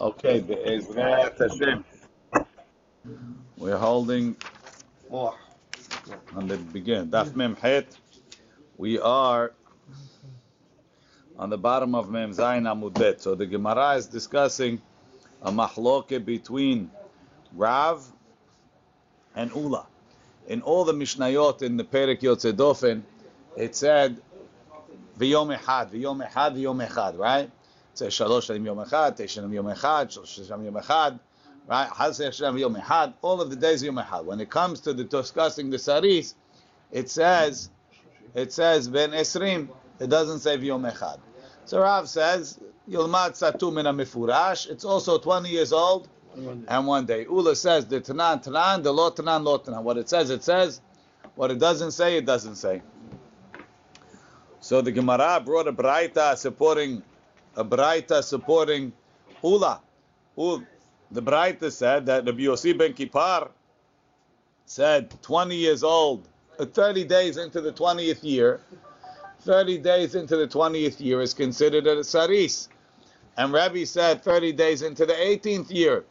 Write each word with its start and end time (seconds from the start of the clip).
Okay, 0.00 0.40
Be'ezrat 0.40 1.36
Hashem. 1.38 1.84
We're 3.58 3.76
holding 3.76 4.34
on 5.10 5.34
the 6.48 6.56
begin. 6.56 7.10
Daf 7.10 7.36
Mem 7.36 7.54
Het. 7.56 7.84
We 8.78 8.98
are 8.98 9.52
on 11.38 11.50
the 11.50 11.58
bottom 11.58 11.94
of 11.94 12.08
Mem 12.08 12.32
Zayin 12.32 12.62
Amud 12.62 12.94
Bet. 12.94 13.20
So 13.20 13.34
the 13.34 13.44
Gemara 13.44 13.96
is 13.96 14.06
discussing 14.06 14.80
a 15.42 15.52
mahloke 15.52 16.24
between 16.24 16.90
Rav 17.54 18.10
and 19.36 19.50
Ula. 19.54 19.86
In 20.48 20.62
all 20.62 20.86
the 20.86 20.94
Mishnayot 20.94 21.60
in 21.60 21.76
the 21.76 21.84
Perek 21.84 22.20
Yotze 22.20 22.54
Dofen, 22.54 23.02
it 23.54 23.76
said 23.76 24.22
V'yom 25.18 25.54
Echad, 25.54 25.90
V'yom 25.90 26.26
Echad, 26.26 26.56
V'yom 26.56 26.88
Echad, 26.88 27.18
right? 27.18 27.50
Says 27.94 28.12
Shalosh 28.12 28.50
Shalim 28.50 28.64
Yom 28.64 28.78
Echad, 28.78 29.16
Tesh 29.16 29.38
Shalim 29.38 29.52
Yom 29.52 29.66
Echad, 29.66 30.08
Shalosh 30.08 30.48
Shalim 30.48 30.64
Yom 30.64 30.74
Echad, 30.74 31.20
right? 31.66 31.88
Hazeh 31.88 32.28
Shalim 32.28 32.58
Yom 32.58 32.76
Echad, 32.76 33.14
all 33.22 33.40
of 33.40 33.50
the 33.50 33.56
days 33.56 33.82
Yom 33.82 33.96
Echad. 33.96 34.24
When 34.24 34.40
it 34.40 34.50
comes 34.50 34.80
to 34.80 34.92
the 34.92 35.04
discussing 35.04 35.70
the 35.70 35.78
Saris, 35.78 36.34
it 36.90 37.10
says, 37.10 37.70
it 38.34 38.52
says 38.52 38.88
Ben 38.88 39.10
Esrim, 39.10 39.68
it 39.98 40.08
doesn't 40.08 40.40
say 40.40 40.56
V'yom 40.56 40.90
Echad. 40.90 41.20
So 41.64 41.80
Rav 41.80 42.08
says, 42.08 42.58
Yilmad 42.88 43.38
Satu 43.38 43.72
Min 43.72 43.86
Mifurash, 43.86 44.68
it's 44.68 44.84
also 44.84 45.18
20 45.18 45.48
years 45.48 45.72
old, 45.72 46.08
and 46.68 46.86
one 46.86 47.06
day. 47.06 47.24
Ula 47.24 47.54
says 47.54 47.86
the 47.86 48.00
Tanan 48.00 48.42
Tanan, 48.42 48.82
the 48.82 48.92
Lo 48.92 49.10
Tanan 49.10 49.44
Lo 49.44 49.58
Tanan. 49.58 49.82
What 49.82 49.96
it 49.98 50.08
says, 50.08 50.30
it 50.30 50.42
says. 50.42 50.80
What 51.34 51.50
it 51.50 51.58
doesn't 51.58 51.92
say, 51.92 52.16
it 52.16 52.26
doesn't 52.26 52.56
say. 52.56 52.82
So 54.60 54.80
the 54.80 54.92
Gemara 54.92 55.40
brought 55.44 55.68
a 55.68 55.72
Braita 55.72 56.36
supporting 56.36 57.02
a 57.60 57.64
Braita 57.64 58.22
supporting 58.24 58.92
Ula. 59.44 59.80
Ul, 60.38 60.64
the 61.10 61.22
Braita 61.22 61.70
said 61.70 62.06
that 62.06 62.24
Rabbi 62.24 62.42
Yossi 62.42 62.76
ben 62.76 62.94
Kippar 62.94 63.50
said 64.64 65.10
20 65.22 65.54
years 65.54 65.82
old, 65.82 66.26
uh, 66.58 66.64
30 66.64 67.04
days 67.04 67.36
into 67.36 67.60
the 67.60 67.72
20th 67.72 68.24
year, 68.24 68.60
30 69.40 69.78
days 69.78 70.14
into 70.14 70.36
the 70.36 70.46
20th 70.46 71.00
year 71.00 71.20
is 71.20 71.34
considered 71.34 71.86
a 71.86 72.02
Saris. 72.04 72.68
And 73.36 73.52
Rabbi 73.52 73.84
said 73.84 74.22
30 74.22 74.52
days 74.52 74.82
into 74.82 75.04
the 75.06 75.14
18th 75.14 75.70
year 75.70 76.04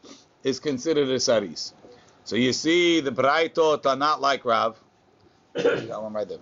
is 0.44 0.60
considered 0.60 1.10
a 1.10 1.20
Saris. 1.20 1.74
So 2.26 2.36
you 2.36 2.54
see, 2.54 3.02
the 3.02 3.12
Braitot 3.12 3.86
are 3.86 3.96
not 3.96 4.22
like 4.22 4.46
Rav. 4.46 4.80
Right 5.56 6.28
there. 6.28 6.38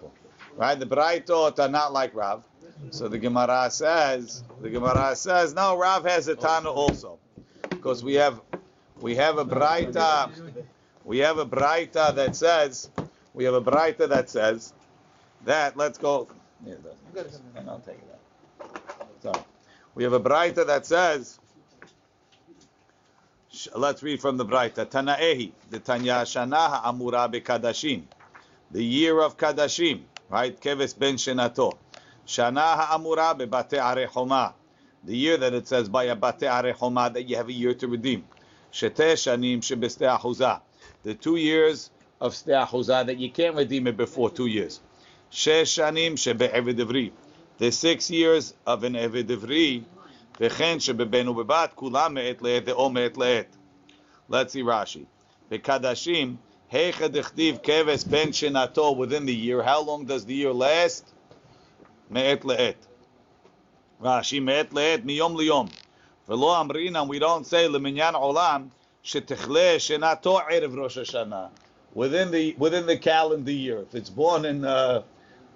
Right? 0.58 0.78
The 0.78 0.88
Braitot 0.88 1.60
are 1.60 1.70
not 1.70 1.94
like 1.94 2.16
Rav. 2.16 2.44
So 2.90 3.08
the 3.08 3.20
Gemara 3.20 3.70
says, 3.70 4.44
the 4.62 4.70
Gemara 4.70 5.16
says, 5.16 5.54
no, 5.54 5.78
Rav 5.78 6.04
has 6.06 6.28
a 6.28 6.36
Tana 6.36 6.72
also. 6.72 7.20
Because 7.70 8.04
we 8.04 8.16
have, 8.16 8.42
we 9.00 9.16
have 9.16 9.38
a 9.38 9.46
Braita, 9.46 10.32
we 11.04 11.20
have 11.20 11.38
a 11.38 11.46
Braita 11.46 12.16
that 12.16 12.36
says, 12.36 12.90
we 13.34 13.44
have 13.44 13.54
a 13.54 13.62
Braita 13.62 14.10
that 14.10 14.30
says 14.30 14.74
that, 15.46 15.78
let's 15.78 16.00
go, 16.00 16.28
I'll 16.66 17.80
take 17.80 18.00
it 18.00 19.28
out. 19.28 19.46
We 19.94 20.04
have 20.04 20.14
a 20.14 20.20
Braita 20.20 20.66
that 20.66 20.88
says, 20.88 21.40
let's 23.76 24.02
read 24.02 24.22
from 24.22 24.38
the 24.38 24.46
Braita. 24.46 24.86
Tanaehi, 24.88 25.52
the 25.70 25.80
Tanya 25.80 26.24
Shana 26.24 26.84
Amura 26.84 27.30
Kadashim, 27.42 28.04
the 28.72 28.84
year 28.84 29.20
of 29.22 29.38
Kadashim, 29.38 30.04
right? 30.29 30.59
Keves 30.61 30.99
ben 30.99 31.17
Shenato. 31.17 31.77
Shana 32.27 32.87
Amura 32.89 33.37
Bate 33.37 33.79
Arechoma, 33.81 34.55
the 35.05 35.17
year 35.17 35.37
that 35.37 35.53
it 35.53 35.67
says 35.67 35.89
by 35.89 36.05
a 36.05 36.17
Bate 36.17 36.41
Arechoma 36.43 37.13
that 37.13 37.29
you 37.29 37.37
have 37.37 37.49
a 37.49 37.53
year 37.53 37.75
to 37.75 37.89
redeem. 37.89 38.25
Shete 38.73 39.15
Shanim 39.15 39.59
Shebeste 39.59 40.19
Ahuzah, 40.19 40.61
the 41.03 41.15
two 41.15 41.37
years 41.37 41.91
of 42.21 42.35
Ste 42.35 42.49
Ahuzah 42.49 43.07
that 43.07 43.19
you 43.19 43.31
can't 43.31 43.57
redeem 43.57 43.87
it 43.87 43.97
before 43.97 44.31
two 44.31 44.47
years. 44.47 44.81
Shesh 45.31 45.79
Shanim 45.79 46.13
Shebe 46.13 46.53
Evidivri, 46.53 47.13
the 47.59 47.71
six 47.71 48.11
years 48.11 48.55
of 48.67 48.85
an 48.85 48.95
Eved 48.95 49.29
Ivri, 49.29 49.85
וכן 50.41 50.81
שבבן 50.81 51.29
ובבת 51.29 51.73
כולם 51.75 52.15
מעת 52.15 52.43
לעת 52.43 52.63
ואו 52.67 52.91
מעת 52.91 53.17
לעת. 53.17 53.57
Let's 54.29 54.53
see 54.53 54.63
Rashi. 54.63 55.07
בקדשים, 55.51 56.37
keves 56.72 58.10
ben 58.10 58.30
shenato 58.32 58.96
within 58.96 59.26
the 59.26 59.34
year. 59.36 59.64
How 59.64 59.82
long 59.82 60.06
does 60.06 60.26
the 60.26 60.34
year 60.34 60.54
last? 60.54 61.14
Me'et 62.10 62.42
le'et. 62.44 62.76
Rashi 64.02 64.44
me'et 64.44 64.72
le'et 64.72 65.04
miyom 65.06 65.36
liyom. 65.38 65.72
V'lo 66.30 66.56
amrinam, 66.68 67.08
we 67.08 67.20
don't 67.20 67.46
say 67.48 67.68
leminyan 67.68 68.14
olam 68.14 68.70
shetichle 69.04 69.78
shenato 69.78 70.42
erev 70.50 70.76
Rosh 70.76 70.98
Hashanah. 70.98 71.50
Within 71.94 72.32
the 72.32 72.56
within 72.60 72.86
the 72.86 72.98
calendar 72.98 73.52
year, 73.52 73.80
if 73.80 73.96
it's 73.96 74.10
born 74.10 74.46
in 74.46 74.66
uh, 74.66 75.02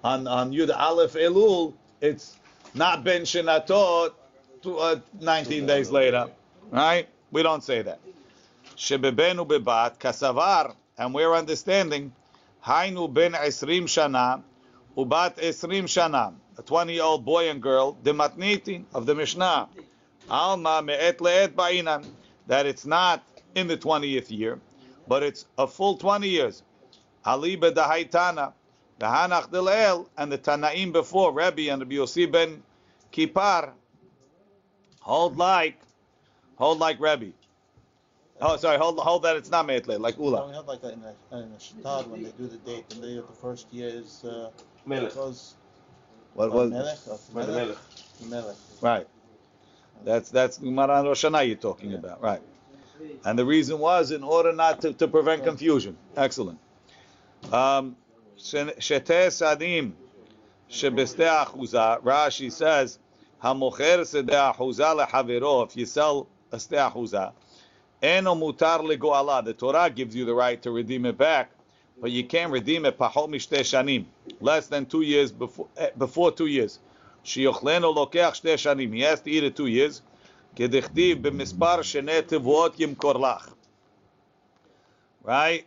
on 0.02 0.26
on 0.26 0.52
Yud 0.52 0.74
Aleph 0.76 1.12
Elul, 1.14 1.74
it's 2.00 2.36
not 2.74 3.04
ben 3.04 3.22
shenato 3.22 4.12
to, 4.62 4.78
uh, 4.78 5.00
19 5.20 5.66
days 5.66 5.90
later, 5.90 6.28
right? 6.70 7.08
We 7.30 7.42
don't 7.42 7.62
say 7.62 7.82
that. 7.82 8.00
Shebebenu 8.76 9.46
bebat 9.46 9.98
kasavar 9.98 10.74
and 10.98 11.14
we're 11.14 11.34
understanding, 11.34 12.12
hainu 12.64 13.12
ben 13.12 13.32
esrim 13.32 13.84
shana, 13.84 14.42
ubat 14.96 15.36
esrim 15.36 15.84
shana, 15.84 16.34
a 16.58 16.62
20-year-old 16.62 17.24
boy 17.24 17.48
and 17.48 17.62
girl, 17.62 17.96
dematnitin 18.02 18.84
of 18.94 19.06
the 19.06 19.14
Mishnah, 19.14 19.68
alma 20.28 20.82
me'et 20.82 21.18
le'et 21.18 21.54
ba'inan, 21.54 22.04
that 22.46 22.66
it's 22.66 22.84
not 22.84 23.22
in 23.54 23.66
the 23.66 23.76
20th 23.76 24.30
year, 24.30 24.58
but 25.08 25.22
it's 25.22 25.46
a 25.58 25.66
full 25.66 25.96
20 25.96 26.28
years. 26.28 26.62
Ali 27.24 27.56
bedahaitana, 27.56 28.52
the 28.98 29.06
Hanach 29.06 29.50
Delel, 29.50 30.06
and 30.16 30.30
the 30.30 30.38
Tanaim 30.38 30.92
before, 30.92 31.32
Rabbi 31.32 31.62
and 31.62 31.82
Rabbi 31.82 31.96
Yossi 31.96 32.30
ben 32.30 32.62
Kippar, 33.12 33.70
hold 35.00 35.36
like, 35.36 35.78
hold 36.56 36.78
like 36.78 37.00
Rebbe. 37.00 37.32
Oh, 38.44 38.56
sorry, 38.56 38.76
hold 38.76 38.98
hold 38.98 39.22
that 39.22 39.36
it's 39.36 39.50
not 39.50 39.66
Meitle, 39.66 40.00
like 40.00 40.18
Ula. 40.18 40.48
We 40.48 40.54
have 40.54 40.66
like 40.66 40.82
that 40.82 40.94
in 40.94 41.02
a, 41.04 41.38
in 41.38 41.52
a 41.52 41.60
shtar 41.60 42.02
when 42.02 42.24
they 42.24 42.32
do 42.32 42.48
the 42.48 42.56
date, 42.58 42.84
and 42.92 43.02
the, 43.02 43.24
the 43.26 43.32
first 43.40 43.72
year 43.72 43.88
is 43.88 44.24
uh, 44.24 44.50
Melech. 44.84 45.14
goes 45.14 45.54
What 46.34 46.52
was 46.52 46.70
Melech, 46.70 46.98
or 47.08 47.18
Melech. 47.34 47.78
Melech. 48.28 48.56
right? 48.80 49.06
That's 50.04 50.30
that's 50.30 50.58
Gemara 50.58 50.98
and 50.98 51.08
Rosh 51.08 51.24
Hashanah 51.24 51.46
you're 51.46 51.56
talking 51.56 51.94
about, 51.94 52.20
right? 52.20 52.42
And 53.24 53.38
the 53.38 53.44
reason 53.44 53.78
was 53.78 54.10
in 54.10 54.24
order 54.24 54.52
not 54.52 54.80
to, 54.82 54.92
to 54.94 55.06
prevent 55.06 55.44
confusion. 55.44 55.96
Excellent. 56.16 56.58
Um, 57.52 57.96
Shete 58.38 59.28
Sadim 59.28 59.92
Shebeste 60.68 61.26
Achuza. 61.44 62.02
Rashi 62.02 62.50
says 62.50 62.98
Hamocher 63.42 64.04
Sede 64.06 64.28
Achuza 64.28 65.06
leChavero. 65.06 65.66
If 65.66 65.76
you 65.76 65.86
sell 65.86 66.28
a 66.50 66.58
Ste 66.58 66.72
Achuza, 66.72 67.32
Eno 68.02 68.34
mutar 68.34 68.80
Allah. 68.80 69.42
The 69.44 69.54
Torah 69.54 69.88
gives 69.88 70.16
you 70.16 70.24
the 70.24 70.34
right 70.34 70.60
to 70.62 70.72
redeem 70.72 71.06
it 71.06 71.16
back, 71.16 71.52
but 72.00 72.10
you 72.10 72.24
can't 72.24 72.50
redeem 72.50 72.84
it 72.84 72.98
pachom 72.98 73.32
shanim, 73.34 74.06
less 74.40 74.66
than 74.66 74.86
two 74.86 75.02
years 75.02 75.30
before 75.30 75.68
eh, 75.76 75.90
before 75.96 76.32
two 76.32 76.46
years. 76.46 76.80
Shiochleno 77.24 77.94
lokeach 77.94 78.42
shte 78.42 78.54
shanim. 78.54 78.92
He 78.92 79.02
has 79.02 79.20
to 79.20 79.30
eat 79.30 79.44
it 79.44 79.54
two 79.54 79.68
years. 79.68 80.02
Kedichtiv 80.56 81.22
b'mispar 81.22 81.78
shene 81.82 82.22
tevuot. 82.22 83.52
Right. 85.22 85.64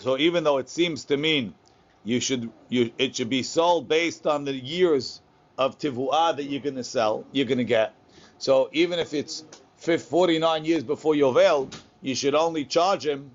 So 0.00 0.18
even 0.18 0.42
though 0.42 0.58
it 0.58 0.68
seems 0.68 1.04
to 1.06 1.16
mean 1.16 1.54
you 2.04 2.20
should, 2.20 2.50
you, 2.68 2.90
it 2.98 3.16
should 3.16 3.28
be 3.28 3.42
sold 3.42 3.88
based 3.88 4.26
on 4.26 4.44
the 4.44 4.52
years 4.54 5.20
of 5.56 5.78
tivuah 5.78 6.36
that 6.36 6.44
you're 6.44 6.60
going 6.60 6.76
to 6.76 6.84
sell, 6.84 7.24
you're 7.32 7.46
going 7.46 7.58
to 7.58 7.64
get. 7.64 7.94
So 8.38 8.68
even 8.72 8.98
if 8.98 9.14
it's 9.14 9.44
49 9.96 10.64
years 10.64 10.84
before 10.84 11.14
Yovel, 11.14 11.72
you 12.02 12.14
should 12.14 12.34
only 12.34 12.64
charge 12.64 13.06
him 13.06 13.30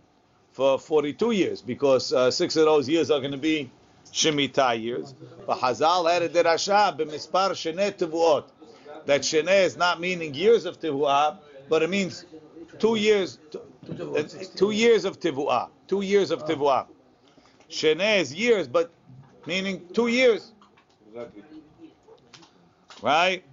for 0.51 0.77
42 0.77 1.31
years 1.31 1.61
because 1.61 2.13
uh, 2.13 2.29
six 2.29 2.55
of 2.55 2.65
those 2.65 2.87
years 2.87 3.09
are 3.09 3.19
going 3.19 3.31
to 3.31 3.37
be 3.37 3.71
Shemitah 4.11 4.81
years. 4.81 5.15
But 5.47 5.57
Hazal 5.59 6.11
had 6.11 6.21
a 6.21 6.29
derasha 6.29 6.95
b'mispar. 6.97 8.43
That 9.05 9.21
sheneh 9.21 9.65
is 9.65 9.75
not 9.75 9.99
meaning 9.99 10.33
years 10.33 10.65
of 10.65 10.79
tivuah, 10.79 11.37
but 11.67 11.83
it 11.83 11.89
means 11.89 12.25
two 12.79 12.95
years, 12.95 13.37
two, 14.55 14.71
years 14.71 15.03
of 15.03 15.19
tivuah, 15.19 15.69
two 15.87 16.01
years 16.01 16.31
of 16.31 16.45
tivuah. 16.45 16.85
Sheneh 17.69 18.19
is 18.19 18.33
years, 18.33 18.67
but 18.67 18.91
meaning 19.45 19.85
two 19.93 20.07
years, 20.07 20.53
right? 23.01 23.43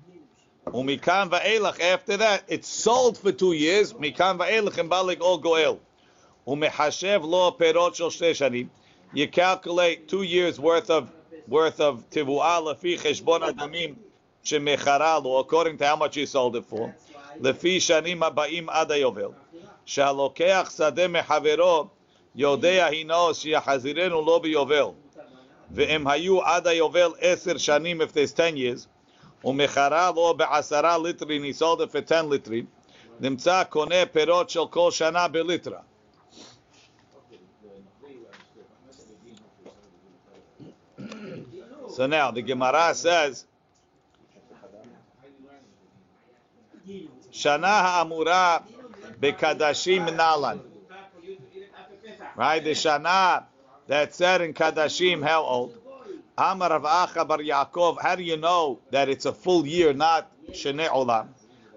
Umikan 0.67 1.29
va'elach. 1.29 1.79
After 1.79 2.17
that, 2.17 2.44
it's 2.47 2.67
sold 2.67 3.17
for 3.17 3.31
two 3.31 3.53
years. 3.53 3.94
Mikan 3.94 4.38
va'elach 4.38 4.77
and 4.77 4.89
balik 4.89 5.21
all 5.21 5.38
goel. 5.38 5.79
Umehashev 6.47 7.23
lo 7.23 7.51
perot 7.51 7.95
shel 7.95 8.09
shtei 8.09 8.31
shanim. 8.31 8.69
You 9.13 9.27
calculate 9.27 10.07
two 10.07 10.23
years 10.23 10.59
worth 10.59 10.89
of 10.89 11.09
worth 11.47 11.79
of 11.79 12.09
tivuah 12.09 12.62
lefi 12.62 13.00
cheshbon 13.00 13.41
adamim 13.41 13.95
shemechara 14.44 15.23
lo, 15.23 15.38
according 15.38 15.77
to 15.77 15.85
how 15.85 15.95
much 15.95 16.17
you 16.17 16.25
sold 16.25 16.56
it 16.56 16.65
for. 16.65 16.94
לפי 17.41 17.81
שנים 17.81 18.23
הבאים 18.23 18.69
עד 18.69 18.91
היובל, 18.91 19.29
שהלוקח 19.85 20.71
שדה 20.77 21.07
מחברו 21.07 21.85
יודע 22.35 22.85
הינו 22.85 23.33
שיחזירנו 23.33 24.21
לו 24.21 24.39
ביובל, 24.39 24.85
ואם 25.71 26.07
היו 26.07 26.44
עד 26.44 26.67
היובל 26.67 27.12
עשר 27.19 27.57
שנים, 27.57 28.01
if 28.01 28.13
there's 28.13 28.33
10 28.33 28.56
years, 28.56 28.88
ומכרה 29.44 30.12
לו 30.15 30.33
בעשרה 30.38 30.97
ליטרים, 30.97 31.44
he 31.44 31.62
sold 31.62 31.81
it 31.81 31.91
for 31.91 32.01
10 32.01 32.27
ליטרים, 32.29 32.65
נמצא 33.19 33.63
קונה 33.63 34.06
פירות 34.12 34.50
של 34.50 34.67
כל 34.69 34.91
שנה 34.91 35.27
בליטרה. 35.27 35.79
So 41.88 42.07
now 42.07 42.31
the 42.31 42.41
Gemara 42.41 42.94
says, 42.94 43.45
Shana 47.31 47.81
ha'amura 47.85 48.63
bekadashim 49.21 50.09
nalan. 50.09 50.59
Right, 52.35 52.62
the 52.62 52.71
Shana 52.71 53.45
that 53.88 54.13
said 54.13 54.41
in 54.41 54.53
Kadashim, 54.53 55.23
how 55.25 55.44
old? 55.44 55.78
Amar 56.38 56.80
Acha 56.80 57.26
bar 57.26 57.38
Yaakov, 57.38 58.00
how 58.00 58.14
do 58.16 58.22
you 58.22 58.36
know 58.36 58.78
that 58.90 59.08
it's 59.08 59.26
a 59.26 59.32
full 59.32 59.66
year, 59.66 59.92
not 59.92 60.30
Shene 60.52 60.88
Olam? 60.88 61.28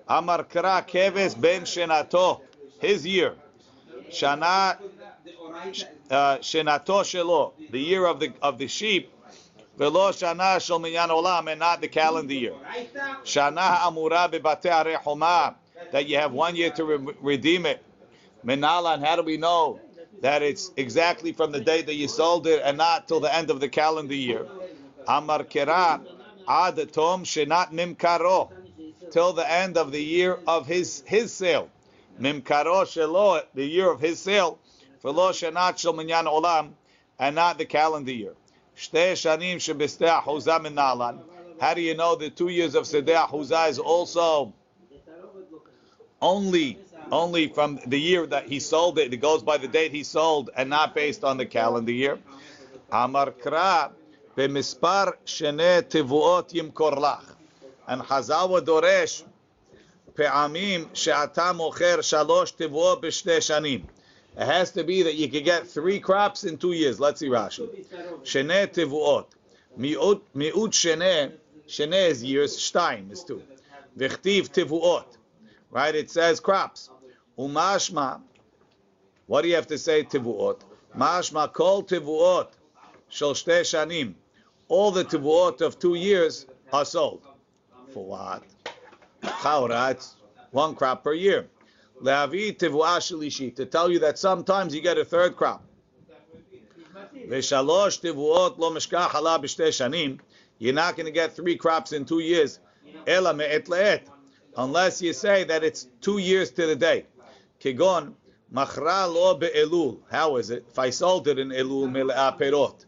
Amar 0.07 0.43
Kra 0.43 0.87
Keves 0.87 1.39
ben 1.39 1.63
Shenato, 1.63 2.41
his 2.79 3.05
year. 3.05 3.35
Shana 4.09 4.77
uh, 6.11 6.37
Shenato 6.37 7.01
Shelo, 7.03 7.53
the 7.71 7.79
year 7.79 8.05
of 8.05 8.19
the 8.19 8.31
of 8.41 8.57
the 8.57 8.67
sheep. 8.67 9.11
Velo 9.77 10.11
Shana 10.11 10.61
Shel 10.61 10.79
Minyan 10.79 11.09
Olam, 11.09 11.49
and 11.51 11.59
not 11.59 11.81
the 11.81 11.87
calendar 11.87 12.33
year. 12.33 12.53
Shana 13.23 13.77
Amura 13.79 14.29
bebate 14.31 14.69
Arechoma, 14.71 15.55
that 15.91 16.07
you 16.07 16.17
have 16.17 16.31
one 16.31 16.55
year 16.55 16.69
to 16.71 16.85
re- 16.85 17.13
redeem 17.21 17.65
it. 17.65 17.83
Menalan, 18.45 19.03
how 19.03 19.15
do 19.15 19.23
we 19.23 19.37
know 19.37 19.79
that 20.23 20.41
it's 20.41 20.71
exactly 20.77 21.33
from 21.33 21.51
the 21.51 21.59
day 21.59 21.81
that 21.81 21.95
you 21.95 22.07
sold 22.07 22.47
it 22.47 22.61
and 22.63 22.77
not 22.77 23.09
till 23.09 23.19
the 23.19 23.35
end 23.35 23.49
of 23.49 23.59
the 23.59 23.67
calendar 23.67 24.15
year? 24.15 24.47
Amar 25.05 25.43
Kera 25.43 26.01
Ad 26.47 26.93
Tom 26.93 27.25
Shenat 27.25 27.73
Mimkaro, 27.73 28.49
till 29.11 29.33
the 29.33 29.49
end 29.51 29.77
of 29.77 29.91
the 29.91 30.01
year 30.01 30.39
of 30.47 30.65
his 30.65 31.03
his 31.05 31.33
sale. 31.33 31.69
Mimkaro 32.17 32.85
Shelo, 32.85 33.43
the 33.53 33.65
year 33.65 33.91
of 33.91 33.99
his 33.99 34.17
sale. 34.17 34.59
Velo 35.01 35.31
Shenat 35.31 35.77
Shel 35.77 35.91
Minyan 35.91 36.25
Olam, 36.25 36.69
and 37.19 37.35
not 37.35 37.57
the 37.57 37.65
calendar 37.65 38.13
year. 38.13 38.33
Shtei 38.77 39.11
Shanim 39.11 39.57
Shebisteh 39.57 40.23
Ahuzah 40.23 40.65
Menalan. 40.65 41.19
How 41.59 41.73
do 41.73 41.81
you 41.81 41.95
know 41.95 42.15
the 42.15 42.29
two 42.29 42.47
years 42.47 42.75
of 42.75 42.85
Sedeh 42.85 43.27
Ahuzah 43.27 43.69
is 43.69 43.77
also 43.77 44.53
only 46.21 46.79
only 47.12 47.48
from 47.48 47.80
the 47.86 47.98
year 47.98 48.26
that 48.26 48.46
he 48.46 48.60
sold 48.60 48.98
it? 48.98 49.12
It 49.12 49.18
goes 49.18 49.42
by 49.42 49.58
the 49.58 49.68
date 49.68 49.92
he 49.92 50.04
sold 50.04 50.50
and 50.56 50.70
not 50.70 50.94
based 50.94 51.24
on 51.24 51.36
the 51.36 51.46
calendar 51.46 51.92
year. 51.92 52.18
Amar 52.90 53.32
Kra 53.32 53.90
b'mispar 54.36 55.14
shene 55.24 55.82
tivuot 55.82 56.52
yimkor 56.52 56.96
lach. 56.96 57.24
And 57.86 58.02
Chazawa 58.02 58.60
Doresh 58.60 59.24
פעמים 60.18 60.88
שאתה 60.94 61.52
מוכר 61.52 62.00
שלוש 62.00 62.50
תבואות 62.50 63.00
בשתי 63.00 63.40
שנים. 63.40 63.86
It 64.36 64.46
has 64.46 64.70
to 64.72 64.84
be 64.84 65.02
that 65.02 65.14
you 65.14 65.28
could 65.28 65.44
get 65.44 65.66
three 65.66 65.98
crops 65.98 66.44
in 66.44 66.58
two 66.58 66.72
years. 66.72 67.00
Let's 67.00 67.20
see 67.20 67.28
Rashi. 67.28 67.68
Shene 68.22 68.68
tevuot. 68.68 69.26
Mi'ut, 69.76 70.20
mi'ut 70.34 70.72
shene. 70.72 71.32
Shene 71.66 72.08
is 72.10 72.22
years. 72.22 72.56
Shtaim 72.56 73.10
is 73.10 73.24
two. 73.24 73.42
V'chtiv 73.98 74.42
tevuot. 74.56 75.06
Right? 75.70 75.94
It 75.94 76.10
says 76.10 76.38
crops. 76.40 76.90
Umashma. 77.37 78.21
What 79.25 79.41
do 79.41 79.47
you 79.47 79.55
have 79.55 79.67
to 79.67 79.77
say 79.77 80.03
tevuot? 80.03 80.61
Mashma 80.95 81.51
kol 81.51 81.83
tevuot. 81.83 82.49
Shel 83.09 83.33
shanim. 83.33 84.13
All 84.67 84.91
the 84.91 85.03
tevuot 85.03 85.61
of 85.61 85.79
two 85.79 85.95
years 85.95 86.45
are 86.71 86.85
sold. 86.85 87.25
For 87.93 88.05
what? 88.05 88.43
Chaura, 89.23 89.91
it's 89.91 90.15
one 90.51 90.75
crop 90.75 91.03
per 91.03 91.13
year. 91.13 91.47
Le'avi 92.01 92.55
shelishi, 92.55 93.55
to 93.55 93.65
tell 93.65 93.89
you 93.89 93.99
that 93.99 94.19
sometimes 94.19 94.75
you 94.75 94.81
get 94.81 94.97
a 94.97 95.05
third 95.05 95.35
crop. 95.35 95.63
V'shalosh 97.15 98.01
tevuot 98.01 98.57
lo 98.57 98.71
meshkach 98.71 99.09
hala 99.09 99.39
b'shtei 99.39 99.69
shanim, 99.69 100.19
you're 100.59 100.73
not 100.73 100.95
going 100.95 101.05
to 101.05 101.11
get 101.11 101.35
three 101.35 101.55
crops 101.55 101.93
in 101.93 102.05
two 102.05 102.19
years. 102.19 102.59
Ela 103.07 103.33
le'et, 103.33 104.01
unless 104.57 105.01
you 105.01 105.13
say 105.13 105.43
that 105.45 105.63
it's 105.63 105.87
two 106.01 106.19
years 106.19 106.51
to 106.51 106.67
the 106.67 106.75
day. 106.75 107.05
Kigon, 107.63 108.13
machra 108.53 109.07
lo 109.07 109.35
be'elul. 109.35 109.99
How 110.11 110.35
is 110.35 110.49
it? 110.49 110.65
If 110.69 110.77
I 110.77 110.89
sold 110.89 111.27
it 111.29 111.39
in 111.39 111.49
elul 111.49 111.89
mele'a 111.89 112.37
perot, 112.37 112.85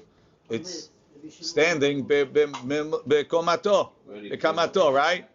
it's 0.50 0.90
standing 1.30 2.04
be'komato, 2.04 3.92
be'kamato, 4.06 4.94
right? 4.94 5.30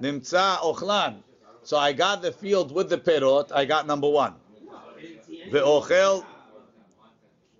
Nimtza 0.00 0.58
ochlan. 0.58 1.22
So 1.62 1.76
I 1.76 1.92
got 1.92 2.20
the 2.22 2.32
field 2.32 2.72
with 2.72 2.88
the 2.88 2.98
perot. 2.98 3.52
I 3.52 3.64
got 3.64 3.86
number 3.86 4.08
one. 4.08 4.34
Ve'ochel. 5.52 6.24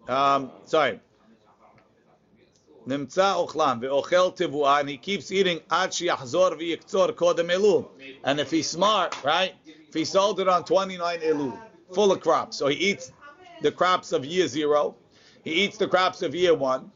Um, 0.09 0.51
sorry. 0.65 0.99
Nimtza 2.89 3.47
ochlan 3.47 3.81
ve'ochel 3.81 4.37
tivua, 4.37 4.81
and 4.81 4.89
he 4.89 4.97
keeps 4.97 5.31
eating 5.31 5.61
ad 5.71 5.91
shiachzor 5.91 6.59
v'yiktzor 6.59 7.13
kodem 7.13 7.51
elul. 7.51 7.89
And 8.25 8.41
if 8.41 8.51
he's 8.51 8.69
smart, 8.69 9.15
right? 9.23 9.55
If 9.91 9.95
he 9.95 10.05
sold 10.05 10.39
it 10.39 10.47
on 10.47 10.63
29 10.65 11.19
elul, 11.19 11.59
full 11.93 12.13
of 12.13 12.21
crops, 12.21 12.57
so 12.57 12.69
he 12.69 12.77
eats 12.77 13.11
the 13.61 13.73
crops 13.73 14.13
of 14.13 14.25
year 14.25 14.47
zero, 14.47 14.95
he 15.43 15.51
eats 15.51 15.79
the 15.79 15.89
crops 15.89 16.23
of 16.23 16.33
year 16.33 16.55
one, 16.55 16.93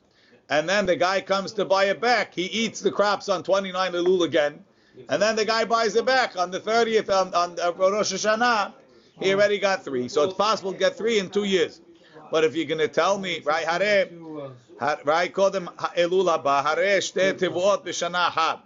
and 0.49 0.69
then 0.69 0.87
the 0.87 0.95
guy 0.95 1.21
comes 1.21 1.53
to 1.55 1.65
buy 1.65 1.87
it 1.87 2.01
back. 2.01 2.33
He 2.33 2.45
eats 2.45 2.79
the 2.81 2.93
crops 2.93 3.29
on 3.29 3.43
29 3.43 3.95
elul 3.95 4.23
again. 4.23 4.65
And 5.09 5.21
then 5.21 5.35
the 5.35 5.45
guy 5.45 5.65
buys 5.65 5.97
it 5.97 6.07
back 6.07 6.37
on 6.37 6.53
the 6.53 6.61
30th 6.61 7.11
on, 7.11 7.35
on 7.35 7.59
uh, 7.59 7.73
Rosh 7.73 8.13
Hashanah. 8.13 8.75
He 9.19 9.35
already 9.35 9.59
got 9.59 9.85
three, 9.85 10.07
so 10.07 10.23
it's 10.23 10.35
possible 10.35 10.71
to 10.73 10.79
get 10.79 10.97
three 10.97 11.19
in 11.19 11.31
two 11.31 11.43
years. 11.43 11.81
But 12.31 12.45
if 12.45 12.55
you're 12.55 12.67
going 12.67 12.79
to 12.79 12.87
tell 12.87 13.19
me, 13.19 13.41
right, 13.45 13.67
hare, 13.67 14.09
ha- 14.79 15.01
right, 15.05 15.35
kodem 15.35 15.67
elul 15.97 16.27
haba, 16.27 16.65
hare 16.65 17.01
shte 17.01 17.33
tevuot 17.41 17.85
b'shana 17.85 18.31
had, 18.31 18.59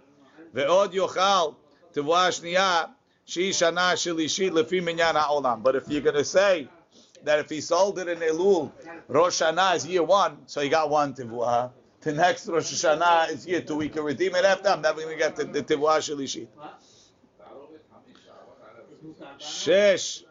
ve'od 0.53 0.93
yochal 0.93 1.55
tevuah 1.95 2.29
shniya, 2.29 2.91
ha'olam. 5.13 5.63
But 5.63 5.75
if 5.75 5.87
you're 5.87 6.01
going 6.01 6.15
to 6.15 6.23
say 6.23 6.67
that 7.23 7.39
if 7.39 7.49
he 7.49 7.61
sold 7.61 7.99
it 7.99 8.07
in 8.07 8.19
elul, 8.19 8.71
Rosh 9.07 9.41
Hashanah 9.41 9.75
is 9.75 9.87
year 9.87 10.03
one, 10.03 10.37
so 10.45 10.61
he 10.61 10.69
got 10.69 10.89
one 10.89 11.13
tevuah. 11.13 11.71
The 12.01 12.13
next 12.13 12.47
Rosh 12.47 12.73
Hashanah 12.73 13.31
is 13.31 13.45
year 13.45 13.61
two. 13.61 13.75
We 13.75 13.89
can 13.89 14.03
redeem 14.03 14.35
it 14.35 14.45
after. 14.45 14.69
I'm 14.69 14.81
never 14.81 15.01
going 15.01 15.13
to 15.13 15.19
get 15.19 15.35
the, 15.35 15.43
the 15.45 15.61
Tevuah 15.61 15.99
Shalishit. 15.99 16.47
Shesh. 19.39 20.23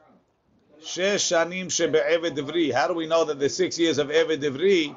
How 2.73 2.89
do 2.89 2.95
we 2.95 3.07
know 3.07 3.25
that 3.25 3.39
the 3.39 3.49
six 3.49 3.79
years 3.79 3.99
of 3.99 4.09
Eved 4.09 4.41
Divri 4.43 4.97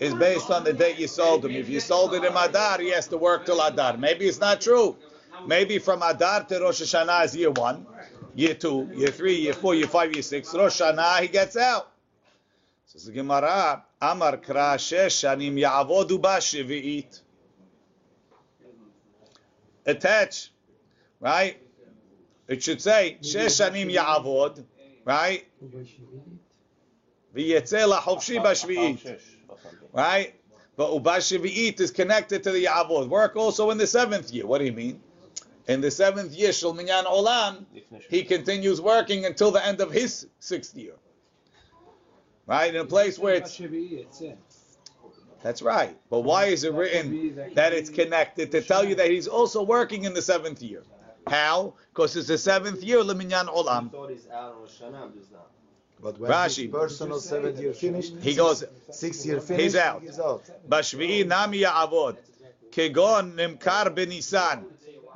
is 0.00 0.14
based 0.14 0.50
on 0.50 0.64
the 0.64 0.72
date 0.72 0.98
you 0.98 1.06
sold 1.06 1.44
him? 1.44 1.52
If 1.52 1.68
you 1.68 1.80
sold 1.80 2.14
it 2.14 2.24
in 2.24 2.32
Adar, 2.36 2.80
he 2.80 2.90
has 2.90 3.08
to 3.08 3.18
work 3.18 3.44
till 3.46 3.60
Adar. 3.60 3.96
Maybe 3.98 4.26
it's 4.26 4.40
not 4.40 4.60
true. 4.60 4.96
Maybe 5.46 5.78
from 5.78 6.02
Adar 6.02 6.44
to 6.44 6.60
Rosh 6.60 6.82
Hashanah 6.82 7.24
is 7.26 7.36
year 7.36 7.50
one, 7.50 7.86
year 8.34 8.54
two, 8.54 8.90
year 8.94 9.08
three, 9.08 9.36
year 9.36 9.52
four, 9.54 9.74
year 9.74 9.86
five, 9.86 10.12
year 10.12 10.22
six. 10.22 10.54
Rosh 10.54 10.80
Hashanah, 10.80 11.20
he 11.20 11.28
gets 11.28 11.56
out. 11.56 11.90
Says 12.86 13.04
the 13.04 13.12
Gemara, 13.12 13.84
Amar 14.00 14.38
Kra 14.38 14.76
Shanim 14.76 15.54
Ya'avodu 15.54 16.20
Ba 16.20 16.38
Shevi'it. 16.38 17.20
Attach, 19.86 20.50
right? 21.20 21.56
It 22.46 22.62
should 22.62 22.80
say 22.80 23.18
Shesh 23.20 23.60
Shanim 23.60 23.92
Ya'avod, 23.94 24.64
right? 25.04 25.46
V'yetzeh 27.34 27.86
la'chovshi 27.92 28.42
b'shvi'it, 28.42 29.20
right? 29.92 30.34
But 30.76 30.92
Uba 30.92 31.16
Shevi'it 31.18 31.80
is 31.80 31.90
connected 31.90 32.42
to 32.44 32.52
the 32.52 32.64
Ya'avod. 32.64 33.08
Work 33.08 33.36
also 33.36 33.70
in 33.70 33.78
the 33.78 33.86
seventh 33.86 34.32
year. 34.32 34.46
What 34.46 34.58
do 34.58 34.64
you 34.64 34.72
mean? 34.72 35.00
In 35.68 35.82
the 35.82 35.90
seventh 35.90 36.32
year, 36.32 36.52
Shul 36.52 36.72
Minyan 36.72 37.04
Olam, 37.04 37.66
he 38.08 38.24
continues 38.24 38.80
working 38.80 39.26
until 39.26 39.50
the 39.50 39.64
end 39.64 39.80
of 39.80 39.92
his 39.92 40.26
sixth 40.40 40.74
year. 40.76 40.94
Right? 42.46 42.74
In 42.74 42.80
a 42.80 42.86
place 42.86 43.18
where 43.18 43.34
it's 43.34 43.60
that's 45.42 45.62
right. 45.62 45.96
But 46.10 46.20
why 46.20 46.46
is 46.46 46.64
it 46.64 46.72
written 46.72 47.52
that 47.54 47.72
it's 47.72 47.90
connected 47.90 48.50
to 48.52 48.60
tell 48.60 48.84
you 48.84 48.96
that 48.96 49.10
he's 49.10 49.28
also 49.28 49.62
working 49.62 50.04
in 50.04 50.14
the 50.14 50.22
seventh 50.22 50.62
year? 50.62 50.82
How? 51.28 51.74
Because 51.90 52.16
it's 52.16 52.28
the 52.28 52.38
seventh 52.38 52.82
year, 52.82 52.98
Leminyan 52.98 53.46
Olam. 53.46 53.90
But 56.00 56.18
when 56.18 56.30
Rashi. 56.30 56.62
his 56.62 56.70
personal 56.70 57.20
seventh 57.20 57.60
year 57.60 57.72
finished, 57.72 58.14
He 58.20 58.34
goes, 58.34 58.64
six 58.90 59.26
year 59.26 59.40
finished, 59.40 59.62
he's 59.62 59.76
out. 59.76 60.02
He's 60.02 60.18
out. 60.20 60.44
Bashvi'i 60.68 61.26
nami 61.26 61.60
ya'avod. 61.60 62.16
Kegon 62.70 63.34
nimkar 63.34 63.94
benisan. 63.94 64.64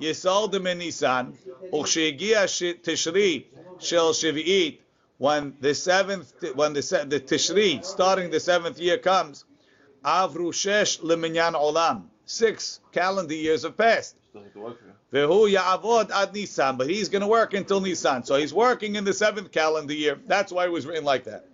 Yesal 0.03 0.51
de 0.51 0.59
Nisan, 0.59 1.37
Ukshegia 1.73 2.45
Tishri 2.83 3.47
Shel 3.79 4.13
Shviit 4.13 4.79
when 5.19 5.55
the 5.61 5.75
seventh, 5.75 6.33
when 6.57 6.73
the, 6.73 6.81
the 7.09 7.21
Tishri, 7.21 7.85
starting 7.85 8.31
the 8.31 8.41
seventh 8.41 8.81
year 8.81 8.99
comes, 8.99 9.45
Avru 10.05 10.53
Shesh 10.53 11.01
Leminyan 11.01 11.55
Olam, 11.55 12.07
six 12.27 12.81
calendar 12.91 13.35
years 13.35 13.63
have 13.63 13.77
passed. 13.77 14.17
Vehu 15.13 15.53
Ya'avod 15.55 16.11
Ad 16.11 16.33
Nisan, 16.33 16.77
but 16.77 16.89
he's 16.89 17.09
going 17.09 17.21
to 17.23 17.29
work 17.29 17.55
until 17.55 17.81
Nisan. 17.81 18.25
So 18.25 18.37
he's 18.37 18.53
working 18.53 18.97
in 18.97 19.05
the 19.05 19.13
seventh 19.13 19.53
calendar 19.53 19.95
year. 19.95 20.19
That's 20.27 20.51
why 20.51 20.65
it 20.65 20.73
was 20.73 20.87
written 20.87 21.05
like 21.05 21.25
that. 21.25 21.47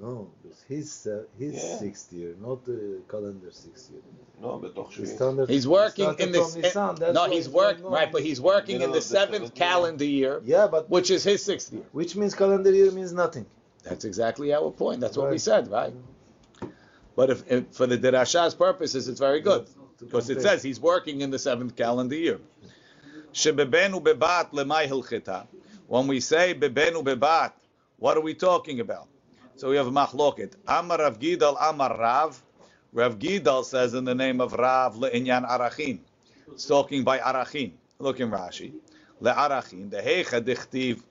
No 0.00 0.32
his 0.68 1.06
uh, 1.06 1.24
his 1.38 1.54
yeah. 1.54 1.78
sixth 1.78 2.12
year, 2.12 2.34
not 2.40 2.64
the 2.64 3.00
calendar 3.08 3.50
sixth 3.50 3.90
year. 3.90 4.00
No, 4.40 4.58
but 4.58 4.74
standard, 5.06 5.48
he's 5.48 5.68
working 5.68 6.14
in 6.18 6.32
this. 6.32 6.74
No, 6.74 7.28
he's 7.30 7.48
working 7.48 7.84
right, 7.84 8.10
but 8.10 8.22
he's 8.22 8.40
working 8.40 8.80
in 8.80 8.90
the, 8.90 8.96
the 8.96 9.02
seventh 9.02 9.54
calendar 9.54 10.04
year. 10.04 10.40
Yeah, 10.44 10.66
but 10.66 10.90
which 10.90 11.10
is 11.10 11.24
his 11.24 11.44
sixth 11.44 11.72
year. 11.72 11.84
Which 11.92 12.16
means 12.16 12.34
calendar 12.34 12.72
year 12.72 12.90
means 12.90 13.12
nothing. 13.12 13.46
That's 13.84 14.04
exactly 14.04 14.54
our 14.54 14.70
point. 14.70 15.00
That's 15.00 15.16
right. 15.16 15.24
what 15.24 15.32
we 15.32 15.38
said, 15.38 15.70
right? 15.70 15.92
But 17.14 17.30
if, 17.30 17.50
if, 17.50 17.68
for 17.72 17.86
the 17.86 17.98
derasha's 17.98 18.54
purposes, 18.54 19.08
it's 19.08 19.20
very 19.20 19.40
good 19.40 19.68
because 20.00 20.30
it 20.30 20.40
says 20.40 20.62
he's 20.62 20.80
working 20.80 21.20
in 21.20 21.30
the 21.30 21.38
seventh 21.38 21.76
calendar 21.76 22.16
year. 22.16 22.40
When 25.88 26.06
we 26.06 26.20
say 26.20 26.54
bebenu 26.54 27.04
bebat, 27.04 27.52
what 27.98 28.16
are 28.16 28.20
we 28.20 28.34
talking 28.34 28.80
about? 28.80 29.08
So 29.56 29.70
we 29.70 29.76
have 29.76 29.86
a 29.86 29.90
machloket. 29.90 30.54
Amar 30.66 30.98
Rav 30.98 31.18
Gidal, 31.18 31.56
Amar 31.60 31.98
Rav. 31.98 32.42
Rav 32.92 33.18
Gidal 33.18 33.64
says 33.64 33.94
in 33.94 34.04
the 34.04 34.14
name 34.14 34.40
of 34.40 34.52
Rav 34.52 34.96
le'inyan 34.96 35.48
arachin. 35.48 36.00
Talking 36.66 37.04
by 37.04 37.18
arachin. 37.18 37.72
Look 37.98 38.20
in 38.20 38.30
Rashi. 38.30 38.72
Le'arachin. 39.20 39.90
Dehecha 39.90 40.40
dichtiv 40.40 41.02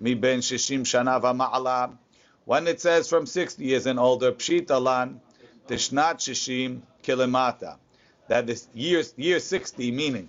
mi 0.00 0.14
ben 0.14 0.40
shishim 0.40 0.82
shana 0.82 1.20
v'ma'ala. 1.20 1.96
When 2.44 2.66
it 2.68 2.80
says 2.80 3.08
from 3.08 3.26
60 3.26 3.64
years 3.64 3.86
and 3.86 3.98
older, 3.98 4.32
pshitalan, 4.32 5.18
tishnat 5.66 6.18
shishim 6.18 6.82
kilemata. 7.02 7.76
That 8.28 8.48
is 8.50 8.68
year, 8.74 9.02
year 9.16 9.40
60, 9.40 9.90
meaning 9.90 10.28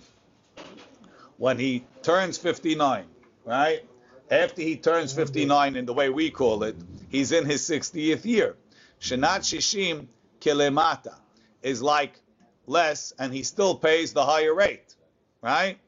when 1.36 1.58
he 1.58 1.84
turns 2.02 2.38
59, 2.38 3.04
right? 3.44 3.84
after 4.30 4.62
he 4.62 4.76
turns 4.76 5.12
59 5.12 5.76
in 5.76 5.86
the 5.86 5.92
way 5.92 6.08
we 6.08 6.30
call 6.30 6.62
it, 6.62 6.76
he's 7.08 7.32
in 7.32 7.44
his 7.44 7.62
60th 7.62 8.24
year. 8.24 8.56
Shenat 9.00 9.40
Shishim 9.40 10.06
Kilemata 10.40 11.14
is 11.62 11.82
like 11.82 12.20
less, 12.66 13.12
and 13.18 13.32
he 13.32 13.42
still 13.42 13.74
pays 13.74 14.12
the 14.12 14.24
higher 14.24 14.54
rate, 14.54 14.94
right? 15.42 15.78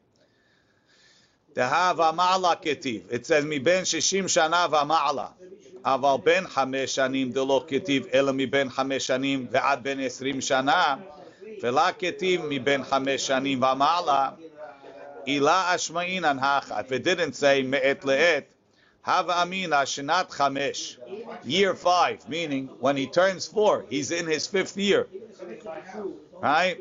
It 1.53 3.25
says 3.25 3.45
miben 3.45 3.83
shishim 3.83 4.25
shana 4.25 4.69
v'ma'ala, 4.69 5.33
aval 5.83 6.23
ben 6.23 6.45
chamesh 6.45 6.95
shanim 6.95 7.33
delo 7.33 7.59
ketiv 7.59 8.07
ela 8.13 8.31
mi 8.31 8.45
ben 8.45 8.69
shanim 8.69 9.49
ve'ad 9.49 9.83
ben 9.83 9.97
esrim 9.97 10.37
shana, 10.37 11.01
ve'la 11.61 11.93
ketiv 11.93 12.47
miben 12.47 12.85
chamesh 12.85 13.29
shanim 13.29 13.59
v'ma'ala. 13.59 14.37
Ila 15.27 15.65
Ashmain 15.69 16.21
Anhacha. 16.21 16.81
If 16.81 16.91
it 16.91 17.03
didn't 17.03 17.33
say 17.33 17.63
Me'et 17.63 18.01
Le'et, 18.01 18.45
Hava 19.01 19.41
Amina 19.41 19.77
Shinat 19.77 20.29
Chamesh, 20.29 20.97
year 21.43 21.73
five, 21.73 22.27
meaning 22.29 22.69
when 22.79 22.97
he 22.97 23.07
turns 23.07 23.47
four, 23.47 23.85
he's 23.89 24.11
in 24.11 24.27
his 24.27 24.47
fifth 24.47 24.77
year. 24.77 25.07
Right? 26.39 26.77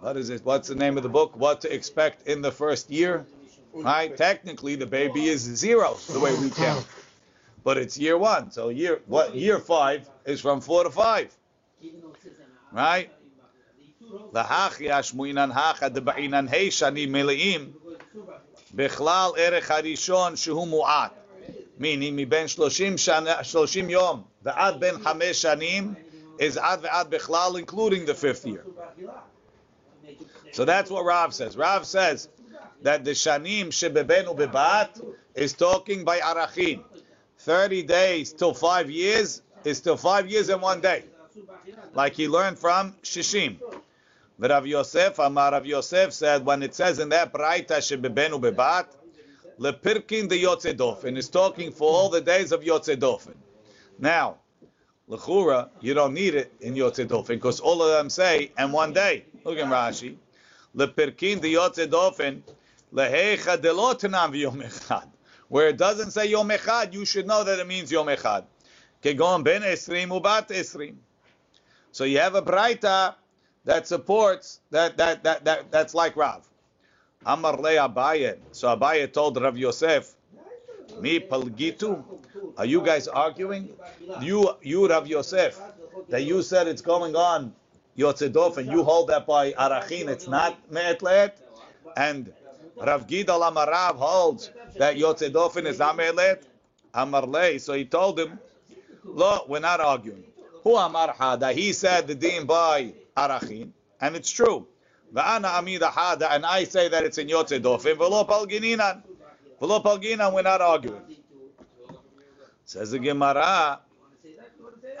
What 0.00 0.16
is 0.16 0.30
it? 0.30 0.44
What's 0.44 0.68
the 0.68 0.74
name 0.74 0.96
of 0.96 1.02
the 1.02 1.08
book? 1.08 1.36
What 1.36 1.60
to 1.62 1.72
expect 1.72 2.28
in 2.28 2.42
the 2.42 2.52
first 2.52 2.90
year? 2.90 3.26
Right? 3.72 4.16
Technically, 4.16 4.76
the 4.76 4.86
baby 4.86 5.26
is 5.26 5.40
zero, 5.42 5.96
the 6.10 6.20
way 6.20 6.36
we 6.38 6.50
count. 6.50 6.86
But 7.64 7.78
it's 7.78 7.98
year 7.98 8.16
one. 8.16 8.50
So 8.52 8.68
year 8.68 9.00
what 9.06 9.34
year 9.34 9.58
five 9.58 10.08
is 10.24 10.40
from 10.40 10.60
four 10.60 10.84
to 10.84 10.90
five. 10.90 11.36
Right? 12.72 13.10
Lahach 14.33 14.77
yashmuinan 14.79 15.51
hacha 15.51 15.89
debainan 15.89 16.49
hey 16.49 16.67
shani 16.67 17.09
meleim 17.09 17.73
bechlal 18.75 19.37
erech 19.37 19.63
harishon 19.63 20.33
shehu 20.33 20.67
mu'at. 20.67 21.11
Meaning, 21.77 22.15
מבין 22.15 22.47
30 22.47 22.97
שנה, 22.97 23.43
30 23.43 23.89
יום 23.89 24.23
ועד 24.43 24.79
בין 24.79 24.99
חמש 25.03 25.41
שנים 25.41 25.95
is 26.39 26.57
ad 26.57 26.81
ve'ad 26.81 27.09
bechlal, 27.09 27.57
including 27.57 28.05
the 28.05 28.13
fifth 28.13 28.45
year. 28.45 28.65
So 30.51 30.65
that's 30.65 30.89
what 30.89 31.05
Rav 31.05 31.33
says. 31.33 31.55
Rav 31.55 31.85
says 31.85 32.29
that 32.81 33.05
the 33.05 33.11
shanim 33.11 33.67
shebebenu 33.67 34.35
bebat 34.35 35.01
is 35.35 35.53
talking 35.53 36.03
by 36.03 36.19
arachin. 36.19 36.81
30 37.39 37.83
days 37.83 38.33
till 38.33 38.53
five 38.53 38.89
years 38.89 39.41
is 39.63 39.81
till 39.81 39.97
five 39.97 40.29
years 40.29 40.49
and 40.49 40.61
one 40.61 40.81
day. 40.81 41.03
Like 41.93 42.13
he 42.13 42.27
learned 42.27 42.59
from 42.59 42.93
Shishim. 43.03 43.57
Rav 44.38 44.66
Yosef, 44.66 45.18
Amar 45.18 45.52
Rav 45.52 45.64
Yosef 45.64 46.12
said, 46.12 46.44
when 46.44 46.62
it 46.62 46.74
says 46.74 46.98
in 46.98 47.08
that 47.08 47.32
Braita 47.32 47.78
Shebebenu 47.78 48.40
Bebat, 48.40 48.86
Lepirkin 49.58 50.28
the 50.28 50.42
Yotze 50.42 50.76
Dofen 50.76 51.16
is 51.16 51.30
talking 51.30 51.72
for 51.72 51.90
all 51.90 52.10
the 52.10 52.20
days 52.20 52.52
of 52.52 52.60
Yotze 52.60 52.96
Dofen. 52.96 53.34
Now, 53.98 54.36
Lechura, 55.08 55.70
you 55.80 55.94
don't 55.94 56.12
need 56.12 56.34
it 56.34 56.52
in 56.60 56.74
Yotze 56.74 57.06
Dofen 57.06 57.28
because 57.28 57.60
all 57.60 57.82
of 57.82 57.90
them 57.90 58.10
say, 58.10 58.52
and 58.58 58.72
one 58.72 58.92
day. 58.92 59.24
Look 59.44 59.56
in 59.56 59.68
Rashi. 59.68 60.16
Lepirkin 60.76 61.40
the 61.40 61.54
Yotze 61.54 61.86
Dofen, 61.86 62.42
Lehecha 62.92 63.56
delotanam 63.56 64.32
v'yom. 64.32 65.08
Where 65.48 65.68
it 65.68 65.78
doesn't 65.78 66.10
say 66.10 66.26
Yom 66.26 66.50
Echad, 66.50 66.92
you 66.92 67.06
should 67.06 67.26
know 67.26 67.42
that 67.42 67.58
it 67.58 67.66
means 67.66 67.90
Yom 67.90 68.08
Echad. 68.08 68.44
Kegon 69.02 69.42
ben 69.42 69.62
Esrim 69.62 70.08
ubat 70.08 70.48
Esrim. 70.48 70.96
So 71.92 72.04
you 72.04 72.18
have 72.18 72.34
a 72.34 72.42
Braita 72.42 73.14
that 73.66 73.86
supports 73.86 74.60
that 74.70 74.96
that 74.96 75.22
that, 75.24 75.44
that 75.44 75.70
that's 75.70 75.92
like 75.94 76.16
Rav. 76.16 76.48
Amar 77.26 77.60
le 77.60 77.72
Abaye. 77.72 78.38
So 78.52 78.74
Abaye 78.74 79.12
told 79.12 79.40
Rav 79.40 79.58
Yosef, 79.58 80.14
Mi 81.00 81.20
palgitu. 81.20 82.02
Are 82.56 82.64
you 82.64 82.80
guys 82.80 83.08
arguing? 83.08 83.68
You 84.20 84.56
you 84.62 84.88
Rav 84.88 85.06
Yosef 85.06 85.60
that 86.08 86.22
you 86.22 86.42
said 86.42 86.68
it's 86.68 86.82
going 86.82 87.14
on 87.16 87.52
Yotzedof 87.98 88.58
and 88.58 88.70
you 88.70 88.82
hold 88.84 89.08
that 89.08 89.26
by 89.26 89.52
Arachin, 89.52 90.08
it's 90.08 90.28
not 90.28 90.70
Me'etlet, 90.70 91.32
and 91.96 92.32
Rav 92.76 93.06
Gidal 93.06 93.40
Amarav 93.50 93.96
holds 93.96 94.50
that 94.76 94.96
Yotze 94.96 95.30
Dofen 95.30 95.64
is 95.64 95.80
Amelet, 95.80 96.42
Amarle. 96.94 97.58
So 97.58 97.72
he 97.72 97.86
told 97.86 98.20
him, 98.20 98.38
Lo, 99.02 99.46
we're 99.48 99.60
not 99.60 99.80
arguing. 99.80 100.24
Who 100.62 100.76
Amar 100.76 101.14
Hada? 101.14 101.54
He 101.54 101.72
said 101.72 102.06
the 102.06 102.14
deen 102.14 102.44
by 102.44 102.92
Arachin, 103.16 103.70
and 104.00 104.16
it's 104.16 104.30
true. 104.30 104.66
Va'ana 105.14 105.58
Amida 105.58 105.86
Hada, 105.86 106.28
and 106.32 106.44
I 106.44 106.64
say 106.64 106.88
that 106.88 107.04
it's 107.04 107.18
in 107.18 107.28
Yotze 107.28 107.60
Dofen. 107.60 107.96
V'lo 107.96 108.28
Palgininan. 108.28 109.02
V'lo 109.60 109.82
Palginan, 109.82 110.32
we're 110.34 110.42
not 110.42 110.60
arguing. 110.60 111.00
Says 112.64 112.90
the 112.90 112.98
Gemara, 112.98 113.80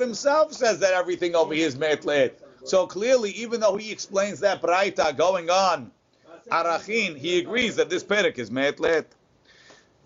himself 0.00 0.52
says 0.52 0.78
that 0.78 0.92
everything 0.92 1.34
over 1.34 1.54
here 1.54 1.66
is 1.66 1.76
Me'et. 1.76 2.38
So 2.64 2.86
clearly, 2.86 3.32
even 3.32 3.60
though 3.60 3.76
he 3.76 3.90
explains 3.90 4.40
that 4.40 4.62
Braita 4.62 5.16
going 5.16 5.50
on, 5.50 5.90
Arachin, 6.50 7.16
he 7.16 7.38
agrees 7.38 7.76
that 7.76 7.90
this 7.90 8.04
Perik 8.04 8.38
is 8.38 8.50
Me'et 8.50 8.76
Le'et. 8.76 9.06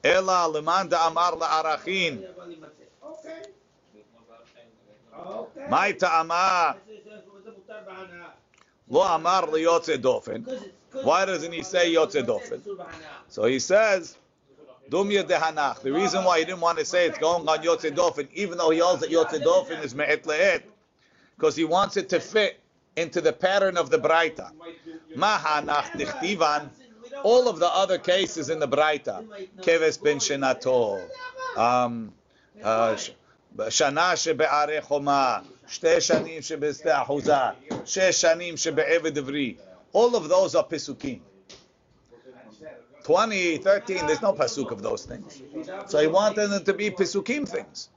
Ela 0.03 0.49
Lemanda 0.51 1.09
Amar 1.09 1.37
La 1.37 1.63
Arachin. 1.63 2.25
My 5.69 5.93
ta'ama 5.93 6.77
lo 8.89 9.03
amar 9.03 9.47
li 9.51 9.65
yotze 9.65 9.99
dofen. 9.99 10.47
Why 11.03 11.27
doesn't 11.27 11.53
he 11.53 11.63
say 11.63 11.93
yotze 11.93 12.25
dofen? 12.25 12.63
So 13.29 13.45
he 13.45 13.59
says, 13.59 14.17
dumya 14.90 15.24
dehanach. 15.24 15.82
The 15.82 15.92
reason 15.92 16.24
why 16.24 16.40
he 16.40 16.46
didn't 16.46 16.62
want 16.62 16.80
to 16.80 16.86
say 16.86 17.06
it's 17.06 17.18
going 17.18 17.48
on 17.48 17.58
yotze 17.60 17.92
dofen, 17.96 18.28
even 18.34 18.58
though 18.58 18.70
he 18.70 18.80
holds 18.80 19.02
that 19.02 19.10
yotze 19.10 19.42
dofen 19.44 19.84
is 19.84 19.96
me'et 19.96 20.24
le'et, 20.24 20.64
because 21.36 21.56
he 21.56 21.64
wants 21.66 21.98
it 21.98 22.10
to 22.10 22.20
fit 22.20 22.60
into 22.96 23.22
the 23.22 23.34
pattern 23.34 23.78
of 23.78 23.90
the 23.90 23.98
braita. 23.98 24.52
Ma 25.16 25.38
hanach 25.38 25.92
dichtivan 25.92 26.70
all 27.24 27.48
of 27.48 27.60
the 27.60 27.68
other 27.68 27.98
cases 27.98 28.50
in 28.50 28.60
the 28.60 28.68
Braita, 28.68 29.24
Keves 29.62 30.02
ben 30.02 30.18
Shenato, 30.18 31.00
um, 31.58 32.12
uh, 32.62 32.96
sh- 32.96 33.12
שנה 33.70 34.16
שבערי 34.16 34.82
חומה, 34.82 35.40
שתי 35.68 36.02
שנים 36.02 36.42
שבשדה 36.42 37.02
אחוזה, 37.02 37.36
שש 37.86 38.22
שנים 38.22 38.58
שבעבד 38.58 39.18
עברי. 39.18 39.56
All 39.94 40.16
of 40.16 40.28
those 40.28 40.56
are 40.56 40.64
pisukim. 40.64 41.20
20, 43.09 43.57
13, 43.57 44.07
there's 44.07 44.21
no 44.21 44.35
pasuk 44.35 44.71
of 44.71 44.83
those 44.83 45.07
things. 45.07 45.43
So 45.87 45.99
he 45.99 46.07
wanted 46.07 46.49
them 46.49 46.63
to 46.65 46.75
be 46.75 46.91
pisukim 46.91 47.49
things. 47.49 47.89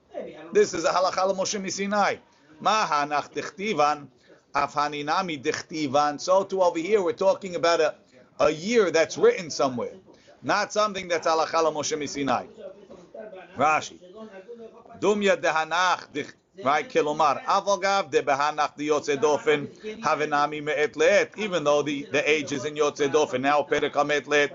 This 0.54 0.74
is 0.74 0.86
a 0.86 0.88
halacha 0.88 1.36
Moshe 1.36 1.60
Misinai. 1.62 2.20
Ma 2.62 2.88
hanach 2.88 3.30
dechtivan, 3.34 4.08
af 4.56 4.74
haninami 4.74 5.44
dechtivan. 5.44 6.18
So 6.18 6.46
too 6.46 6.62
over 6.64 6.80
here, 6.80 7.04
we're 7.04 7.12
talking 7.12 7.56
about 7.56 7.82
a, 7.82 7.96
a 8.40 8.52
year 8.52 8.90
that's 8.90 9.18
written 9.18 9.50
somewhere, 9.50 9.96
not 10.44 10.72
something 10.72 11.10
that's 11.10 11.28
halacha 11.28 11.60
Moshe 11.74 11.98
Misinai. 11.98 12.48
Rashi. 13.58 14.00
Dumya 15.02 15.36
dehanach 15.36 16.08
Right, 16.64 16.88
kilomar. 16.88 17.44
Avogav 17.46 18.12
de 18.12 18.22
behanach 18.22 18.76
de 18.76 18.88
yotze 18.90 19.18
dofen 19.18 19.68
havenami 20.02 20.62
me'et 20.62 20.94
le'et. 20.94 21.38
Even 21.38 21.64
though 21.64 21.82
the, 21.82 22.04
the 22.12 22.30
age 22.30 22.52
is 22.52 22.66
in 22.66 22.76
yotze 22.76 23.10
dofen 23.10 23.42
now, 23.42 23.64
perek 23.64 23.94
hamet 23.94 24.26
le'et. 24.26 24.52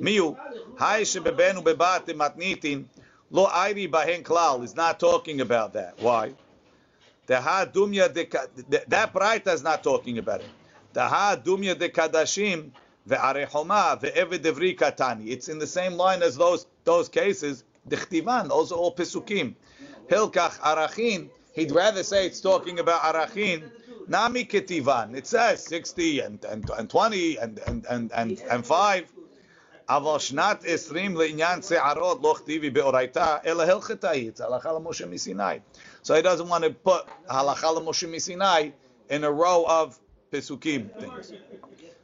Miu, 0.00 0.34
hai 0.76 1.02
shebebenu 1.02 1.62
matnitin 1.62 2.86
lo 3.30 3.46
airi 3.46 3.90
bahen 3.90 4.22
klal 4.22 4.64
is 4.64 4.74
not 4.74 4.98
talking 4.98 5.42
about 5.42 5.74
that. 5.74 6.00
Why? 6.00 6.32
The 7.26 7.40
ha 7.40 7.66
dumya 7.66 8.12
de 8.12 8.24
that 8.88 9.12
braita 9.12 9.52
is 9.52 9.62
not 9.62 9.84
talking 9.84 10.16
about 10.16 10.40
it. 10.40 10.48
The 10.94 11.06
ha 11.06 11.36
dumya 11.36 11.78
de 11.78 11.90
kadashim 11.90 12.70
ve'arechoma 13.06 14.00
ve'eved 14.00 14.38
devri 14.38 14.74
katani. 14.74 15.28
It's 15.28 15.50
in 15.50 15.58
the 15.58 15.66
same 15.66 15.94
line 15.94 16.22
as 16.22 16.36
those 16.36 16.66
those 16.84 17.10
cases. 17.10 17.64
Dichtivan, 17.86 18.48
those 18.48 18.72
are 18.72 18.76
all 18.76 18.94
pesukim. 18.94 19.54
Hilkach 20.08 20.58
arachin. 20.60 21.28
He'd 21.52 21.72
rather 21.72 22.02
say 22.02 22.26
it's 22.26 22.40
talking 22.40 22.78
about 22.78 23.02
arachin. 23.02 23.70
Nami 24.08 24.44
ketivan. 24.46 25.14
It 25.14 25.26
says 25.26 25.62
60 25.66 26.20
and, 26.20 26.44
and, 26.44 26.68
and 26.70 26.88
20 26.88 27.36
and 27.36 27.58
and 27.66 27.86
and 27.86 28.12
and, 28.12 28.40
and 28.50 28.66
5. 28.66 29.12
אבל 29.89 30.19
שנת 30.19 30.63
20 30.65 31.17
לעניין 31.17 31.61
שערות 31.61 32.19
לא 32.23 32.35
כתיבי 32.37 32.69
באורייתא, 32.69 33.37
אלא 33.45 33.63
הלכתה 33.63 34.09
היא, 34.09 34.31
it's 34.31 34.43
הלכה 34.43 34.73
למשה 34.73 35.05
מסיני. 35.05 35.59
So 36.03 36.13
he 36.13 36.21
doesn't 36.21 36.49
want 36.49 36.63
to 36.63 36.89
put 36.89 37.09
הלכה 37.27 37.71
למשה 37.71 38.07
מסיני 38.07 38.71
in 39.09 39.23
a 39.23 39.31
row 39.31 39.65
of 39.67 39.99
pesukim 40.31 41.01
things. 41.01 41.33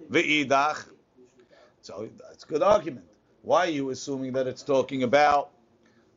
ואידך, 0.09 0.85
so 1.83 1.93
that's 2.17 2.43
a 2.43 2.47
good 2.47 2.63
argument. 2.63 3.05
Why 3.43 3.65
are 3.67 3.69
you 3.69 3.89
assuming 3.89 4.33
that 4.33 4.47
it's 4.47 4.63
talking 4.63 5.03
about 5.03 5.49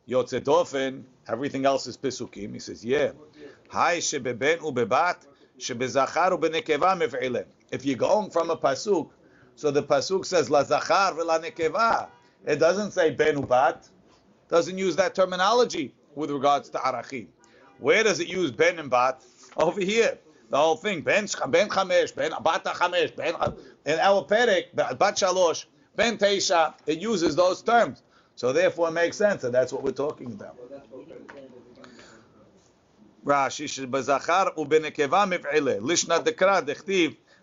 יוצא 0.08 0.38
דופן, 0.38 1.00
everything 1.26 1.64
else 1.64 1.86
is 1.86 1.96
pesukim? 1.96 2.52
He 2.52 2.60
says, 2.60 2.84
yeah. 2.84 3.12
היי 3.72 4.00
שבבן 4.00 4.62
ובבת, 4.62 5.26
שבזכר 5.58 6.28
ובנקבה 6.32 6.94
מפעילים. 6.94 7.42
If 7.72 7.84
you're 7.84 7.96
going 7.96 8.30
from 8.30 8.50
a 8.50 8.56
pasuk, 8.56 9.08
so 9.58 9.70
the 9.70 9.82
pasuk 9.82 10.24
says 10.24 10.50
la 10.50 10.64
zachar 10.64 11.12
v'la 11.14 11.42
nekeva. 11.42 12.08
It 12.46 12.56
doesn't 12.56 12.90
say 12.92 13.10
ben 13.10 13.36
ubat. 13.36 13.88
Doesn't 14.48 14.76
use 14.76 14.96
that 14.96 15.14
terminology 15.14 15.94
with 16.14 16.30
regards 16.30 16.68
to 16.70 16.78
arachim. 16.78 17.26
Where 17.78 18.02
does 18.02 18.20
it 18.20 18.28
use 18.28 18.50
ben 18.50 18.78
and 18.78 18.90
bat? 18.90 19.22
Over 19.56 19.80
here. 19.80 20.18
The 20.50 20.58
whole 20.58 20.76
thing. 20.76 21.00
Ben 21.02 21.26
sh- 21.26 21.36
ben 21.48 21.68
chamesh, 21.68 22.14
ben 22.14 22.32
bat 22.42 22.64
chamesh, 22.64 23.16
ben 23.16 23.34
in 23.86 23.98
our 23.98 24.24
perek 24.24 24.74
bat 24.74 25.16
shalosh, 25.16 25.64
ben 25.96 26.18
teisha. 26.18 26.74
It 26.86 27.00
uses 27.00 27.34
those 27.34 27.62
terms. 27.62 28.02
So 28.36 28.52
therefore, 28.52 28.88
it 28.88 28.92
makes 28.92 29.16
sense 29.16 29.42
that 29.42 29.52
that's 29.52 29.72
what 29.72 29.82
we're 29.82 29.92
talking 29.92 30.32
about. 30.32 30.56
רש"י 33.26 33.68
שבזכר 33.68 34.44
ובנקבה 34.56 35.24
מפעילה, 35.26 35.74
לשנת 35.80 36.24
דקרא 36.24 36.60
דכתיב 36.60 37.14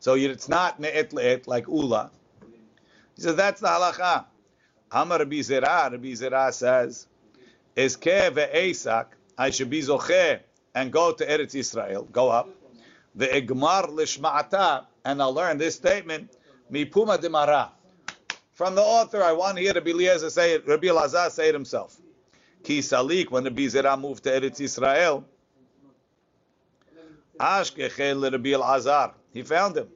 So 0.00 0.14
it's 0.14 0.48
not 0.48 0.80
me'et 0.80 1.10
le'et 1.10 1.46
like 1.46 1.66
ula. 1.66 2.10
He 3.16 3.22
says 3.22 3.36
that's 3.36 3.60
the 3.60 3.68
halacha. 3.68 4.26
Amar 4.90 5.18
Rabbi 5.18 5.36
Zera, 5.40 5.90
Rabbi 5.90 6.12
Zera 6.12 6.52
says, 6.52 7.06
Eske 7.76 8.30
ve'esak, 8.32 9.06
I 9.36 9.50
should 9.50 9.70
be 9.70 9.82
zocheh 9.82 10.40
and 10.74 10.92
go 10.92 11.12
to 11.12 11.26
Eretz 11.26 11.54
Israel, 11.54 12.08
go 12.10 12.30
up. 12.30 12.48
Ve'egmar 13.16 13.88
lishma'ata, 13.88 14.86
and 15.04 15.20
I'll 15.20 15.34
learn 15.34 15.58
this 15.58 15.74
statement, 15.74 16.36
mipuma 16.72 17.20
demara. 17.20 17.70
From 18.52 18.74
the 18.74 18.82
author, 18.82 19.22
I 19.22 19.32
want 19.32 19.56
to 19.56 19.62
hear 19.62 19.74
Rabbi 19.74 19.90
Eliezer 19.90 20.30
say 20.30 20.54
it, 20.54 20.66
Rabbi 20.66 20.86
Elazar 20.86 21.30
say 21.30 21.48
it 21.48 21.54
himself. 21.54 21.96
Ki 22.62 22.80
salik, 22.80 23.30
when 23.30 23.44
Rabbi 23.44 23.62
Zera 23.62 24.00
moved 24.00 24.24
to 24.24 24.30
Eretz 24.30 24.60
Israel, 24.60 25.24
Ashkechel 27.38 28.32
Rabbi 28.32 28.50
Elazar, 28.50 29.12
he 29.38 29.44
found 29.44 29.76
him. 29.76 29.88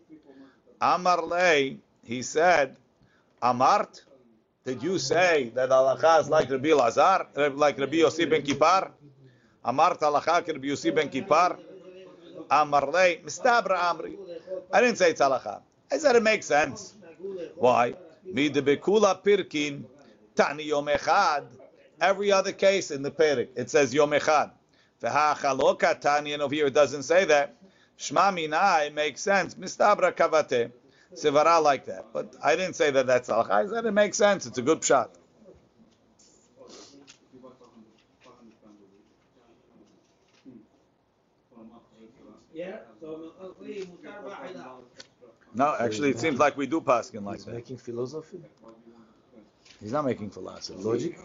Amar 0.81 1.20
he 2.05 2.22
said, 2.22 2.76
Amart, 3.42 4.02
did 4.64 4.81
you 4.83 4.98
say 4.98 5.50
that 5.55 5.68
halacha 5.68 6.20
is 6.20 6.28
like 6.31 6.48
Rabbi 6.48 6.72
Lazar, 6.72 7.26
like 7.55 7.76
Rabbi 7.78 7.96
Yossi 7.96 8.28
ben 8.31 8.42
Kippar? 8.42 8.90
Amart 9.64 9.98
halacha 9.98 10.46
Rabbi 10.46 10.68
Yossi 10.68 10.94
ben 10.94 11.09
Kippar? 11.09 11.59
Amar 12.50 12.88
lei, 12.92 13.20
mistabra 13.24 13.78
amri. 13.90 14.16
I 14.72 14.81
didn't 14.81 14.98
say 14.98 15.11
it's 15.11 15.20
halacha. 15.20 15.61
I 15.90 15.98
said 15.98 16.14
it 16.14 16.22
makes 16.22 16.46
sense. 16.46 16.94
Why? 17.57 17.94
Midebekula 18.33 19.22
pirkin, 19.24 19.85
tani 20.37 20.64
yom 20.64 20.87
echad. 20.87 21.46
Every 22.00 22.31
other 22.31 22.52
case 22.52 22.92
in 22.92 23.02
the 23.02 23.11
perik, 23.11 23.48
it 23.57 23.70
says 23.70 23.92
yom 23.92 24.11
echad. 24.11 24.52
V'hachaloka 25.02 26.00
tani, 26.00 26.33
and 26.33 26.42
over 26.42 26.55
here 26.55 26.66
it 26.66 26.74
doesn't 26.74 27.02
say 27.02 27.24
that. 27.24 27.57
Shma 28.02 28.26
minai 28.36 28.92
makes 28.92 29.20
sense. 29.20 29.54
Mistabra 29.54 30.12
kavate. 30.12 30.72
Sivara 31.14 31.62
like 31.62 31.84
that. 31.86 32.06
But 32.12 32.34
I 32.42 32.56
didn't 32.56 32.74
say 32.74 32.90
that 32.90 33.06
that's 33.06 33.28
halacha. 33.28 33.50
I 33.50 33.66
said 33.68 33.84
it 33.86 33.92
makes 33.92 34.16
sense. 34.16 34.46
It's 34.46 34.58
a 34.58 34.62
good 34.62 34.82
shot. 34.82 35.10
Yeah, 42.54 42.78
so 43.00 43.32
we 43.60 43.86
mutar 43.90 44.22
wahida. 44.24 44.66
No, 45.54 45.74
actually, 45.78 46.10
it 46.10 46.20
seems 46.20 46.38
like 46.38 46.56
we 46.56 46.66
do 46.66 46.80
paskin 46.80 47.24
like 47.24 47.36
He's 47.36 47.44
that. 47.46 47.54
making 47.54 47.78
philosophy. 47.78 48.40
He's 49.80 49.92
not 49.92 50.04
making 50.04 50.30
philosophy. 50.30 50.82
Logic? 50.82 51.18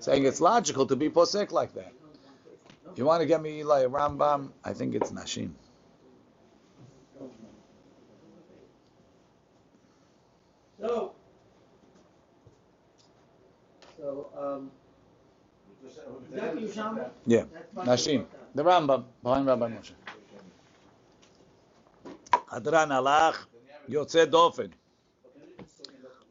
Saying 0.00 0.24
it's 0.24 0.40
logical 0.40 0.86
to 0.86 0.96
be 0.96 1.08
posek 1.08 1.52
like 1.52 1.74
that. 1.74 1.92
You 2.97 3.05
want 3.05 3.21
to 3.21 3.25
get 3.25 3.41
me 3.41 3.63
like 3.63 3.87
Rambam? 3.87 4.51
I 4.63 4.73
think 4.73 4.95
it's 4.95 5.11
Nashim. 5.11 5.51
So, 10.79 11.13
so, 13.97 14.27
um, 14.37 14.71
is 15.85 15.95
that 16.31 16.55
Yushama? 16.55 17.09
Yeah, 17.25 17.43
That's 17.75 17.87
Nashim. 18.05 18.25
The 18.55 18.63
Rambam, 18.63 19.05
behind 19.23 19.47
Rabbi 19.47 19.67
Moshe. 19.69 19.93
הדרן 22.51 22.91
הלך, 22.91 23.47
יוצא 23.87 24.25
דופן. 24.25 24.67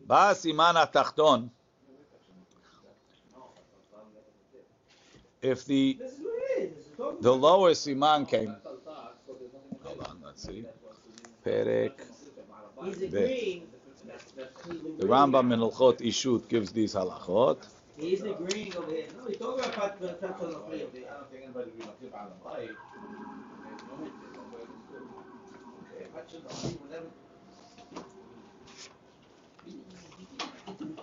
בא 0.06 0.28
הסימן 0.30 0.74
התחתון. 0.76 1.48
If 5.42 5.64
the 5.64 5.98
the 7.21 7.35
lower 7.35 7.71
siman 7.71 8.27
came, 8.27 8.55
hold 9.83 10.07
on, 10.07 10.21
let's 10.25 10.43
see. 10.43 10.65
Perek. 11.45 11.91
The 14.99 15.05
Rambam 15.05 15.53
in 15.53 15.59
Ilchot 15.59 15.99
Ishut 16.01 16.47
gives 16.47 16.71
these 16.71 16.93
halachot. 16.93 17.57
He's 17.97 18.21
agreeing 18.21 18.75
over 18.75 18.91
here. 18.91 19.07
No, 19.17 19.27
he's 19.27 19.37
talking 19.37 19.65
about 19.65 19.99
the 19.99 20.09
of 20.09 20.51
the 20.51 20.59
flame. 22.43 22.77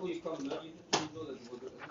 before 0.05 0.09
you 0.09 0.21
come 0.21 0.47
now, 0.47 0.61
you 0.63 0.71
you 0.71 0.84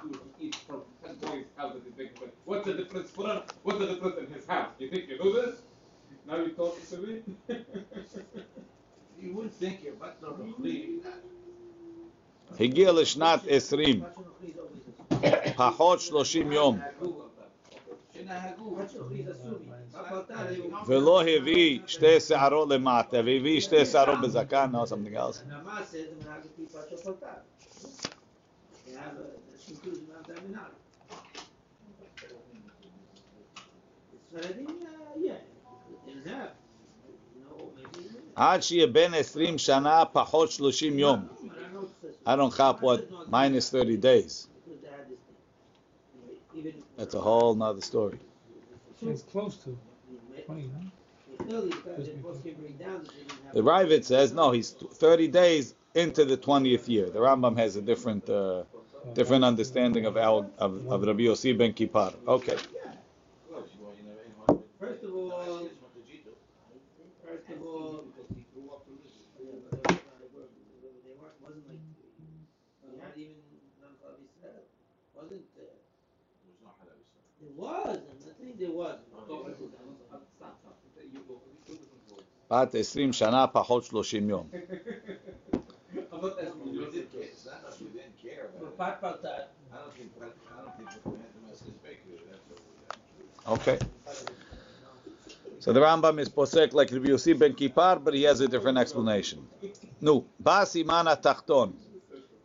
will 0.04 0.16
eat 0.40 0.54
from 0.66 0.82
ten 1.04 1.14
boys' 1.16 1.44
house 1.56 1.74
that 1.74 1.86
is 1.86 1.92
big. 1.96 2.10
But 2.18 2.34
what's 2.44 2.66
the 2.66 2.74
difference 2.74 3.10
for 3.10 3.26
him? 3.28 3.42
What's 3.62 3.78
the 3.78 3.86
difference 3.86 4.18
in 4.18 4.34
his 4.34 4.46
house? 4.46 4.70
You 4.78 4.90
think 4.90 5.08
you 5.08 5.18
know 5.18 5.32
this? 5.32 5.60
Now 6.26 6.36
you're 6.36 6.50
talking 6.50 6.86
to 6.90 6.96
me? 6.98 7.22
You 9.20 9.34
wouldn't 9.34 9.54
think 9.54 9.82
you're 9.82 9.94
but 9.94 10.22
not 10.22 10.38
really. 10.38 11.00
הגיע 12.60 12.92
לשנת 12.92 13.40
20, 13.48 14.02
פחות 15.56 16.00
30 16.00 16.52
יום, 16.52 16.78
שנהגו, 18.12 18.76
מה 19.92 20.04
פלטה 20.08 20.42
היו? 20.42 20.64
ולא 20.86 21.22
הביא 21.22 21.80
שתי 21.86 22.20
שערות 22.20 22.68
למטה, 22.68 23.16
והביא 23.16 23.60
שתי 23.60 23.86
שערות 23.86 24.18
בזקן, 24.22 24.70
no, 24.72 24.86
something 24.86 25.16
else. 25.16 25.42
המעשה 29.02 29.02
זה 29.02 29.08
מנהג 29.08 29.14
לפי 29.16 29.34
פרשת 29.56 29.76
פלטה. 29.78 29.78
היה 29.78 29.78
שינטוז 29.82 29.98
מהמדה 30.08 30.42
מנהג. 30.48 30.72
ספרדים, 34.30 34.66
yeah, 35.16 36.08
in 36.08 36.28
that. 36.28 36.52
No, 37.36 37.62
maybe. 37.62 38.00
עד 38.34 38.62
שיהיה 38.62 38.86
בן 38.86 39.14
20 39.14 39.58
שנה, 39.58 40.04
פחות 40.12 40.50
30 40.50 40.98
יום. 40.98 41.18
I 41.18 41.44
don't 41.44 41.48
know 41.48 41.84
if 41.84 42.06
it's- 42.06 42.26
I 42.26 42.36
don't 42.36 42.54
cap 42.56 42.82
what 42.82 43.30
minus 43.30 43.70
30 43.70 43.96
days. 43.96 44.46
because 44.46 44.80
they 44.82 44.90
had 44.90 45.06
this 45.08 45.20
thing. 46.54 46.58
Even- 46.58 46.82
That's 46.98 47.14
a 47.14 47.20
whole 47.20 47.54
nother 47.54 47.84
story. 47.92 48.18
It's 49.02 49.22
close 49.32 49.56
to 49.64 49.70
20, 50.46 50.66
no? 50.74 50.80
Clearly, 51.46 51.70
the 51.70 52.14
boss 52.24 52.38
can 52.42 52.54
bring 52.62 52.76
down 52.84 52.98
that 53.04 53.12
they 53.14 53.22
didn't 53.22 53.44
have- 53.44 53.54
The 53.54 53.62
Ravid 53.72 54.02
says, 54.04 54.32
no, 54.32 54.46
he's 54.56 54.70
30 55.04 55.28
days 55.28 55.74
into 55.94 56.24
the 56.24 56.36
20th 56.36 56.86
year. 56.88 57.06
The 57.10 57.20
Rambam 57.20 57.56
has 57.56 57.76
a 57.76 57.82
different 57.82 58.24
uh, 58.28 58.64
different 59.14 59.44
understanding 59.44 60.06
of, 60.06 60.16
our, 60.16 60.46
of, 60.58 60.86
of 60.88 61.02
Rabbi 61.02 61.22
Yossi 61.22 61.56
ben 61.56 61.72
Kippar. 61.72 62.14
Okay. 62.26 62.56
First 64.80 65.02
of 65.04 65.12
all, 65.14 65.68
first 67.24 67.48
of 67.50 67.60
all, 67.62 68.04
they 68.18 69.44
weren't, 71.18 71.36
wasn't 71.42 71.68
like, 71.68 71.82
you 72.84 73.00
had 73.00 73.12
even 73.16 73.34
none 73.80 73.94
of 74.04 74.20
Israel, 74.22 74.62
wasn't 75.14 75.44
there? 75.54 75.76
There 77.40 77.54
was, 77.56 77.98
and 78.10 78.18
I 78.24 78.32
think 78.42 78.58
there 78.58 78.70
was. 78.70 78.98
Stop, 80.36 80.54
stop. 80.62 80.76
You 81.12 81.20
go. 81.28 81.34
Two 81.66 81.74
different 81.74 82.04
words. 82.10 82.26
בת 82.50 82.74
20 82.92 83.12
שנה, 83.12 83.46
פחות 83.46 83.84
30 83.84 84.16
יום. 84.28 84.48
care 88.85 88.97
about 88.99 89.19
it. 89.19 89.21
Pat 89.21 89.23
Paltat, 89.23 89.47
I 89.73 89.77
don't 89.77 89.93
think, 89.93 90.11
I 90.21 90.61
don't 90.61 90.77
think 90.77 90.89
the 91.03 91.47
message 91.47 91.73
bakery, 91.83 92.19
that's 92.29 92.41
what 92.49 92.59
we 92.59 93.53
Okay. 93.53 93.79
So 95.59 95.71
the 95.71 95.79
Rambam 95.79 96.19
is 96.19 96.29
posek 96.29 96.73
like 96.73 96.91
Rabbi 96.91 97.07
Yossi 97.07 97.39
ben 97.39 97.53
Kippar, 97.53 98.03
but 98.03 98.13
he 98.13 98.23
has 98.23 98.41
a 98.41 98.47
different 98.47 98.77
explanation. 98.77 99.47
No, 100.01 100.25
ba 100.39 100.63
siman 100.65 101.05
tachton. 101.21 101.73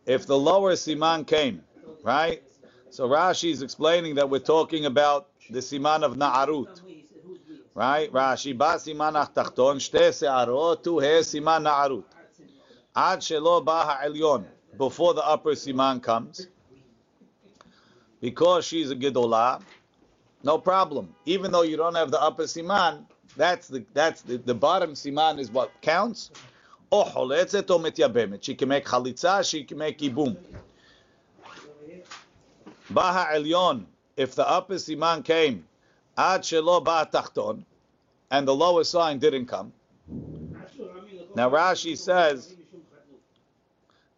If 0.05 0.25
the 0.25 0.37
lower 0.37 0.73
siman 0.73 1.27
came, 1.27 1.63
right? 2.03 2.41
So 2.89 3.09
Rashi 3.09 3.51
is 3.51 3.61
explaining 3.61 4.15
that 4.15 4.29
we're 4.29 4.39
talking 4.39 4.85
about 4.85 5.29
the 5.49 5.59
siman 5.59 6.03
of 6.03 6.15
na'arut, 6.15 6.81
he 6.87 7.05
said, 7.09 7.19
who's 7.25 7.39
we? 7.49 7.59
right? 7.75 8.11
Rashi 8.11 8.57
ba 8.57 8.75
siman 8.77 9.13
tachton, 9.33 9.79
shte 9.79 10.13
se'arot, 10.13 10.83
tu 10.83 10.99
he 10.99 11.07
siman 11.07 11.63
na'arut. 11.65 12.05
Ad 12.95 13.19
shelo 13.19 13.63
ba 13.63 13.83
ha'elyon, 13.85 14.45
before 14.79 15.13
the 15.13 15.23
upper 15.27 15.51
siman 15.51 16.01
comes, 16.01 16.47
because 18.21 18.65
she's 18.65 18.89
a 18.89 18.95
gedola, 18.95 19.61
no 20.41 20.57
problem. 20.57 21.13
Even 21.25 21.51
though 21.51 21.63
you 21.63 21.75
don't 21.75 21.95
have 21.95 22.11
the 22.11 22.19
upper 22.19 22.43
siman, 22.43 23.05
that's 23.35 23.67
the 23.67 23.85
that's 23.93 24.21
the, 24.21 24.37
the 24.37 24.55
bottom 24.55 24.93
siman 24.93 25.37
is 25.37 25.51
what 25.51 25.69
counts. 25.81 26.31
Oh, 26.91 27.03
choletzet 27.03 27.69
or 27.69 27.79
metyabemet. 27.79 28.41
She 28.41 28.55
can 28.55 28.69
make 28.69 28.85
chalitza. 28.85 29.47
She 29.47 29.63
can 29.65 29.77
make 29.77 29.99
ibum. 29.99 30.37
Baha 32.89 33.35
elyon. 33.37 33.83
If 34.15 34.33
the 34.33 34.49
upper 34.49 34.75
siman 34.75 35.23
came, 35.25 35.65
ad 36.17 36.41
shelo 36.41 37.63
and 38.31 38.47
the 38.47 38.55
lower 38.55 38.83
sign 38.85 39.19
didn't 39.19 39.47
come. 39.47 39.73
Now 41.35 41.49
Rashi 41.49 41.97
says. 41.97 42.55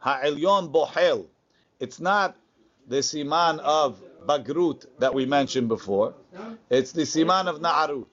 Ha'elyon 0.01 0.71
bohel. 0.71 1.27
It's 1.79 1.99
not 1.99 2.35
the 2.87 2.97
siman 2.97 3.59
of 3.59 4.01
bagrut 4.25 4.85
that 4.99 5.13
we 5.13 5.25
mentioned 5.25 5.67
before. 5.67 6.13
It's 6.69 6.91
the 6.91 7.03
siman 7.03 7.47
of 7.47 7.59
na'arut. 7.59 8.05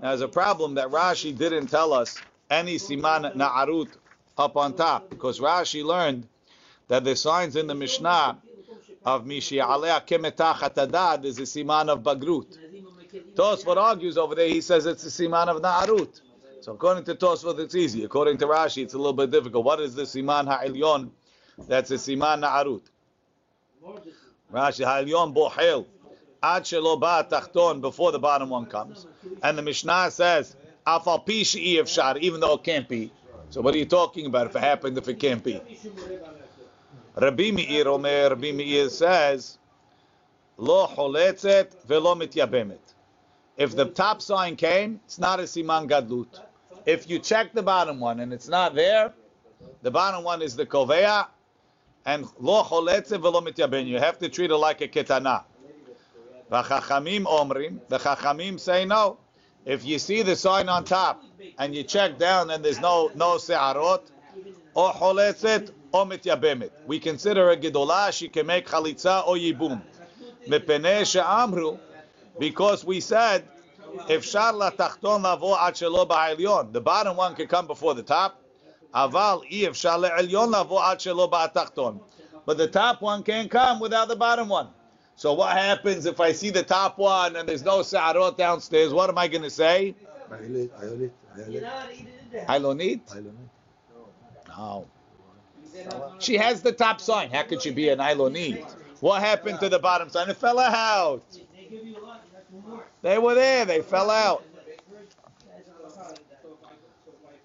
Now, 0.00 0.10
there's 0.10 0.20
a 0.20 0.28
problem 0.28 0.74
that 0.74 0.88
Rashi 0.90 1.36
didn't 1.36 1.68
tell 1.68 1.92
us 1.92 2.18
any 2.50 2.76
siman 2.76 3.34
na'arut 3.34 3.88
up 4.36 4.56
on 4.56 4.74
top 4.74 5.08
because 5.10 5.40
Rashi 5.40 5.84
learned 5.84 6.26
that 6.88 7.04
the 7.04 7.16
signs 7.16 7.56
in 7.56 7.66
the 7.66 7.74
Mishnah 7.74 8.38
of 9.04 9.24
Mishi 9.24 9.64
Alea 9.64 10.02
Kemetachat 10.06 10.74
Adad 10.74 11.24
is 11.24 11.36
the 11.36 11.44
siman 11.44 11.88
of 11.88 12.02
Bagrut. 12.02 12.58
Tosfot 13.34 13.76
argues 13.76 14.18
over 14.18 14.34
there, 14.34 14.48
he 14.48 14.60
says 14.60 14.86
it's 14.86 15.04
the 15.04 15.10
siman 15.10 15.48
of 15.48 15.62
Na'arut. 15.62 16.20
So 16.64 16.72
according 16.72 17.04
to 17.04 17.14
Tosfot, 17.14 17.58
it's 17.58 17.74
easy. 17.74 18.04
According 18.04 18.38
to 18.38 18.46
Rashi, 18.46 18.84
it's 18.84 18.94
a 18.94 18.96
little 18.96 19.12
bit 19.12 19.30
difficult. 19.30 19.66
What 19.66 19.80
is 19.80 19.94
the 19.94 20.04
siman 20.04 20.46
ha'ilyon? 20.46 21.10
That's 21.68 21.90
a 21.90 21.96
siman 21.96 22.40
na'arut. 22.40 22.80
Rashi 24.50 24.82
ha'ilyon 24.82 25.34
bohel. 25.34 25.84
Ad 26.42 26.62
shelo 26.62 26.98
ba 26.98 27.26
tachton 27.30 27.82
before 27.82 28.12
the 28.12 28.18
bottom 28.18 28.48
one 28.48 28.64
comes. 28.64 29.06
And 29.42 29.58
the 29.58 29.62
Mishnah 29.62 30.10
says, 30.10 30.56
afal 30.86 31.26
pi 31.26 31.42
she'i 31.42 31.76
efshar, 31.76 32.16
even 32.20 32.40
though 32.40 32.54
it 32.54 32.64
can't 32.64 32.88
be. 32.88 33.12
So 33.50 33.60
what 33.60 33.74
are 33.74 33.78
you 33.78 33.84
talking 33.84 34.24
about 34.24 34.46
if 34.46 34.56
it 34.56 34.60
happened, 34.60 34.96
if 34.96 35.06
it 35.06 35.20
can't 35.20 35.44
be? 35.44 35.60
Rabbi 37.14 37.50
Meir 37.50 37.88
Omer, 37.88 38.30
Rabbi 38.30 38.52
Meir 38.52 38.88
says, 38.88 39.58
lo 40.56 40.86
choletzet 40.86 41.84
velo 41.84 42.14
mityabemet. 42.14 42.78
If 43.58 43.76
the 43.76 43.84
top 43.84 44.22
sign 44.22 44.56
came, 44.56 45.00
it's 45.04 45.18
not 45.18 45.40
a 45.40 45.42
siman 45.42 45.90
gadlut. 45.90 46.40
If 46.86 47.08
you 47.08 47.18
check 47.18 47.52
the 47.54 47.62
bottom 47.62 47.98
one 47.98 48.20
and 48.20 48.32
it's 48.32 48.48
not 48.48 48.74
there, 48.74 49.12
the 49.82 49.90
bottom 49.90 50.22
one 50.24 50.42
is 50.42 50.54
the 50.54 50.66
kovea, 50.66 51.28
and 52.04 52.26
lo 52.38 52.62
choletzet 52.62 53.20
velo 53.20 53.40
mityaben. 53.40 53.86
You 53.86 53.98
have 53.98 54.18
to 54.18 54.28
treat 54.28 54.50
it 54.50 54.56
like 54.56 54.82
a 54.82 54.88
ketana. 54.88 55.44
V'chachamim 56.50 57.24
omrim, 57.24 57.80
the 57.88 57.98
chachamim 57.98 58.60
say 58.60 58.84
no. 58.84 59.18
If 59.64 59.84
you 59.86 59.98
see 59.98 60.20
the 60.22 60.36
sign 60.36 60.68
on 60.68 60.84
top 60.84 61.24
and 61.58 61.74
you 61.74 61.84
check 61.84 62.18
down 62.18 62.50
and 62.50 62.62
there's 62.62 62.80
no 62.80 63.10
no 63.14 63.38
se'arot, 63.38 64.02
or 64.74 64.92
choletzet 64.92 65.70
or 65.92 66.04
mityabemet. 66.04 66.70
We 66.86 66.98
consider 66.98 67.50
a 67.50 67.56
gedolah, 67.56 68.12
she 68.12 68.28
can 68.28 68.46
make 68.46 68.66
chalitza 68.66 69.26
or 69.26 69.36
yibum. 69.36 69.80
Mepeneh 70.46 71.10
she'amru, 71.10 71.78
because 72.38 72.84
we 72.84 73.00
said, 73.00 73.48
if 74.08 74.24
shar 74.24 74.52
la 74.52 74.70
tachton 74.70 75.22
lavo 75.22 75.56
ad 75.56 75.74
shelo 75.74 76.72
the 76.72 76.80
bottom 76.80 77.16
one 77.16 77.34
can 77.34 77.46
come 77.46 77.66
before 77.66 77.94
the 77.94 78.02
top. 78.02 78.40
Aval 78.94 79.42
if 79.50 79.76
shar 79.76 79.98
le'elyon 79.98 80.50
lavo 80.50 80.78
ad 80.80 80.98
shelo 80.98 81.30
ba'tachton. 81.30 82.00
But 82.46 82.58
the 82.58 82.68
top 82.68 83.00
one 83.00 83.22
can't 83.22 83.50
come 83.50 83.80
without 83.80 84.08
the 84.08 84.16
bottom 84.16 84.48
one. 84.48 84.68
So 85.16 85.32
what 85.32 85.56
happens 85.56 86.06
if 86.06 86.20
I 86.20 86.32
see 86.32 86.50
the 86.50 86.62
top 86.62 86.98
one 86.98 87.36
and 87.36 87.48
there's 87.48 87.64
no 87.64 87.82
sa'arot 87.82 88.36
downstairs? 88.36 88.92
What 88.92 89.08
am 89.08 89.16
I 89.16 89.28
going 89.28 89.42
to 89.42 89.50
say? 89.50 89.94
I 92.48 92.58
don't 92.58 92.76
need. 92.76 93.00
No. 94.48 94.86
She 96.18 96.36
has 96.36 96.62
the 96.62 96.72
top 96.72 97.00
sign. 97.00 97.30
How 97.30 97.42
could 97.44 97.62
she 97.62 97.70
be 97.70 97.88
an 97.88 97.98
Ilonit? 97.98 98.64
What 99.00 99.20
happened 99.22 99.60
to 99.60 99.68
the 99.68 99.78
bottom 99.78 100.08
sign? 100.08 100.28
It 100.28 100.36
fell 100.36 100.58
out. 100.58 101.22
They 101.32 101.64
give 101.70 101.84
you 101.84 101.96
a 101.98 102.00
lot, 102.00 102.22
that's 102.32 102.50
more. 102.66 102.84
They 103.03 103.17
were 103.17 103.35
there. 103.35 103.65
They 103.65 103.81
fell 103.81 104.09
out. 104.09 104.43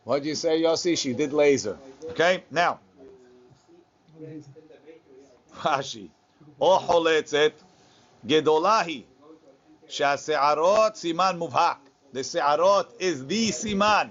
What'd 0.04 0.26
you 0.26 0.34
say, 0.34 0.62
Yossi? 0.62 0.98
She 0.98 1.12
did 1.14 1.32
laser. 1.32 1.78
Okay, 2.10 2.44
now. 2.50 2.78
Rashi. 5.62 6.08
או 6.60 6.78
חולצת, 6.78 7.52
גדולה 8.26 8.80
היא, 8.80 9.02
שהשערות 9.88 10.96
סימן 10.96 11.36
מובהק. 11.38 11.76
The 12.14 12.22
שערות 12.22 13.00
is 13.00 13.30
the 13.30 13.52
סימן, 13.52 14.08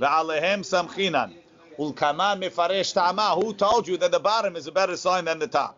ועליהם 0.00 0.62
סמכינן. 0.62 1.30
ולכמה 1.78 2.34
מפרש 2.34 2.92
טעמה, 2.92 3.34
who 3.34 3.52
told 3.52 3.88
you 3.88 3.96
that 3.96 4.12
the 4.12 4.20
bottom 4.20 4.56
is 4.56 4.66
a 4.66 4.72
better 4.72 4.96
sign 4.96 5.24
than 5.24 5.38
the 5.38 5.46
top? 5.46 5.74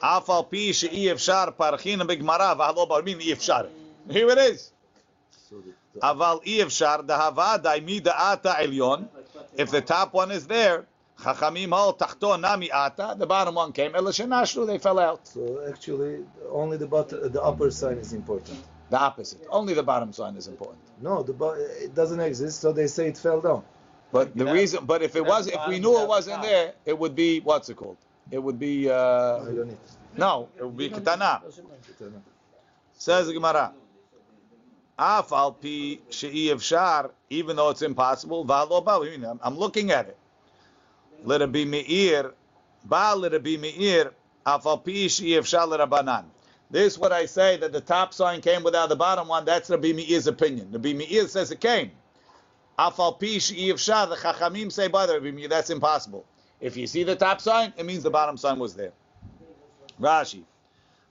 אף 0.00 0.30
על 0.30 0.42
פי 0.48 0.72
שאי 0.72 1.12
אפשר 1.12 1.44
פרחינא 1.56 2.04
בגמרא, 2.04 2.54
והלא 2.58 2.84
ברמין 2.84 3.20
אי 3.20 3.32
אפשר. 3.32 3.62
here 4.09 4.29
it 4.29 4.37
is. 4.37 4.71
Aval 6.01 6.43
Ievshar, 6.45 7.05
Elyon. 7.07 9.07
If 9.57 9.71
the 9.71 9.81
top 9.81 10.13
one 10.13 10.31
is 10.31 10.47
there, 10.47 10.85
Chachamim 11.19 11.69
Hal 11.69 12.37
Nami 12.37 12.71
Ata, 12.71 13.15
the 13.17 13.25
bottom 13.25 13.55
one 13.55 13.71
came, 13.71 13.93
they 13.93 14.77
fell 14.77 14.99
out. 14.99 15.27
So 15.27 15.63
actually, 15.67 16.25
only 16.51 16.77
the, 16.77 16.87
bottom, 16.87 17.31
the 17.31 17.41
upper 17.41 17.71
sign 17.71 17.97
is 17.97 18.13
important. 18.13 18.59
The 18.89 18.99
opposite. 18.99 19.45
Only 19.49 19.73
the 19.73 19.83
bottom 19.83 20.13
sign 20.13 20.35
is 20.35 20.47
important. 20.47 20.79
No, 21.01 21.23
the 21.23 21.33
bo- 21.33 21.55
it 21.55 21.95
doesn't 21.95 22.19
exist, 22.19 22.61
so 22.61 22.71
they 22.71 22.87
say 22.87 23.07
it 23.07 23.17
fell 23.17 23.41
down. 23.41 23.63
But 24.11 24.37
the 24.37 24.45
reason, 24.45 24.85
but 24.85 25.01
if 25.01 25.15
it 25.15 25.25
was, 25.25 25.47
if 25.47 25.59
we 25.67 25.79
knew 25.79 26.01
it 26.01 26.07
wasn't 26.07 26.41
there, 26.41 26.73
it 26.85 26.97
would 26.97 27.15
be 27.15 27.41
what's 27.41 27.69
it 27.69 27.75
called? 27.75 27.97
It 28.31 28.39
would 28.39 28.57
be. 28.57 28.89
Uh, 28.89 29.39
no, 30.15 30.47
it 30.57 30.63
would 30.63 30.77
be 30.77 30.89
kitana. 30.89 31.41
Says 32.93 33.27
the 33.27 33.33
Gemara. 33.33 33.73
Af 34.99 35.29
pi 35.29 35.99
even 37.29 37.55
though 37.55 37.69
it's 37.69 37.81
impossible, 37.81 38.45
v'alo 38.45 38.83
ba. 38.83 39.39
I'm, 39.43 39.57
looking 39.57 39.91
at 39.91 40.07
it. 40.07 40.17
Let 41.23 41.41
it 41.41 41.51
be 41.51 41.65
me'ir, 41.65 42.33
ba 42.85 43.13
let 43.15 43.33
it 43.33 43.43
be 43.43 43.57
me'ir, 43.57 44.11
pi 44.45 45.07
she'i 45.07 45.31
efshar 45.37 45.67
l'rabanan. 45.67 46.25
This 46.69 46.93
is 46.93 46.99
what 46.99 47.13
I 47.13 47.25
say 47.25 47.57
that 47.57 47.71
the 47.71 47.79
top 47.79 48.13
sign 48.13 48.41
came 48.41 48.63
without 48.63 48.89
the 48.89 48.95
bottom 48.95 49.27
one. 49.27 49.45
That's 49.45 49.69
Rabbi 49.69 49.93
Meir's 49.93 50.27
opinion. 50.27 50.69
Rabbi 50.71 50.93
Meir 50.93 51.27
says 51.27 51.51
it 51.51 51.61
came. 51.61 51.91
Af 52.77 52.99
al 52.99 53.13
pi 53.13 53.37
she'i 53.37 53.71
efshar, 53.71 54.09
the 54.09 54.15
Chachamim 54.15 54.71
say 54.71 54.87
by 54.87 55.05
the 55.05 55.13
Rabbi 55.13 55.31
Meir, 55.31 55.47
that's 55.47 55.69
impossible. 55.69 56.25
If 56.59 56.75
you 56.75 56.87
see 56.87 57.03
the 57.03 57.15
top 57.15 57.39
sign, 57.39 57.71
it 57.77 57.85
means 57.85 58.03
the 58.03 58.09
bottom 58.09 58.35
sign 58.35 58.59
was 58.59 58.73
there. 58.73 58.91
Rashi. 60.01 60.43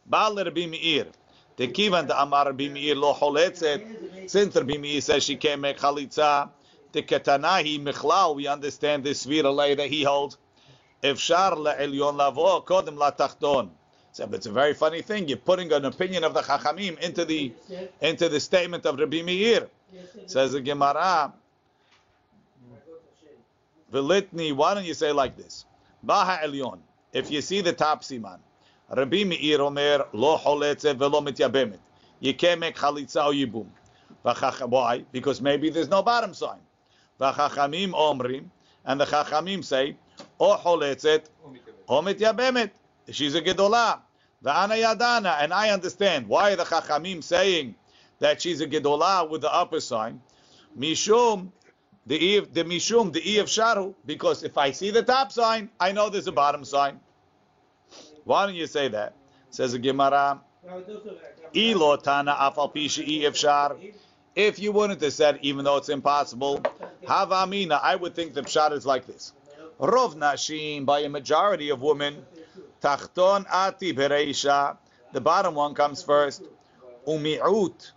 Ba 0.04 0.28
let 0.32 0.46
it 0.46 0.54
be 0.54 0.66
me'ir. 0.66 1.06
Tekivan 1.56 2.06
the 2.06 2.20
Amar 2.20 2.46
Rabbi 2.46 2.68
Meir 2.68 2.94
lo 2.94 3.14
choletzet. 3.14 4.28
Since 4.28 4.56
Rabbi 4.56 4.76
Meir 4.76 5.00
says 5.00 5.22
she 5.24 5.36
can't 5.36 5.60
make 5.60 5.78
chalitza, 5.78 6.50
the 6.92 7.02
ketanahi 7.02 7.82
michlal. 7.82 8.36
We 8.36 8.46
understand 8.46 9.04
this 9.04 9.24
svira 9.24 9.54
lay 9.54 9.74
that 9.74 9.88
he 9.88 10.02
holds. 10.02 10.36
Efshar 11.02 11.54
le'elyon 11.56 12.16
lavo 12.16 12.60
kodem 12.60 12.96
latachton. 12.96 13.70
So 14.12 14.28
it's 14.32 14.46
a 14.46 14.52
very 14.52 14.72
funny 14.72 15.02
thing. 15.02 15.28
You're 15.28 15.36
putting 15.36 15.70
an 15.72 15.84
opinion 15.84 16.24
of 16.24 16.32
the 16.32 16.40
Chachamim 16.40 16.98
into 17.00 17.26
the 17.26 17.52
into 18.00 18.30
the 18.30 18.40
statement 18.40 18.86
of 18.86 18.98
Rabbi 18.98 19.22
Meir. 19.22 19.68
Says 20.26 20.52
the 20.52 20.60
Gemara. 20.60 21.32
Velitni. 23.92 24.54
Why 24.54 24.74
don't 24.74 24.86
you 24.86 24.94
say 24.94 25.12
like 25.12 25.36
this? 25.36 25.66
Baha 26.02 26.46
elyon. 26.46 26.78
If 27.12 27.30
you 27.30 27.40
see 27.42 27.60
the 27.60 27.72
top 27.72 28.02
siman. 28.02 28.38
Rabbi 28.90 29.24
Meir 29.24 29.60
Omer 29.62 30.06
lo 30.12 30.38
choletzet 30.38 30.96
velo 30.96 31.20
mityabemet. 31.20 31.78
You 32.20 32.34
can't 32.34 32.60
make 32.60 32.76
chalitza 32.76 33.26
or 33.26 33.32
yibum. 33.32 33.66
Why? 34.68 35.04
Because 35.12 35.40
maybe 35.40 35.70
there's 35.70 35.88
no 35.88 36.02
bottom 36.02 36.34
sign. 36.34 36.58
V'chachamim 37.20 37.92
omrim, 37.92 38.46
and 38.84 39.00
the 39.00 39.04
chachamim 39.04 39.64
say, 39.64 39.96
o 40.38 40.56
choletzet 40.56 41.26
o 41.88 42.00
mityabemet. 42.02 42.70
She's 43.10 43.34
a 43.34 43.42
gedolah. 43.42 44.00
V'ana 44.44 44.80
yadana, 44.80 45.36
and 45.40 45.52
I 45.52 45.70
understand 45.70 46.28
why 46.28 46.54
the 46.54 46.64
chachamim 46.64 47.22
saying 47.24 47.74
that 48.20 48.40
she's 48.40 48.60
a 48.60 48.66
gedolah 48.66 49.28
with 49.28 49.40
the 49.40 49.52
upper 49.52 49.80
sign. 49.80 50.20
Mishum 50.78 51.50
the 52.06 52.40
the 52.52 52.64
mishum 52.64 53.12
the 53.12 53.20
Eve 53.28 53.46
sharu, 53.46 53.94
because 54.06 54.44
if 54.44 54.56
I 54.56 54.70
see 54.70 54.90
the 54.90 55.02
top 55.02 55.32
sign, 55.32 55.70
I 55.80 55.90
know 55.92 56.08
there's 56.08 56.28
a 56.28 56.32
bottom 56.32 56.64
sign. 56.64 57.00
Why 58.26 58.44
don't 58.44 58.56
you 58.56 58.66
say 58.66 58.88
that? 58.88 59.14
Says 59.50 59.70
the 59.70 59.78
Gemara, 59.78 60.40
Ilo 61.54 61.96
tana 61.96 62.34
afal 62.34 62.74
pishi 62.74 63.20
efshar. 63.22 63.78
If 64.34 64.58
you 64.58 64.72
wouldn't 64.72 65.00
have 65.00 65.12
said, 65.12 65.38
even 65.42 65.64
though 65.64 65.76
it's 65.76 65.88
impossible, 65.88 66.60
havamina, 67.04 67.80
I 67.80 67.94
would 67.94 68.16
think 68.16 68.34
the 68.34 68.42
pshat 68.42 68.72
is 68.72 68.84
like 68.84 69.06
this. 69.06 69.32
Rov 69.78 70.16
nashim, 70.16 70.84
by 70.84 71.00
a 71.00 71.08
majority 71.08 71.70
of 71.70 71.82
women, 71.82 72.26
tachton 72.82 73.46
ati 73.48 73.94
bereisha, 73.94 74.76
the 75.12 75.20
bottom 75.20 75.54
one 75.54 75.74
comes 75.74 76.02
first, 76.02 76.42
umi'ut, 77.06 77.92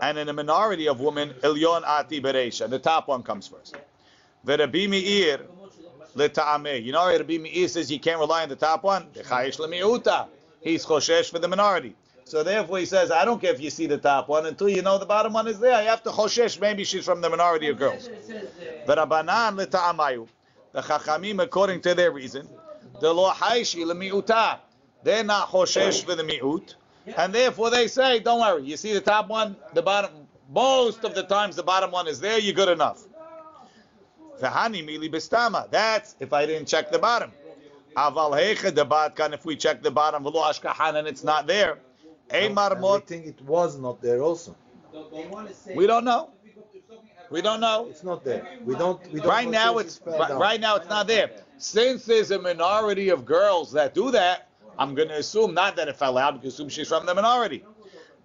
and 0.00 0.16
in 0.16 0.30
a 0.30 0.32
minority 0.32 0.88
of 0.88 1.00
women, 1.00 1.34
ilyon 1.42 1.82
ati 1.84 2.22
bereisha, 2.22 2.68
the 2.70 2.78
top 2.78 3.08
one 3.08 3.22
comes 3.22 3.46
first. 3.46 3.76
Verabi 4.46 4.88
L'ta'ameh. 6.14 6.82
You 6.82 6.92
know, 6.92 7.06
Rabbi 7.06 7.38
Meir 7.38 7.68
says 7.68 7.90
you 7.90 8.00
can't 8.00 8.18
rely 8.18 8.42
on 8.42 8.48
the 8.48 8.56
top 8.56 8.82
one. 8.84 9.06
Dechayish 9.14 9.58
l'mi'uta. 9.58 10.26
He's 10.60 10.84
choshesh 10.84 11.30
for 11.30 11.38
the 11.38 11.48
minority. 11.48 11.94
So 12.24 12.42
therefore 12.42 12.78
he 12.78 12.86
says, 12.86 13.10
I 13.10 13.24
don't 13.24 13.40
care 13.40 13.52
if 13.52 13.60
you 13.60 13.70
see 13.70 13.86
the 13.86 13.98
top 13.98 14.28
one 14.28 14.46
until 14.46 14.68
you 14.68 14.82
know 14.82 14.98
the 14.98 15.06
bottom 15.06 15.32
one 15.32 15.48
is 15.48 15.58
there. 15.58 15.82
You 15.82 15.88
have 15.88 16.02
to 16.04 16.10
choshesh. 16.10 16.60
Maybe 16.60 16.84
she's 16.84 17.04
from 17.04 17.20
the 17.20 17.30
minority 17.30 17.68
of 17.68 17.78
girls. 17.78 18.08
V'rabanan 18.86 19.56
l'ta'amayu. 19.56 20.28
The 20.72 20.82
chachamim, 20.82 21.42
according 21.42 21.80
to 21.82 21.94
their 21.94 22.12
reason, 22.12 22.48
the 23.00 23.12
lo 23.12 23.30
haishi 23.30 23.84
l'mi'uta. 23.84 24.58
They're 25.02 25.24
not 25.24 25.48
choshesh 25.48 26.04
for 26.04 26.14
the 26.14 26.22
mi'ut. 26.22 26.74
And 27.16 27.34
therefore 27.34 27.70
they 27.70 27.88
say, 27.88 28.20
don't 28.20 28.40
worry. 28.40 28.62
You 28.62 28.76
see 28.76 28.92
the 28.92 29.00
top 29.00 29.28
one, 29.28 29.56
the 29.72 29.82
bottom, 29.82 30.12
most 30.52 31.04
of 31.04 31.14
the 31.14 31.22
times 31.22 31.56
the 31.56 31.62
bottom 31.62 31.90
one 31.90 32.06
is 32.06 32.20
there, 32.20 32.38
you're 32.38 32.54
good 32.54 32.68
enough. 32.68 33.02
V'hani 34.40 34.84
mili 34.84 35.10
bistama. 35.10 35.70
That's 35.70 36.16
if 36.20 36.32
I 36.32 36.46
didn't 36.46 36.68
check 36.68 36.90
the 36.90 36.98
bottom. 36.98 37.32
Aval 37.96 38.32
hecha 38.32 38.70
debatkan. 38.72 39.34
If 39.34 39.44
we 39.44 39.56
check 39.56 39.82
the 39.82 39.90
bottom, 39.90 40.24
v'lo 40.24 40.42
ashkahan, 40.42 40.94
and 40.96 41.06
it's 41.06 41.24
not 41.24 41.46
there. 41.46 41.78
We 42.32 42.48
mot. 42.48 43.06
think 43.06 43.26
it 43.26 43.40
was 43.42 43.76
not 43.76 44.00
there 44.00 44.22
also. 44.22 44.54
We 45.74 45.86
don't 45.86 46.04
know. 46.04 46.30
We 47.30 47.42
don't 47.42 47.60
know. 47.60 47.86
It's 47.90 48.04
not 48.04 48.24
there. 48.24 48.58
We 48.64 48.74
don't. 48.76 49.00
We 49.12 49.20
don't 49.20 49.28
Right 49.28 49.48
now 49.48 49.78
it's 49.78 50.00
right, 50.04 50.36
right 50.36 50.60
now 50.60 50.76
it's 50.76 50.88
not 50.88 51.06
there. 51.06 51.30
Since 51.58 52.04
there's 52.04 52.30
a 52.30 52.38
minority 52.38 53.10
of 53.10 53.24
girls 53.24 53.72
that 53.72 53.94
do 53.94 54.10
that, 54.12 54.48
I'm 54.78 54.94
going 54.94 55.08
to 55.08 55.18
assume 55.18 55.54
not 55.54 55.76
that 55.76 55.88
it 55.88 55.96
fell 55.96 56.16
out, 56.18 56.34
because 56.34 56.54
assume 56.54 56.68
she's 56.68 56.88
from 56.88 57.04
the 57.06 57.14
minority. 57.14 57.64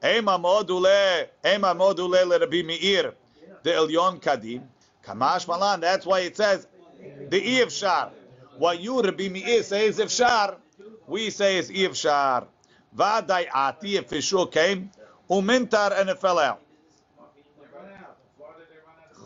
Ema 0.04 0.40
module, 0.40 1.28
ema 1.46 1.76
module 1.76 2.26
le 2.26 2.40
Rabbi 2.40 2.62
Meir, 2.62 3.14
the 3.64 3.72
Elyon 3.72 4.22
Kadim, 4.22 4.62
Kamash 5.06 5.48
Malan. 5.48 5.80
That's 5.80 6.06
why 6.06 6.22
it 6.22 6.36
says 6.36 6.68
the 7.30 7.42
Ifshar. 7.60 8.12
What 8.58 8.80
you 8.80 9.02
Rabbi 9.02 9.28
Meir 9.30 9.64
say 9.64 9.88
is 9.88 10.00
Ifshar, 10.00 10.56
we 11.08 11.30
say 11.30 11.58
is 11.58 11.70
Ifshar. 11.70 12.48
Vadai 12.96 13.48
Ati, 13.54 13.98
if 13.98 14.14
it 14.14 14.22
sure 14.22 14.48
came, 14.48 14.90
umintar 15.30 16.00
and 16.00 16.10
it 16.10 16.20
fell 16.20 16.40
out. 16.40 16.62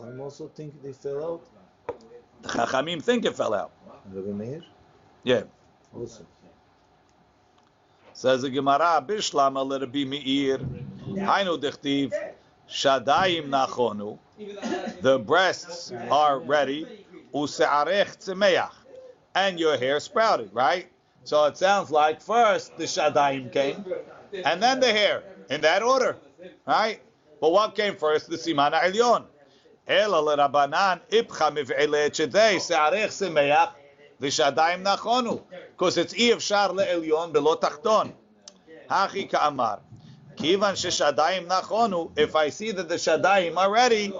I 0.02 0.18
also 0.18 0.48
think 0.48 0.82
they 0.82 0.92
fell 0.92 1.24
out. 1.24 1.42
The 2.42 2.48
Chachamim 2.48 3.02
think 3.02 3.24
it 3.24 3.36
fell 3.36 3.54
out. 3.54 3.70
Rabbi 4.12 4.32
Meir 4.32 4.62
Yeah. 5.22 5.42
also. 5.94 6.26
Says 8.12 8.42
the 8.42 8.50
Gemara, 8.50 9.02
Bishlam 9.06 9.54
le 9.66 9.78
Rabbi 9.78 10.04
Meir, 10.04 10.58
Hainu 10.58 11.58
dichtiv, 11.60 12.12
Shadayim 12.70 13.48
nachonu. 13.48 14.18
The 15.02 15.18
breasts 15.18 15.92
are 16.10 16.38
ready. 16.38 16.86
Usearech 17.34 18.16
tzemeach. 18.18 18.70
And 19.34 19.58
your 19.58 19.76
hair 19.76 20.00
sprouted, 20.00 20.50
right? 20.52 20.86
So 21.24 21.44
it 21.44 21.56
sounds 21.56 21.90
like 21.90 22.20
first 22.20 22.76
the 22.76 22.84
Shadayim 22.84 23.52
came, 23.52 23.84
and 24.32 24.62
then 24.62 24.80
the 24.80 24.90
hair, 24.90 25.22
in 25.50 25.60
that 25.60 25.82
order, 25.82 26.16
right? 26.66 27.00
But 27.40 27.52
what 27.52 27.74
came 27.74 27.96
first? 27.96 28.28
The 28.28 28.36
Siman 28.36 28.72
Elyon. 28.72 29.24
Ela 29.86 30.20
l'Rabanan 30.20 31.00
ipcha 31.10 31.50
miv'ele 31.54 32.08
etchedei 32.08 32.60
se'arech 32.60 33.10
semeach 33.10 33.70
v'shadayim 34.20 34.82
nachonu. 34.82 35.42
Because 35.72 35.98
it's 35.98 36.14
Iyavshar 36.14 36.70
le'elyon 36.70 37.32
below 37.32 37.56
tachton. 37.56 38.12
Hachi 38.88 39.30
ka'amar. 39.30 39.80
Kivan 40.40 41.46
nachonu. 41.46 42.10
If 42.16 42.34
I 42.34 42.48
see 42.48 42.70
that 42.72 42.88
the 42.88 42.94
shadaim 42.94 43.56
are 43.56 43.70
ready, 43.70 44.12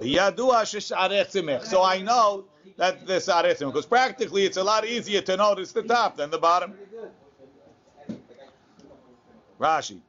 yadua 0.00 0.62
shesharetzimich. 0.62 1.64
So 1.64 1.82
I 1.82 2.00
know 2.00 2.44
that 2.76 3.06
this 3.06 3.26
aretzimich. 3.26 3.72
Because 3.72 3.86
practically, 3.86 4.44
it's 4.44 4.56
a 4.56 4.62
lot 4.62 4.86
easier 4.86 5.20
to 5.22 5.36
notice 5.36 5.72
the 5.72 5.82
top 5.82 6.16
than 6.16 6.30
the 6.30 6.38
bottom. 6.38 6.74
Rashi. 9.58 10.00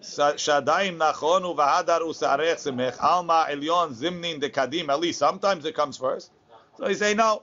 Shadaim 0.00 0.96
nachonu 0.96 1.54
v'hadar 1.54 2.00
usaretzimich. 2.00 2.98
Alma 3.02 3.48
elyon 3.50 3.94
zimnin 3.94 4.40
dekadim. 4.40 4.88
At 4.88 5.00
least 5.00 5.18
sometimes 5.18 5.66
it 5.66 5.74
comes 5.74 5.98
first. 5.98 6.30
So 6.78 6.86
he 6.86 6.94
say 6.94 7.12
no. 7.12 7.42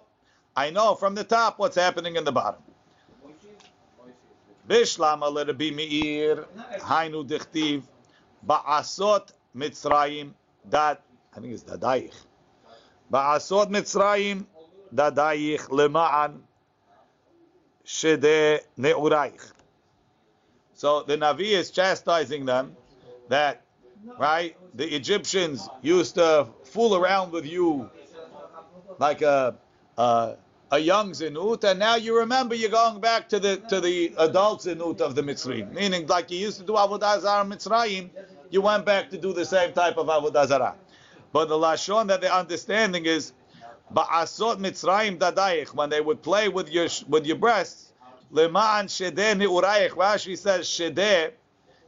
I 0.55 0.71
know 0.71 0.95
from 0.95 1.13
the 1.13 1.23
top 1.23 1.59
what's 1.59 1.77
happening 1.77 2.15
in 2.15 2.23
the 2.23 2.31
bottom. 2.31 2.63
Bishlam 4.69 5.23
al 5.23 5.33
Rabbi 5.33 5.71
Meir, 5.71 6.45
Hainu 6.81 7.27
dichtiv, 7.27 7.81
ba'asot 8.45 9.31
Mitzrayim, 9.57 10.33
dat, 10.69 11.01
I 11.35 11.39
think 11.39 11.53
it's 11.53 11.63
dadayich. 11.63 12.13
Ba'asot 13.11 13.71
Mitzrayim, 13.71 14.45
dadayich 14.93 15.69
lema'an 15.69 16.41
shede 17.83 18.59
ne'urayich. 18.77 19.51
So 20.75 21.01
the 21.01 21.17
Navi 21.17 21.49
is 21.57 21.71
chastising 21.71 22.45
them 22.45 22.77
that, 23.29 23.63
right, 24.19 24.55
the 24.75 24.85
Egyptians 24.95 25.67
used 25.81 26.13
to 26.15 26.47
fool 26.65 26.95
around 26.95 27.31
with 27.31 27.47
you 27.47 27.89
like 28.99 29.23
a, 29.23 29.55
a 29.97 30.35
a 30.71 30.79
young 30.79 31.11
zinut, 31.11 31.63
and 31.63 31.79
now 31.79 31.95
you 31.95 32.17
remember 32.17 32.53
you're 32.53 32.69
going 32.69 32.99
back 33.01 33.29
to 33.29 33.39
the 33.39 33.57
to 33.69 33.81
the 33.81 34.13
adult 34.17 34.61
zinut 34.61 35.01
of 35.01 35.15
the 35.15 35.21
Mitzrayim. 35.21 35.73
Meaning, 35.73 36.07
like 36.07 36.29
you 36.29 36.37
used 36.37 36.59
to 36.59 36.65
do 36.65 36.73
avodah 36.73 37.21
zarah 37.21 37.45
Mitzrayim, 37.45 38.09
you 38.49 38.61
went 38.61 38.85
back 38.85 39.09
to 39.09 39.17
do 39.17 39.33
the 39.33 39.45
same 39.45 39.73
type 39.73 39.97
of 39.97 40.07
avodah 40.07 40.47
zarah. 40.47 40.75
But 41.31 41.49
the 41.49 41.55
lashon 41.55 42.07
that 42.07 42.21
they're 42.21 42.31
understanding 42.31 43.05
is 43.05 43.33
ba'asot 43.93 44.57
Mitzrayim 44.57 45.17
dadayich 45.17 45.73
when 45.73 45.89
they 45.89 46.01
would 46.01 46.21
play 46.21 46.49
with 46.49 46.69
your 46.69 46.87
with 47.07 47.25
your 47.25 47.37
breasts. 47.37 47.91
Leman 48.31 48.87
shedeh 48.87 49.37
ni'urayich. 49.37 49.91
Rashi 49.91 50.37
says 50.37 50.67
shedeh. 50.67 51.31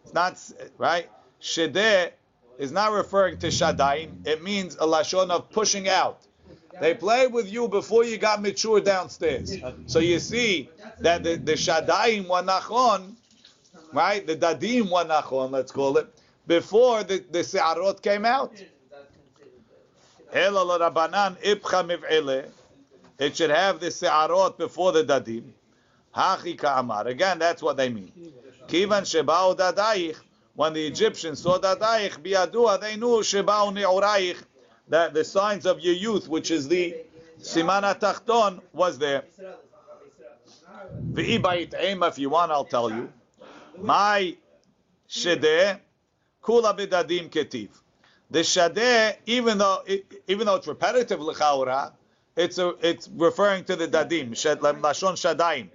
It's 0.04 0.14
not 0.14 0.40
right. 0.80 1.08
Shedeh 1.40 2.12
is 2.58 2.72
not 2.72 2.92
referring 2.92 3.38
to 3.40 3.48
shadaim. 3.48 4.26
It 4.26 4.44
means 4.44 4.76
a 4.76 4.88
lashon 4.88 5.30
of 5.30 5.52
pushing 5.52 5.88
out. 5.88 6.26
They 6.80 6.94
played 6.94 7.34
with 7.34 7.52
you 7.52 7.68
before 7.68 8.04
you 8.04 8.18
got 8.18 8.42
mature 8.42 8.80
downstairs. 8.80 9.58
So 9.88 10.00
you 10.00 10.20
see 10.20 10.70
that 11.00 11.24
the, 11.24 11.36
the 11.36 11.54
shadaim 11.54 12.28
were 12.28 12.42
nachon, 12.42 13.16
right? 13.94 14.26
The 14.26 14.36
dadim 14.36 14.92
were 14.92 15.06
nachon, 15.06 15.52
let's 15.52 15.72
call 15.72 15.98
it, 15.98 16.08
before 16.48 17.04
the, 17.04 17.24
the 17.32 17.44
se'arot 17.44 18.02
came 18.02 18.26
out. 18.26 18.54
It 23.20 23.36
should 23.36 23.50
have 23.50 23.80
the 23.80 23.92
se'arot 23.92 24.58
before 24.58 24.92
the 24.94 25.04
dadim. 25.04 25.52
Hachi 26.16 26.58
ka'amar. 26.58 27.08
Again, 27.08 27.40
that's 27.40 27.62
what 27.62 27.78
they 27.78 27.90
mean. 27.90 28.12
Kivan 28.68 29.04
sheba'u 29.04 29.56
dadayich. 29.58 30.18
When 30.56 30.74
the 30.74 30.86
Egyptians 30.86 31.42
saw 31.42 31.58
dadayich 31.60 32.18
biadua, 32.22 32.80
they 32.82 32.96
knew 32.98 33.22
sheba'u 33.22 33.74
ni'urayich 33.74 34.38
that 34.92 35.14
the 35.14 35.24
signs 35.24 35.66
of 35.66 35.80
your 35.80 35.94
youth, 35.94 36.28
which 36.28 36.52
is 36.52 36.68
the 36.68 36.94
simana 37.40 37.98
tachton, 37.98 38.60
was 38.74 39.00
there. 39.00 39.24
V'ibait 41.14 41.74
ema, 41.82 42.08
if 42.08 42.20
you 42.20 42.30
want, 42.30 42.52
I'll 42.52 42.66
tell 42.66 42.92
you. 42.92 43.10
My 43.82 44.36
shedeh, 45.10 45.80
kula 46.44 46.78
bidadim 46.78 47.30
ketiv. 47.30 47.70
The 48.30 48.40
shadeh, 48.40 49.16
even 49.26 49.58
though 49.58 49.82
even 50.28 50.46
though 50.46 50.56
it's 50.56 50.68
repetitive 50.68 51.22
l'chaura, 51.22 51.94
it's 52.36 52.58
a, 52.58 52.76
it's 52.82 53.08
referring 53.16 53.64
to 53.66 53.78
the 53.78 53.88
dadim, 53.88 54.32
lashon 54.32 55.16
shadaim. 55.16 55.70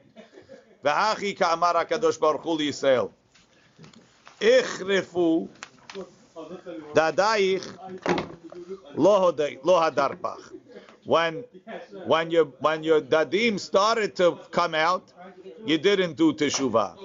V'hachi 0.84 1.38
ka'amar 1.38 1.72
hakadosh 1.72 2.20
baruch 2.20 2.42
hu 2.42 2.58
Yisrael. 2.58 3.10
Ichrefu 4.40 5.48
dadaich 6.92 8.35
lo 8.94 9.32
hodei- 9.32 9.58
hadarpach. 9.62 10.52
When 11.04 11.44
when 12.06 12.30
your 12.30 12.46
when 12.60 12.82
your 12.82 13.00
dadim 13.00 13.60
started 13.60 14.16
to 14.16 14.38
come 14.50 14.74
out, 14.74 15.04
you 15.64 15.78
didn't 15.78 16.16
do 16.16 16.32
teshuvah. 16.32 16.96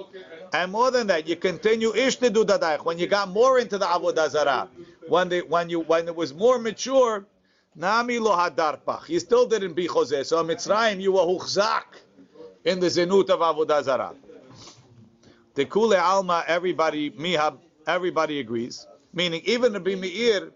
And 0.52 0.72
more 0.72 0.90
than 0.90 1.06
that, 1.06 1.28
you 1.28 1.36
continue 1.36 1.94
ish 1.94 2.16
to 2.16 2.30
do 2.30 2.44
dadaich. 2.44 2.84
When 2.84 2.98
you 2.98 3.06
got 3.06 3.28
more 3.30 3.58
into 3.58 3.78
the 3.78 3.86
avodah 3.86 4.28
zarah, 4.30 4.68
when 5.08 5.28
the 5.28 5.40
when 5.42 5.70
you 5.70 5.80
when 5.80 6.08
it 6.08 6.16
was 6.16 6.34
more 6.34 6.58
mature, 6.58 7.24
nami 7.76 8.18
lo 8.18 8.32
hadarpach. 8.32 9.08
You 9.08 9.20
still 9.20 9.46
didn't 9.46 9.74
be 9.74 9.86
chozeh. 9.86 10.26
So 10.26 10.42
Mitzrayim, 10.44 11.00
you 11.00 11.12
were 11.12 11.20
huchzak 11.20 11.84
in 12.64 12.80
the 12.80 12.88
zenut 12.88 13.30
of 13.30 13.40
avodah 13.40 13.82
zarah. 13.84 14.14
Tekule 15.54 16.00
alma, 16.00 16.44
everybody 16.46 17.10
mihab, 17.10 17.58
everybody 17.86 18.40
agrees. 18.40 18.86
Meaning, 19.14 19.42
even 19.44 19.72
Rabbi 19.74 19.94
Meir, 19.94 20.52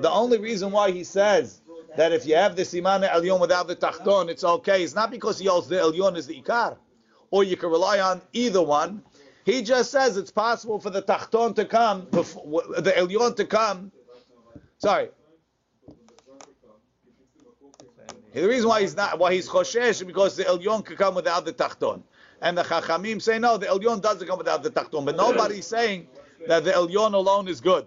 the 0.00 0.10
only 0.10 0.38
reason 0.38 0.70
why 0.70 0.90
he 0.92 1.02
says 1.04 1.60
that 1.96 2.12
if 2.12 2.26
you 2.26 2.36
have 2.36 2.54
the 2.54 2.62
siman 2.62 3.08
elyon 3.08 3.40
without 3.40 3.66
the 3.66 3.74
tachton, 3.74 4.28
it's 4.28 4.44
okay. 4.44 4.84
It's 4.84 4.94
not 4.94 5.10
because 5.10 5.38
he 5.38 5.46
holds 5.46 5.68
the 5.68 5.76
elyon 5.76 6.16
is 6.16 6.26
the 6.26 6.40
ikar, 6.40 6.76
or 7.30 7.42
you 7.42 7.56
can 7.56 7.70
rely 7.70 7.98
on 7.98 8.22
either 8.32 8.62
one. 8.62 9.02
He 9.44 9.62
just 9.62 9.90
says 9.90 10.16
it's 10.16 10.30
possible 10.30 10.78
for 10.78 10.90
the 10.90 11.02
tachton 11.02 11.56
to 11.56 11.64
come, 11.64 12.06
before, 12.10 12.62
the 12.78 12.92
elyon 12.92 13.34
to 13.36 13.44
come. 13.44 13.90
Sorry. 14.78 15.08
The 18.32 18.46
reason 18.46 18.68
why 18.68 18.82
he's 18.82 18.94
not, 18.94 19.18
why 19.18 19.34
he's 19.34 19.48
choshesh, 19.48 19.88
is 19.88 20.02
because 20.04 20.36
the 20.36 20.44
elyon 20.44 20.84
can 20.84 20.96
come 20.96 21.14
without 21.16 21.44
the 21.44 21.52
tachton. 21.52 22.02
And 22.40 22.56
the 22.56 22.62
chachamim 22.62 23.20
say 23.20 23.40
no, 23.40 23.56
the 23.56 23.66
elyon 23.66 24.00
doesn't 24.00 24.28
come 24.28 24.38
without 24.38 24.62
the 24.62 24.70
tachton. 24.70 25.04
But 25.04 25.16
nobody's 25.16 25.66
saying 25.66 26.06
that 26.46 26.64
the 26.64 26.72
elyon 26.72 27.14
alone 27.14 27.48
is 27.48 27.60
good. 27.60 27.86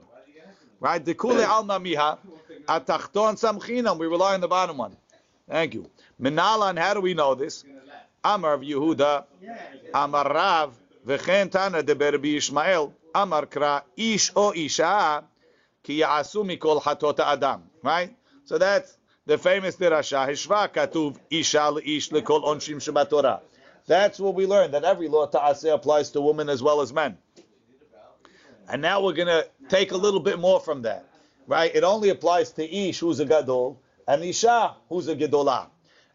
Right? 0.79 1.03
The 1.03 1.13
kule 1.13 1.43
alma 1.43 1.79
miha, 1.79 2.17
atachton 2.67 3.39
samchinam. 3.39 3.97
We 3.97 4.07
rely 4.07 4.33
on 4.33 4.41
the 4.41 4.47
bottom 4.47 4.77
one. 4.77 4.95
Thank 5.49 5.73
you. 5.73 5.89
Minalan, 6.21 6.77
how 6.77 6.93
do 6.93 7.01
we 7.01 7.13
know 7.13 7.35
this? 7.35 7.63
Amar 8.23 8.51
Rav 8.51 8.61
Yehuda, 8.61 9.25
Amar 9.93 10.33
Rav, 10.33 10.79
v'chen 11.05 11.49
tana 11.51 11.81
de 11.81 11.95
berbi 11.95 12.35
Yishmael, 12.35 12.91
Amar 13.13 13.47
kra 13.47 13.81
ish 13.97 14.31
o 14.35 14.53
isha, 14.53 15.23
ki 15.83 16.01
ya'asu 16.01 16.45
mikol 16.45 16.81
hatot 16.81 17.19
adam. 17.19 17.63
Right? 17.83 18.15
So 18.45 18.57
that's 18.57 18.97
the 19.25 19.37
famous 19.37 19.75
dirasha. 19.75 20.27
Hishva 20.27 20.69
katuv 20.69 21.17
isha 21.29 21.73
ish 21.83 22.09
lekol 22.09 22.43
onshim 22.43 22.77
shebatorah. 22.77 23.41
That's 23.87 24.19
what 24.19 24.35
we 24.35 24.45
learned, 24.45 24.75
that 24.75 24.83
every 24.83 25.07
law 25.07 25.25
ta'aseh 25.25 25.73
applies 25.73 26.11
to 26.11 26.21
women 26.21 26.49
as 26.49 26.61
well 26.61 26.81
as 26.81 26.93
men. 26.93 27.17
And 28.69 28.82
now 28.82 29.04
we're 29.04 29.13
going 29.13 29.28
to 29.28 29.47
take 29.69 29.91
a 29.91 29.97
little 29.97 30.19
bit 30.19 30.39
more 30.39 30.60
from 30.60 30.82
that, 30.84 31.06
right? 31.47 31.74
It 31.76 31.84
only 31.84 32.10
applies 32.10 32.52
to 32.54 32.76
Ish, 32.76 33.00
who's 33.00 33.19
a 33.19 33.26
Gadol, 33.26 33.80
and 34.08 34.24
Isha, 34.24 34.76
who's 34.89 35.08
a 35.08 35.15
Gedolah. 35.15 35.67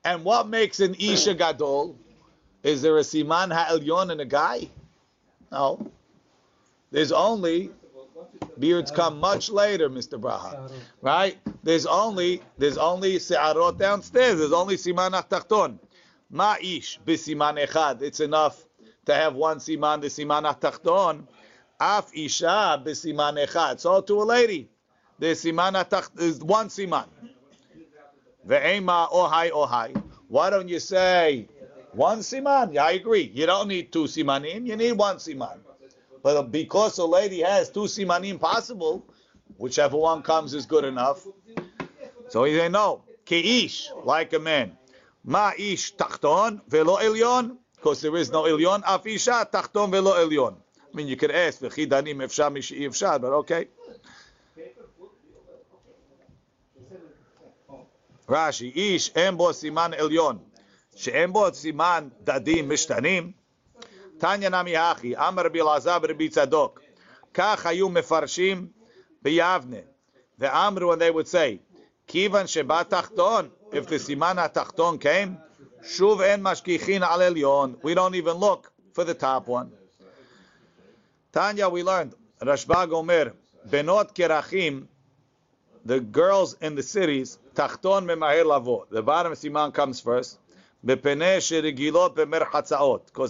And 0.04 0.24
what 0.24 0.48
makes 0.48 0.80
an 0.80 0.94
Ish 0.94 1.26
a 1.26 1.34
Gadol? 1.34 1.98
Is 2.62 2.82
there 2.82 2.96
a 2.98 3.02
Siman 3.02 3.52
Ha'elyon 3.52 4.10
in 4.10 4.20
a 4.20 4.24
guy? 4.24 4.68
No. 5.52 5.90
There's 6.90 7.12
only, 7.12 7.70
beards 8.58 8.90
come 8.90 9.20
much 9.20 9.50
later, 9.50 9.90
Mr. 9.90 10.18
Braha, 10.20 10.70
right? 11.02 11.36
There's 11.62 11.86
only, 11.86 12.42
there's 12.58 12.78
only 12.78 13.18
Se'arot 13.18 13.78
downstairs, 13.78 14.38
there's 14.38 14.52
only 14.52 14.76
Siman 14.76 15.12
Tachton. 15.28 15.78
Ma 16.30 16.56
Ish, 16.60 16.98
b'Siman 17.06 17.64
Echad. 17.64 18.02
It's 18.02 18.20
enough 18.20 18.64
to 19.04 19.14
have 19.14 19.34
one 19.34 19.58
Siman, 19.58 20.00
the 20.00 20.08
Siman 20.08 20.42
Tachton. 20.60 21.26
Af 21.78 22.10
isha 22.14 22.82
b'siman 22.84 23.44
echad. 23.44 23.80
So 23.80 24.00
to 24.00 24.22
a 24.22 24.24
lady, 24.24 24.68
the 25.18 25.26
siman 25.26 25.74
is 26.18 26.42
one 26.42 26.68
siman. 26.68 27.06
Ve'ema 28.46 29.10
ohai 29.10 29.50
ohai. 29.50 30.02
Why 30.28 30.50
don't 30.50 30.68
you 30.68 30.80
say 30.80 31.48
one 31.92 32.20
siman? 32.20 32.72
Yeah, 32.72 32.84
I 32.84 32.92
agree. 32.92 33.30
You 33.34 33.46
don't 33.46 33.68
need 33.68 33.92
two 33.92 34.04
simanim. 34.04 34.66
You 34.66 34.76
need 34.76 34.92
one 34.92 35.16
siman. 35.16 35.58
But 36.22 36.50
because 36.50 36.98
a 36.98 37.04
lady 37.04 37.40
has 37.42 37.70
two 37.70 37.80
simanim 37.80 38.40
possible, 38.40 39.06
whichever 39.58 39.96
one 39.96 40.22
comes 40.22 40.54
is 40.54 40.66
good 40.66 40.84
enough. 40.84 41.26
So 42.28 42.44
he 42.44 42.56
say 42.56 42.68
no. 42.68 43.02
Keish, 43.26 43.88
like 44.04 44.32
a 44.32 44.38
man. 44.38 44.78
Ma 45.24 45.52
ish 45.58 45.94
tachton 45.96 46.60
velo 46.68 46.96
elyon. 46.96 47.58
Because 47.76 48.00
there 48.00 48.16
is 48.16 48.30
no 48.30 48.44
elyon. 48.44 48.82
Af 48.86 49.06
isha 49.06 49.46
tachton 49.52 49.90
velo 49.90 50.14
elyon. 50.14 50.56
I 50.96 50.98
mean, 50.98 51.08
you 51.08 51.16
could 51.16 51.30
ask, 51.30 51.60
"V'chi 51.60 51.86
danim 51.86 52.24
efshar 52.24 52.50
mishi 52.50 52.80
efshar," 52.80 53.20
but 53.20 53.30
okay. 53.30 53.68
Rashi, 58.26 58.74
ish 58.74 59.10
en 59.14 59.36
bo 59.36 59.50
siman 59.50 59.92
elyon, 59.92 60.40
she'en 60.96 61.32
bo 61.32 61.50
siman 61.50 62.10
dadim 62.24 62.66
mishtanim. 62.68 63.34
Tanya 64.18 64.48
nami 64.48 64.72
hachi, 64.72 65.14
amar 65.18 65.44
Rabbi 65.44 65.58
Elazar 65.58 66.00
Rabbi 66.00 66.28
Tzadok, 66.28 66.78
kach 67.34 67.58
hayu 67.58 67.90
mefarshim 67.90 68.70
biyavne. 69.22 69.84
The 70.38 70.56
amru, 70.56 70.92
and 70.92 71.02
they 71.02 71.10
would 71.10 71.28
say, 71.28 71.60
kivan 72.08 72.48
sheba 72.48 72.86
tachton, 72.88 73.50
if 73.70 73.86
the 73.86 73.96
siman 73.96 74.36
tachton 74.50 74.98
came, 74.98 75.36
shuv 75.82 76.26
en 76.26 76.42
mashkichin 76.42 77.02
al 77.02 77.18
elyon. 77.18 77.82
We 77.82 77.92
don't 77.92 78.14
even 78.14 78.38
look 78.38 78.72
for 78.94 79.04
the 79.04 79.12
top 79.12 79.46
one. 79.46 79.72
Tanya, 81.36 81.68
we 81.68 81.82
learned, 81.82 82.14
Rashbag 82.40 82.92
Omer, 82.94 83.34
Benot 83.68 84.14
Kerachim, 84.14 84.86
the 85.84 86.00
girls 86.00 86.56
in 86.62 86.74
the 86.74 86.82
cities, 86.82 87.38
Tachton 87.54 88.06
Memahir 88.06 88.46
Lavo. 88.46 88.86
The 88.88 89.02
bottom 89.02 89.34
siman 89.34 89.74
comes 89.74 90.00
first. 90.00 90.38
Because 90.82 91.02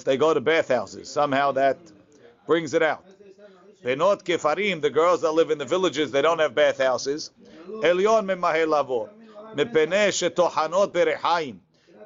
they 0.04 0.16
go 0.16 0.34
to 0.34 0.40
bathhouses. 0.40 1.09
Somehow 1.09 1.50
that 1.50 1.78
brings 2.46 2.74
it 2.74 2.82
out. 2.84 3.04
Benot 3.82 4.22
Kefarim, 4.22 4.80
the 4.80 4.90
girls 4.90 5.22
that 5.22 5.32
live 5.32 5.50
in 5.50 5.59
the 5.59 5.64
villages, 5.64 6.12
they 6.12 6.22
don't 6.22 6.38
have 6.38 6.54
bathhouses. 6.54 7.32
Elyon 7.68 8.24
Memahir 8.24 8.68
Lavo. 8.68 9.11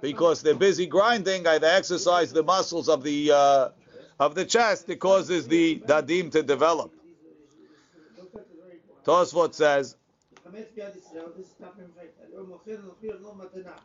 Because 0.01 0.41
they're 0.41 0.55
busy 0.55 0.87
grinding, 0.87 1.43
they 1.43 1.59
exercise 1.59 2.33
the 2.33 2.43
muscles 2.43 2.89
of 2.89 3.03
the 3.03 3.33
uh, 3.33 3.69
of 4.21 4.35
the 4.35 4.45
chest, 4.45 4.89
it 4.91 5.01
causes 5.01 5.49
the 5.49 5.81
dadim 5.81 6.31
to 6.31 6.43
develop. 6.43 6.93
Tosfot 9.05 9.55
says, 9.55 9.97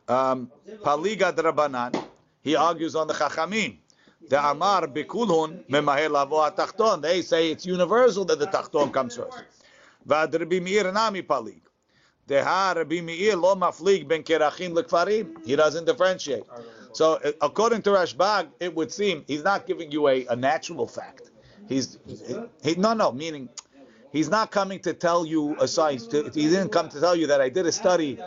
um, 0.07 0.51
Paligad 0.83 1.37
Rabbanan, 1.37 2.03
he 2.43 2.55
argues 2.55 2.95
on 2.95 3.07
the 3.07 3.13
Chachamim. 3.13 3.77
The 4.27 4.49
Amar 4.49 4.87
Bikulhun 4.87 7.01
They 7.01 7.21
say 7.21 7.51
it's 7.51 7.65
universal 7.65 8.25
that 8.25 8.39
the 8.39 8.47
Tachton 8.47 8.91
comes 8.91 9.15
first. 9.15 9.37
Vad 10.05 10.33
Rabbi 10.33 10.59
Meir 10.59 10.91
Nami 10.91 11.21
Palig. 11.21 11.61
Deha 12.27 12.75
Rabbi 12.75 13.01
Meir 13.01 13.35
Lo 13.35 13.55
Maflig 13.55 14.07
Ben 14.07 14.23
Kerachin 14.23 14.73
Lekfarim. 14.73 15.45
He 15.45 15.55
doesn't 15.55 15.85
differentiate. 15.85 16.45
So 16.95 17.13
uh, 17.15 17.31
according 17.41 17.81
to 17.83 17.89
Rashbag, 17.89 18.47
it 18.59 18.73
would 18.73 18.91
seem 18.91 19.25
he's 19.27 19.43
not 19.43 19.67
giving 19.67 19.91
you 19.91 20.07
a, 20.07 20.25
a 20.27 20.35
natural 20.35 20.87
fact. 20.87 21.29
He's 21.67 21.97
he, 22.63 22.75
no 22.75 22.93
no 22.93 23.11
meaning 23.11 23.49
he's 24.13 24.29
not 24.29 24.49
coming 24.49 24.79
to 24.79 24.93
tell 24.93 25.25
you 25.25 25.57
a 25.59 25.67
science. 25.67 26.07
To, 26.07 26.23
he 26.23 26.47
didn't 26.49 26.69
come 26.69 26.87
to 26.89 26.99
tell 27.01 27.15
you 27.15 27.27
that 27.27 27.41
I 27.41 27.49
did 27.49 27.65
a 27.65 27.71
study 27.71 28.17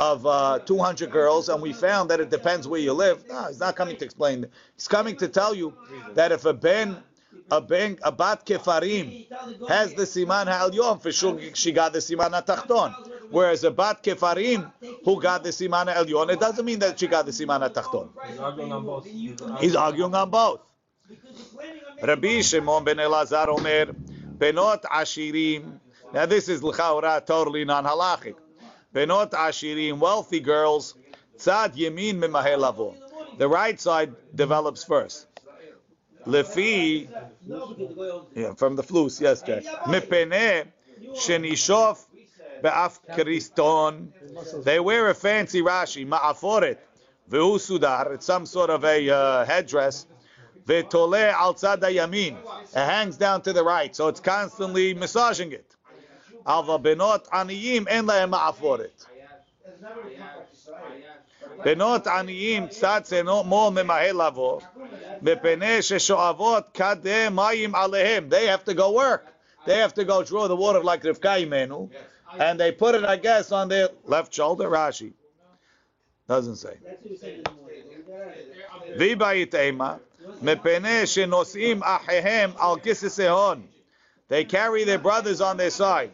of 0.00 0.26
uh, 0.26 0.58
200 0.58 1.10
girls 1.10 1.48
and 1.48 1.62
we 1.62 1.72
found 1.72 2.10
that 2.10 2.18
it 2.18 2.30
depends 2.30 2.66
where 2.66 2.80
you 2.80 2.92
live. 2.94 3.24
No, 3.28 3.44
he's 3.46 3.60
not 3.60 3.76
coming 3.76 3.96
to 3.96 4.04
explain. 4.04 4.46
He's 4.74 4.88
coming 4.88 5.16
to 5.18 5.28
tell 5.28 5.54
you 5.54 5.74
that 6.14 6.32
if 6.32 6.44
a 6.46 6.52
ben 6.52 6.96
a 7.50 7.60
ben 7.60 7.96
a 8.02 8.10
bat 8.10 8.44
kefarim 8.44 9.28
has 9.68 9.94
the 9.94 10.02
siman 10.02 10.46
ha'elyon, 10.46 11.00
for 11.00 11.12
sure 11.12 11.38
she 11.54 11.70
got 11.70 11.92
the 11.92 12.00
siman 12.00 12.32
ha'tachton. 12.32 13.15
Whereas 13.30 13.64
a 13.64 13.70
bat 13.70 14.02
kefarim 14.02 14.72
who 15.04 15.20
got 15.20 15.42
the 15.42 15.50
siman 15.50 15.92
ha'elyon, 15.92 16.30
it 16.30 16.40
doesn't 16.40 16.64
mean 16.64 16.78
that 16.80 16.98
she 16.98 17.06
got 17.06 17.26
the 17.26 17.32
siman 17.32 17.60
ha'tachton. 17.60 18.08
He's 18.28 18.38
arguing 18.38 18.72
on 18.72 18.84
both. 18.84 19.06
He's 19.60 19.76
arguing 19.76 20.14
on 20.14 20.30
both. 20.30 20.60
Rabbi 22.02 22.40
Shimon 22.42 22.84
ben 22.84 22.96
Elazar 22.96 23.48
Omer, 23.48 23.86
Benot 24.36 24.82
Ashirim. 24.82 25.80
Now 26.12 26.26
this 26.26 26.48
is 26.48 26.62
l'chaura 26.62 27.24
totally 27.24 27.64
non-halachic. 27.64 28.34
Benot 28.94 29.30
Ashirim, 29.30 29.98
wealthy 29.98 30.40
girls, 30.40 30.94
tzad 31.38 31.74
yemin 31.74 32.18
memahel. 32.18 32.94
The 33.38 33.48
right 33.48 33.80
side 33.80 34.14
develops 34.34 34.84
first. 34.84 35.26
Lefi, 36.26 37.08
yeah, 38.34 38.54
from 38.54 38.74
the 38.74 38.82
flus, 38.82 39.20
yes, 39.20 39.42
Jack. 39.42 39.64
Mipene 39.84 40.66
shenishof 41.14 42.04
be'af 42.61 42.99
kriston. 43.07 44.07
They 44.63 44.79
wear 44.79 45.09
a 45.09 45.15
fancy 45.15 45.61
Rashi, 45.61 46.07
ma'aforet, 46.07 46.77
ve'u 47.29 47.57
sudar. 47.57 48.13
It's 48.13 48.25
some 48.25 48.45
sort 48.45 48.69
of 48.69 48.83
a 48.83 49.09
uh, 49.09 49.45
headdress. 49.45 50.05
Ve'tole 50.65 51.31
al 51.31 51.53
tzad 51.53 51.81
yamin. 51.81 52.37
It 52.63 52.75
hangs 52.75 53.17
down 53.17 53.41
to 53.43 53.53
the 53.53 53.63
right, 53.63 53.95
so 53.95 54.07
it's 54.07 54.19
constantly 54.19 54.93
massaging 54.93 55.51
it. 55.51 55.75
Alva 56.45 56.79
benot 56.79 57.27
aniyim 57.29 57.87
en 57.89 58.05
lahem 58.05 58.31
ma'aforet. 58.31 59.07
בנות 61.63 62.07
עניים 62.07 62.67
קצת 62.67 63.13
כמו 63.21 63.71
ממהל 63.71 64.27
לבוא, 64.27 64.61
מפני 65.21 65.81
ששואבות 65.81 66.63
כדי 66.73 67.27
מים 67.31 67.75
עליהם. 67.75 68.29
They 68.29 68.45
have 68.45 68.65
to 68.65 68.73
go 68.73 68.91
work. 68.91 69.27
They 69.65 69.77
have 69.77 69.93
to 69.93 70.03
go 70.03 70.23
draw 70.23 70.47
the 70.47 70.55
water 70.55 70.83
like 70.83 71.03
Rivka 71.03 71.45
Imenu, 71.45 71.89
and 72.38 72.60
they 72.60 72.72
put 72.72 72.94
it, 72.94 73.04
I 73.04 73.16
guess, 73.16 73.52
on 73.52 73.68
their 73.68 73.88
left 74.04 74.34
shoulder. 74.34 74.68
Rashi 74.68 75.12
doesn't 76.28 76.56
say. 76.56 76.76
In 78.94 79.18
the 80.42 80.56
They 84.28 84.44
carry 84.44 84.84
their 84.84 84.98
brothers 84.98 85.40
on 85.40 85.56
their 85.56 85.70
side. 85.70 86.10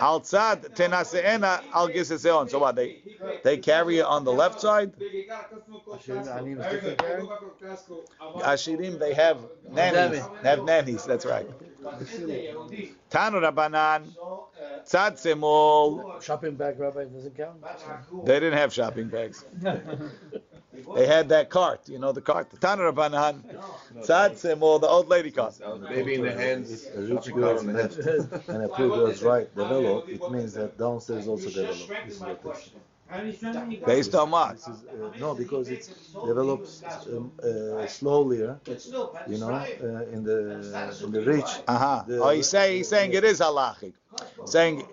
Al 0.00 0.20
tzad 0.20 0.74
tenaseena 0.74 1.62
al 1.72 1.88
gisseon. 1.88 2.50
So 2.50 2.58
what? 2.58 2.74
They 2.74 3.00
they 3.44 3.58
carry 3.58 3.98
it 3.98 4.04
on 4.04 4.24
the 4.24 4.32
left 4.32 4.60
side. 4.60 4.92
Ashirim, 8.42 8.98
they 8.98 9.14
have 9.14 9.38
nannies. 9.70 10.28
They 10.42 10.48
have 10.48 10.64
nannies. 10.64 11.04
That's 11.06 11.24
right. 11.24 11.48
Tanu 13.10 13.40
Rabbanan, 13.40 14.04
tzad 14.84 15.14
semol. 15.22 16.20
Shopping 16.22 16.56
bag, 16.56 16.78
Rabbi, 16.78 17.04
doesn't 17.04 17.36
count? 17.36 17.62
They 18.24 18.40
didn't 18.40 18.58
have 18.58 18.72
shopping 18.72 19.08
bags. 19.08 19.44
They 20.94 21.06
had 21.06 21.28
that 21.30 21.50
cart, 21.50 21.88
you 21.88 21.98
know, 21.98 22.12
the 22.12 22.20
cart. 22.20 22.50
The 22.50 22.58
Tanu 22.58 22.92
Rabbanan, 22.92 23.42
tzad 24.00 24.32
semol, 24.32 24.80
the 24.80 24.88
old 24.88 25.08
lady 25.08 25.30
cart. 25.30 25.58
Baby 25.88 26.14
in 26.14 26.22
the 26.22 26.32
hands. 26.32 26.88
A 26.96 27.00
rich 27.00 27.32
girl's 27.34 27.64
left 27.64 27.96
and 28.48 28.62
a 28.64 28.68
poor 28.68 28.88
girl's 28.90 29.22
right 29.22 29.48
develop, 29.54 30.08
it 30.08 30.30
means 30.30 30.54
that 30.54 30.78
downstairs 30.78 31.26
also 31.28 31.50
develop. 31.50 31.88
This 32.06 32.16
is 32.16 32.20
what. 32.20 32.70
Based 33.84 34.14
on 34.14 34.30
what? 34.30 34.56
Uh, 34.66 34.72
no, 35.18 35.34
because 35.34 35.68
it 35.70 35.86
develops 36.24 36.82
um, 37.08 37.30
uh, 37.42 37.86
slowly, 37.86 38.42
uh, 38.42 38.54
you 39.28 39.36
know, 39.38 39.52
uh, 39.52 40.04
in 40.14 40.24
the 40.24 40.96
in 41.04 41.12
the 41.12 41.22
rich. 41.22 41.60
Uh-huh. 41.68 42.04
The- 42.06 42.22
Oh, 42.22 42.30
he's 42.30 42.48
saying 42.48 42.76
he's 42.78 42.88
saying 42.88 43.12
it 43.12 43.24
is 43.24 43.40
halachic. 43.40 43.92
Saying 44.44 44.86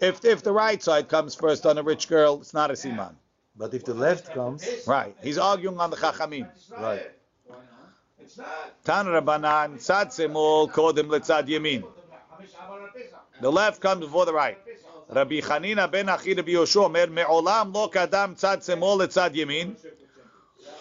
if 0.00 0.24
if 0.24 0.42
the 0.42 0.52
right 0.52 0.82
side 0.82 1.08
comes 1.08 1.34
first 1.34 1.64
on 1.64 1.78
a 1.78 1.82
rich 1.82 2.08
girl, 2.08 2.38
it's 2.40 2.52
not 2.52 2.70
a 2.70 2.74
siman. 2.74 3.14
But 3.57 3.73
if 3.73 3.85
the 3.85 3.93
left 3.93 4.33
comes, 4.33 4.67
Right. 4.87 5.15
He's 5.21 5.37
arguing 5.37 5.79
on 5.79 5.89
the 5.91 5.97
chachamim. 5.97 6.47
right, 6.71 7.11
Tan 8.83 9.05
Rabbanan, 9.05 9.77
tzad 9.77 10.07
semol 10.07 10.71
kodem 10.71 11.07
letzad 11.07 11.47
yamin. 11.47 11.83
The 13.41 13.51
left 13.51 13.81
comes 13.81 14.01
before 14.05 14.25
the 14.25 14.33
right. 14.33 14.57
Rabbi 15.09 15.41
Chanina 15.41 15.91
ben 15.91 16.09
Achi 16.09 16.33
Rabbi 16.33 16.53
Yoshua 16.53 16.83
אומר, 16.83 17.05
מעולם 17.09 17.71
לא 17.73 17.89
קדם 17.91 18.33
צד 18.35 18.63
שמאל 18.63 19.03
לצד 19.03 19.29
ימין, 19.33 19.73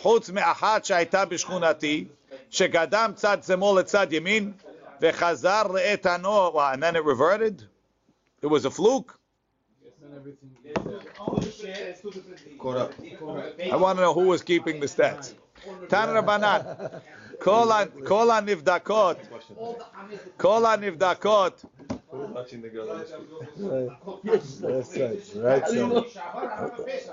חוץ 0.01 0.31
מאחת 0.31 0.85
שהייתה 0.85 1.25
בשכונתי, 1.25 2.09
שקדם 2.51 3.13
צד 3.15 3.39
שמאל 3.47 3.81
לצד 3.81 4.13
ימין, 4.13 4.53
וחזר 5.01 5.63
לאיתנו, 5.63 6.53
Wow, 6.55 6.73
and 6.73 6.83
then 6.83 6.97
it 6.97 7.05
reverted? 7.05 7.65
It 8.43 8.47
was 8.47 8.65
a 8.65 8.71
fluke? 8.71 9.19
I 12.60 13.76
want 13.76 13.98
to 13.98 14.02
know 14.02 14.14
who 14.14 14.28
was 14.28 14.42
keeping 14.42 14.80
the 14.80 14.88
stats. 14.88 15.34
Tan 15.90 16.24
Banan. 16.26 17.02
Kola 17.40 17.88
nivdakot. 18.42 19.18
Kola 20.38 20.78
nivdakot. 20.78 21.54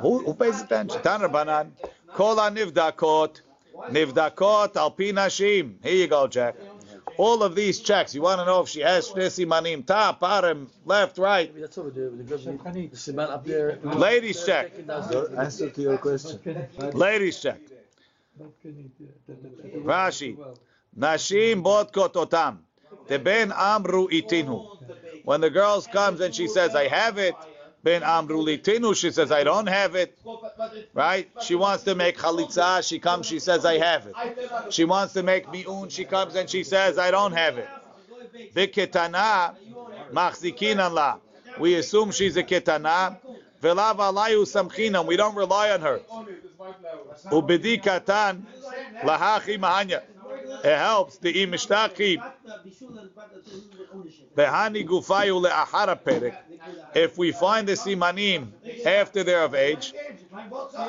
Who, 0.00 0.34
pays 0.34 0.60
attention? 0.60 1.02
Tan 1.02 1.20
Rabbanan. 1.20 1.70
Kola 2.14 2.50
nivdakot. 2.50 3.40
Nivdakot 3.90 4.76
al 4.76 4.94
Here 5.82 5.94
you 5.94 6.06
go, 6.06 6.26
Jack. 6.28 6.54
All 7.16 7.42
of 7.42 7.54
these 7.54 7.80
checks, 7.80 8.14
you 8.14 8.22
want 8.22 8.40
to 8.40 8.44
know 8.44 8.60
if 8.60 8.68
she 8.68 8.80
has 8.80 9.08
shne 9.08 9.26
simanim, 9.26 9.86
top, 9.86 10.20
bottom, 10.20 10.70
left, 10.84 11.18
right. 11.18 11.48
Maybe 11.50 11.60
that's 11.60 11.78
over 11.78 11.90
there. 11.90 12.10
The 12.10 12.88
the 12.90 12.96
cement 12.96 13.30
up 13.30 13.44
there. 13.44 13.78
Ladies 13.82 14.44
check. 14.44 14.72
Answer 15.36 15.70
to 15.70 15.82
your 15.82 15.98
question. 15.98 16.40
Ladies 16.92 17.40
check. 17.40 17.60
Rashi. 19.76 20.36
Nashim 20.98 21.62
bodkot 21.62 22.12
otam. 22.14 22.58
The 23.06 23.18
ben 23.18 23.52
amru 23.52 24.08
itinu. 24.08 24.78
When 25.24 25.40
the 25.40 25.50
girls 25.50 25.86
comes 25.86 26.20
and 26.20 26.34
she 26.34 26.48
says, 26.48 26.74
I 26.74 26.88
have 26.88 27.18
it, 27.18 27.34
ben 27.84 28.02
amru 28.02 28.42
litinu, 28.42 28.96
she 28.96 29.10
says, 29.10 29.30
I 29.30 29.44
don't 29.44 29.66
have 29.66 29.94
it. 29.94 30.18
Right? 30.94 31.30
She 31.42 31.54
wants 31.54 31.84
to 31.84 31.94
make 31.94 32.16
chalitza, 32.16 32.86
she 32.86 32.98
comes, 32.98 33.26
she 33.26 33.38
says, 33.38 33.64
I 33.64 33.78
have 33.78 34.06
it. 34.06 34.14
She 34.70 34.84
wants 34.84 35.12
to 35.12 35.22
make 35.22 35.50
mi'un, 35.52 35.90
she 35.90 36.04
comes 36.04 36.34
and 36.34 36.48
she 36.48 36.64
says, 36.64 36.98
I 36.98 37.10
don't 37.10 37.32
have 37.32 37.58
it. 37.58 37.68
Viketana, 38.54 39.54
machzikin 40.12 40.92
la. 40.92 41.18
We 41.60 41.74
assume 41.74 42.10
she's 42.10 42.36
a 42.36 42.42
ketana. 42.42 43.18
Velav 43.62 43.96
alayu 43.96 44.44
samchinam. 44.44 45.06
We 45.06 45.16
don't 45.16 45.34
rely 45.36 45.70
on 45.70 45.80
her. 45.82 46.00
Ubedi 47.30 47.82
katan 47.82 48.42
lahachi 49.02 49.58
mahanya. 49.58 50.02
It 50.64 50.76
helps 50.76 51.18
the 51.18 51.32
imishtaki 51.32 52.18
behani 54.36 54.86
gufayu 54.86 55.40
le'achara 55.44 55.98
perek. 55.98 56.36
If 56.94 57.18
we 57.18 57.32
find 57.32 57.66
the 57.68 57.72
simanim 57.72 58.52
after 58.86 59.24
they're 59.24 59.44
of 59.44 59.54
age, 59.54 59.92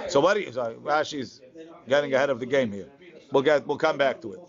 so 0.08 0.20
what? 0.20 0.36
Do 0.36 0.42
you, 0.42 0.52
sorry, 0.52 0.76
Rashi's 0.76 1.42
getting 1.88 2.14
ahead 2.14 2.30
of 2.30 2.40
the 2.40 2.46
game 2.46 2.72
here. 2.72 2.90
We'll 3.32 3.44
get. 3.44 3.66
We'll 3.68 3.78
come 3.78 3.98
back 3.98 4.22
to 4.22 4.34
it. 4.34 4.40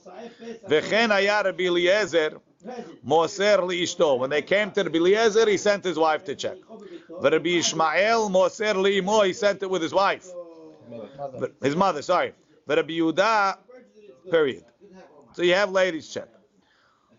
Moser. 3.03 3.62
When 4.16 4.31
they 4.31 4.43
came 4.43 4.70
to 4.72 4.83
Rabbi 4.83 4.99
Eliezer, 4.99 5.49
he 5.49 5.57
sent 5.57 5.85
his 5.85 5.99
wife 5.99 6.24
to 6.24 6.35
check. 6.35 6.59
Rabbi 7.20 7.51
Ishmael 7.51 8.29
moser 8.29 8.74
liimo. 8.74 9.27
He 9.27 9.33
sent 9.33 9.62
it 9.62 9.70
with 9.70 9.83
his 9.83 9.95
wife, 9.95 10.29
his 11.62 11.77
mother. 11.77 12.03
Sorry. 12.03 12.33
Rabbi 12.66 12.93
Yehuda. 12.93 13.59
Period. 14.31 14.64
So 15.35 15.43
you 15.43 15.55
have 15.55 15.70
ladies 15.70 16.09
check. 16.09 16.29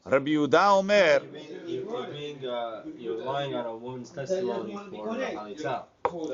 Rabbi 0.06 0.30
Yehuda 0.30 0.78
Omer. 0.78 0.94
It 0.94 1.32
means 1.32 1.88
saying 2.12 2.46
uh, 2.46 2.82
you're 2.98 3.18
relying 3.18 3.54
on 3.54 3.66
a 3.66 3.76
woman's 3.76 4.10
testimony 4.10 4.74
for 4.90 5.16
the 5.16 5.26
halitza. 5.26 5.84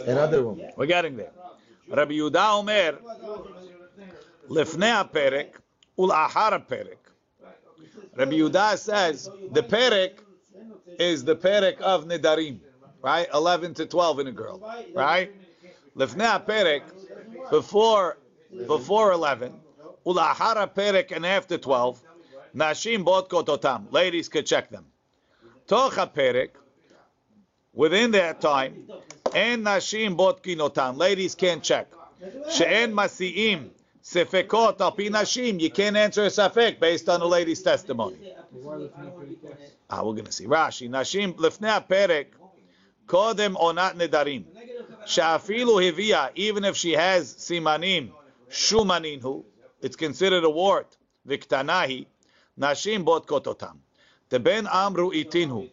Another 0.07 0.43
woman. 0.43 0.71
We're 0.77 0.87
getting 0.87 1.16
there. 1.16 1.33
Rabbi 1.89 2.14
Yehuda 2.14 2.59
Omer, 2.59 2.99
לפני 4.51 4.91
הפרק 4.91 5.61
ולאחר 5.99 6.55
הפרק. 6.55 7.11
Rabbi 8.16 8.33
Yehuda 8.39 8.79
says 8.79 9.31
the 9.53 9.62
perek 9.62 10.21
is 10.99 11.25
the 11.25 11.37
perek 11.37 11.81
of 11.81 12.07
Nidarim, 12.07 12.59
right? 13.03 13.29
11 13.33 13.75
to 13.75 13.87
12 13.87 14.21
in 14.21 14.27
a 14.29 14.33
girl, 14.33 14.61
right? 14.95 15.31
לפני 15.97 16.25
הפרק, 16.27 16.83
before, 17.51 18.16
before 18.66 19.12
11, 19.12 19.53
ולאחר 20.07 20.59
הפרק 20.59 21.12
and 21.12 21.27
after 21.27 21.59
12, 21.59 22.03
Nashim 22.56 23.04
bot 23.04 23.30
kototam. 23.30 23.91
Ladies 23.91 24.30
could 24.30 24.45
check 24.45 24.70
them. 24.70 24.86
Tocha 25.68 26.12
perek. 26.14 26.49
Within 27.74 28.12
that 28.12 28.39
time, 28.39 28.88
and 29.34 29.66
nashim 29.66 30.16
bot 30.16 30.43
kinotam. 30.43 30.97
Ladies 30.97 31.34
can't 31.34 31.64
check. 31.64 31.88
She'en 32.51 32.93
masiim 32.93 33.70
sefekot 34.04 34.80
al 34.80 34.91
nashim. 34.91 35.60
You 35.60 35.72
can't 35.72 35.97
answer 35.97 36.24
a 36.26 36.28
safek 36.28 36.80
based 36.80 37.10
on 37.10 37.22
a 37.22 37.26
lady's 37.26 37.64
testimony. 37.64 38.18
Ah, 39.89 40.04
we're 40.04 40.14
gonna 40.14 40.32
see. 40.32 40.45
Rashi 40.45 40.88
nashim 40.89 41.34
lefnei 41.34 41.88
perek 41.88 42.28
kodem 43.08 43.56
onat 43.56 43.95
nedarim. 43.95 44.43
Shafilu 45.08 45.82
hivia. 45.82 46.30
Even 46.36 46.64
if 46.64 46.78
she 46.78 46.91
has 46.91 47.34
simanim 47.34 48.12
shumaninhu, 48.51 49.43
it's 49.82 49.95
considered 49.95 50.43
a 50.43 50.49
wart. 50.49 50.95
Viktanahi 51.28 52.06
Nashim 52.60 53.04
bot 53.04 53.28
kototam. 53.28 53.78
The 54.30 54.39
ben 54.39 54.68
amru 54.68 55.12
itinu. 55.12 55.70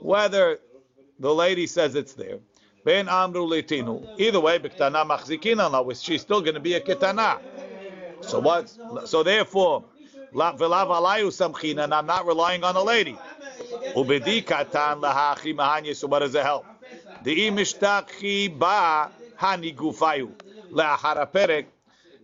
Whether 0.00 0.58
the 1.18 1.34
lady 1.34 1.66
says 1.66 1.94
it's 1.94 2.14
there. 2.14 2.38
Ben 2.84 3.08
amru 3.08 3.46
litinu. 3.46 4.18
Either 4.18 4.40
way, 4.40 4.58
biktana 4.58 5.06
machzikinana. 5.06 6.02
She's 6.02 6.22
still 6.22 6.40
going 6.40 6.54
to 6.54 6.60
be 6.60 6.74
a 6.74 6.80
ketana. 6.80 7.38
So 8.20 8.40
what? 8.40 8.68
So 9.06 9.22
therefore, 9.22 9.84
v'lav 10.32 10.58
alayu 10.58 11.28
samchina. 11.30 11.84
And 11.84 11.94
I'm 11.94 12.06
not 12.06 12.26
relying 12.26 12.64
on 12.64 12.76
a 12.76 12.82
lady. 12.82 13.16
Ubedi 13.94 14.44
katan 14.44 15.00
lahachi 15.00 15.54
mahanye. 15.54 15.94
So 15.94 16.08
what 16.08 16.20
does 16.20 16.34
it 16.34 16.42
help? 16.42 16.66
The 17.22 17.50
mishtakhi 17.50 18.58
ba 18.58 19.10
hani 19.40 19.74
gufayu. 19.74 20.32
haraperek 20.72 21.66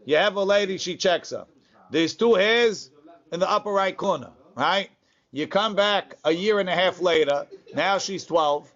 You 0.04 0.16
have 0.16 0.36
a 0.36 0.42
lady. 0.42 0.78
She 0.78 0.96
checks 0.96 1.30
her. 1.30 1.46
There's 1.90 2.14
two 2.14 2.34
hairs 2.34 2.90
in 3.33 3.41
the 3.41 3.51
upper 3.51 3.70
right 3.70 3.97
corner, 3.97 4.31
right? 4.57 4.91
You 5.33 5.47
come 5.47 5.74
back 5.74 6.16
a 6.24 6.33
year 6.33 6.59
and 6.61 6.68
a 6.68 6.74
half 6.74 7.01
later, 7.01 7.47
now 7.74 7.99
she's 7.99 8.24
12, 8.24 8.72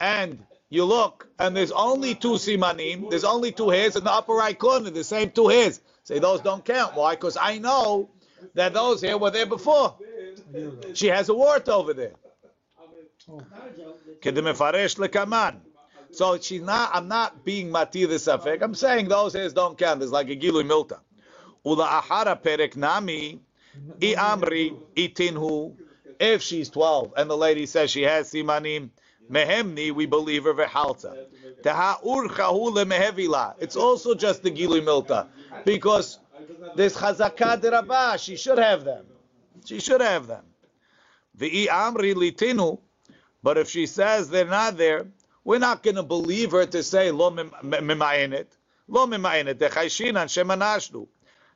and 0.00 0.38
you 0.70 0.84
look, 0.84 1.28
and 1.38 1.56
there's 1.56 1.72
only 1.72 2.14
two 2.14 2.32
simanim, 2.34 3.10
there's 3.10 3.24
only 3.24 3.52
two 3.52 3.70
hairs 3.70 3.96
in 3.96 4.04
the 4.04 4.12
upper 4.12 4.34
right 4.34 4.58
corner, 4.58 4.90
the 4.90 5.04
same 5.04 5.30
two 5.30 5.48
hairs. 5.48 5.80
Say 6.04 6.18
those 6.20 6.40
don't 6.40 6.64
count. 6.64 6.94
Why? 6.94 7.14
Because 7.14 7.36
I 7.36 7.58
know 7.58 8.08
that 8.54 8.72
those 8.72 9.02
here 9.02 9.18
were 9.18 9.30
there 9.30 9.46
before. 9.46 9.94
She 10.94 11.08
has 11.08 11.28
a 11.28 11.34
wart 11.34 11.68
over 11.68 11.92
there. 11.92 12.12
So 16.12 16.38
she's 16.38 16.62
not. 16.62 16.90
I'm 16.94 17.08
not 17.08 17.44
being 17.44 17.70
mati 17.70 18.06
the 18.06 18.14
safek. 18.14 18.62
I'm 18.62 18.74
saying 18.74 19.08
those 19.08 19.34
hairs 19.34 19.52
don't 19.52 19.76
count. 19.76 20.02
It's 20.02 20.12
like 20.12 20.30
a 20.30 20.36
gilui 20.36 20.64
milta. 20.64 20.98
Ula 21.64 21.86
ahara 22.02 22.40
perek 22.40 22.76
nami 22.76 23.40
i 24.02 24.14
amri 24.16 24.76
itinhu. 24.96 25.74
If 26.20 26.42
she's 26.42 26.68
12 26.70 27.14
and 27.16 27.30
the 27.30 27.36
lady 27.36 27.66
says 27.66 27.90
she 27.90 28.02
has 28.02 28.32
simanim 28.32 28.90
mehemni, 29.30 29.92
we 29.92 30.06
believe 30.06 30.44
her 30.44 30.54
vehalta. 30.54 31.16
Taha 31.62 32.00
urchahu 32.04 32.74
lemehevila. 32.74 33.54
It's 33.60 33.76
also 33.76 34.14
just 34.14 34.42
the 34.42 34.50
gilui 34.50 34.82
milta 34.82 35.28
because 35.64 36.18
there's 36.74 36.96
chazakah 36.96 37.60
derabah. 37.60 38.18
She 38.18 38.36
should 38.36 38.58
have 38.58 38.84
them. 38.84 39.06
She 39.64 39.80
should 39.80 40.00
have 40.00 40.26
them. 40.26 40.44
The 41.34 41.68
amri 41.70 42.14
litinu. 42.14 42.80
But 43.42 43.58
if 43.58 43.70
she 43.70 43.86
says 43.86 44.28
they're 44.28 44.44
not 44.44 44.76
there, 44.76 45.06
we're 45.44 45.58
not 45.58 45.82
going 45.82 45.96
to 45.96 46.02
believe 46.02 46.50
her 46.50 46.66
to 46.66 46.82
say 46.82 47.10
lo 47.10 47.30
mimayenet, 47.30 48.46
lo 48.88 49.06
mimayenet 49.06 49.54
dechayshinan 49.54 50.26
shemanashnu. 50.26 51.06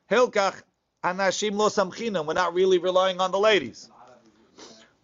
Hilkach 0.09 0.61
anashim 1.03 1.55
lo 1.55 1.69
samchinan. 1.69 2.25
We're 2.25 2.33
not 2.33 2.53
really 2.53 2.77
relying 2.77 3.19
on 3.19 3.31
the 3.31 3.39
ladies. 3.39 3.89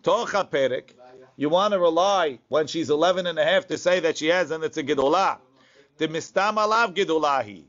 Tocha 0.04 0.50
perek. 0.50 0.94
You 1.36 1.50
want 1.50 1.74
to 1.74 1.80
rely 1.80 2.40
when 2.50 2.68
she's 2.68 2.90
11 2.90 3.26
and 3.28 3.40
a 3.40 3.46
half 3.46 3.68
to 3.68 3.78
say 3.78 4.02
that 4.02 4.18
she 4.18 4.28
has 4.28 4.52
and 4.52 4.64
it's 4.64 4.78
a 4.78 4.84
gedolah. 4.84 5.38
The 5.98 6.08
mistam 6.08 6.56
alav 6.56 6.96
gedolahi. 6.96 7.64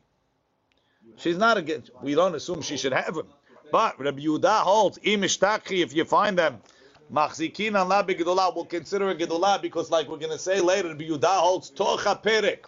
She's 1.17 1.37
not 1.37 1.59
a. 1.59 1.83
We 2.03 2.15
don't 2.15 2.35
assume 2.35 2.63
she 2.63 2.77
should 2.77 2.93
have 2.93 3.17
him. 3.17 3.27
But 3.71 4.01
Rabbi 4.01 4.23
Yehuda 4.23 4.61
holds 4.63 4.99
imishtaki 4.99 5.83
if 5.83 5.95
you 5.95 6.05
find 6.05 6.39
them. 6.39 6.59
Machzikin 7.13 7.77
Allah 7.77 8.05
begedolah 8.05 8.55
will 8.55 8.65
consider 8.65 9.11
a 9.11 9.15
gedolah 9.15 9.61
because, 9.61 9.91
like 9.91 10.09
we're 10.09 10.17
going 10.17 10.33
to 10.33 10.39
say 10.39 10.61
later, 10.61 10.89
Rabbi 10.89 11.05
Yehuda 11.09 11.37
holds 11.39 11.71
tocha 11.71 12.23
perek 12.23 12.65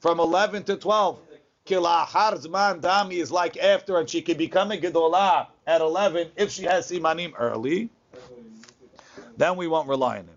from 0.00 0.18
11 0.18 0.64
to 0.64 0.76
12. 0.76 1.18
Kilahar 1.66 2.34
zman 2.44 2.80
dami 2.80 3.14
is 3.14 3.30
like 3.30 3.56
after, 3.56 3.98
and 3.98 4.08
she 4.10 4.22
can 4.22 4.36
become 4.36 4.72
a 4.72 4.76
gedolah 4.76 5.46
at 5.66 5.80
11 5.80 6.30
if 6.36 6.50
she 6.50 6.64
has 6.64 6.90
simanim 6.90 7.32
early. 7.38 7.88
Then 9.36 9.56
we 9.56 9.66
won't 9.66 9.88
rely 9.88 10.18
on 10.18 10.24
him. 10.24 10.36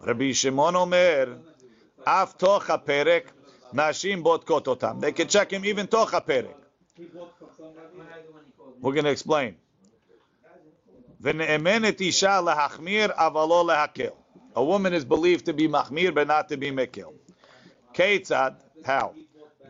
Rabbi 0.00 0.32
Shimon 0.32 0.76
Omer, 0.76 1.38
af 2.06 2.36
perek, 2.38 3.24
nashim 3.72 4.22
botkot 4.22 4.64
otam. 4.64 5.00
They 5.00 5.12
can 5.12 5.28
check 5.28 5.50
him 5.50 5.64
even 5.64 5.86
tocha 5.86 6.20
perek. 6.20 6.54
We're 8.80 8.92
going 8.92 9.04
to 9.04 9.10
explain. 9.10 9.56
V'ne'emenet 11.22 12.00
isha 12.02 12.26
lahachmir 12.26 13.16
avalo 13.16 13.64
lehakel. 13.64 14.12
A 14.54 14.62
woman 14.62 14.92
is 14.92 15.06
believed 15.06 15.46
to 15.46 15.54
be 15.54 15.68
machmir 15.68 16.14
but 16.14 16.26
not 16.28 16.50
to 16.50 16.58
be 16.58 16.70
mekil. 16.70 17.14
Keitzad, 17.94 18.56
how? 18.84 19.14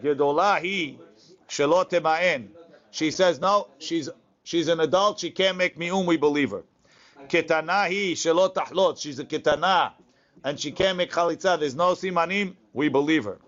Gedolah 0.04 0.60
hi 0.60 0.98
shelo 1.48 1.88
tema'en. 1.88 2.48
She 2.90 3.10
says 3.10 3.40
no, 3.40 3.68
she's 3.78 4.10
she's 4.42 4.68
an 4.68 4.80
adult, 4.80 5.18
she 5.18 5.30
can't 5.30 5.56
make 5.56 5.78
mi'um, 5.78 6.04
we 6.04 6.18
believe 6.18 6.50
her. 6.50 6.62
Ketana 7.28 7.86
hi 7.88 8.12
shelo 8.12 8.52
tahlot. 8.52 9.00
She's 9.00 9.18
a 9.18 9.24
ketana 9.24 9.92
and 10.44 10.60
she 10.60 10.72
can't 10.72 10.98
make 10.98 11.10
chalitza. 11.10 11.58
There's 11.58 11.74
no 11.74 11.92
simanim, 11.92 12.54
we 12.74 12.90
believe 12.90 13.24
her. 13.24 13.38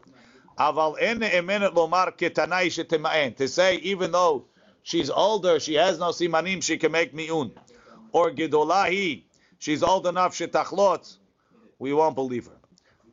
Aval 0.59 0.96
en 0.98 1.20
emenet 1.20 1.74
lomar 1.74 2.16
ketana 2.16 2.64
shetema'en. 2.64 3.36
To 3.36 3.48
say 3.48 3.76
even 3.76 4.12
though 4.12 4.46
she's 4.82 5.11
older, 5.11 5.61
she 5.61 5.74
has 5.74 5.98
no 5.98 6.07
simanim, 6.07 6.62
she 6.62 6.78
can 6.78 6.90
make 6.90 7.12
mi'un. 7.12 7.52
Um. 7.52 8.09
Or 8.12 8.30
gedolahi, 8.30 9.24
she's 9.59 9.82
old 9.82 10.07
enough 10.07 10.34
shetachlot, 10.34 11.18
we 11.78 11.92
won't 11.92 12.14
believe 12.14 12.46
her. 12.46 12.59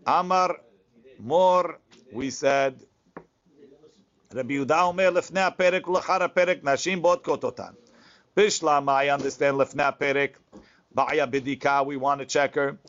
Amar 0.08 0.62
more, 1.20 1.80
we 2.14 2.30
said. 2.30 2.80
Rabbi 4.34 4.56
Yehuda 4.56 4.90
Omer 4.90 5.12
lefnei 5.12 5.56
perek 5.56 5.84
ulachar 5.84 6.28
perek 6.34 6.64
nashim 6.64 7.02
bodkot 7.02 7.42
otan. 7.42 7.76
Bishlama, 8.36 8.94
I 8.94 9.10
understand 9.10 9.58
lefnei 9.58 9.96
perek. 10.00 10.32
Ba'ya 10.96 11.32
bidika, 11.32 11.86
we 11.86 11.98
want 11.98 12.20
to 12.20 12.26
check 12.26 12.56
her. 12.56 12.80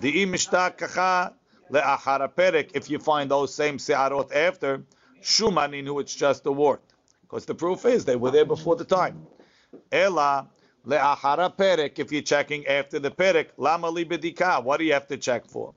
Di'i 0.00 0.26
mishtakacha 0.26 1.34
le'achar 1.70 2.32
perek. 2.32 2.70
If 2.72 2.88
you 2.88 2.98
find 2.98 3.30
those 3.30 3.54
same 3.54 3.78
se'arot 3.78 4.34
after, 4.34 4.82
shumanin, 5.22 5.84
who 5.84 5.98
it's 5.98 6.14
just 6.14 6.46
a 6.46 6.52
wart. 6.52 6.82
Because 7.20 7.44
the 7.44 7.54
proof 7.54 7.84
is 7.84 8.06
they 8.06 8.16
were 8.16 8.30
there 8.30 8.46
before 8.46 8.76
the 8.76 8.84
time. 8.86 9.26
Ela 9.92 10.48
le'achara 10.86 11.54
perek. 11.54 11.98
If 11.98 12.12
you're 12.12 12.22
checking 12.22 12.66
after 12.66 12.98
the 12.98 13.10
perek, 13.10 13.48
lama 13.58 13.90
li. 13.90 14.04
What 14.04 14.78
do 14.78 14.84
you 14.84 14.94
have 14.94 15.08
to 15.08 15.18
check 15.18 15.46
for? 15.48 15.74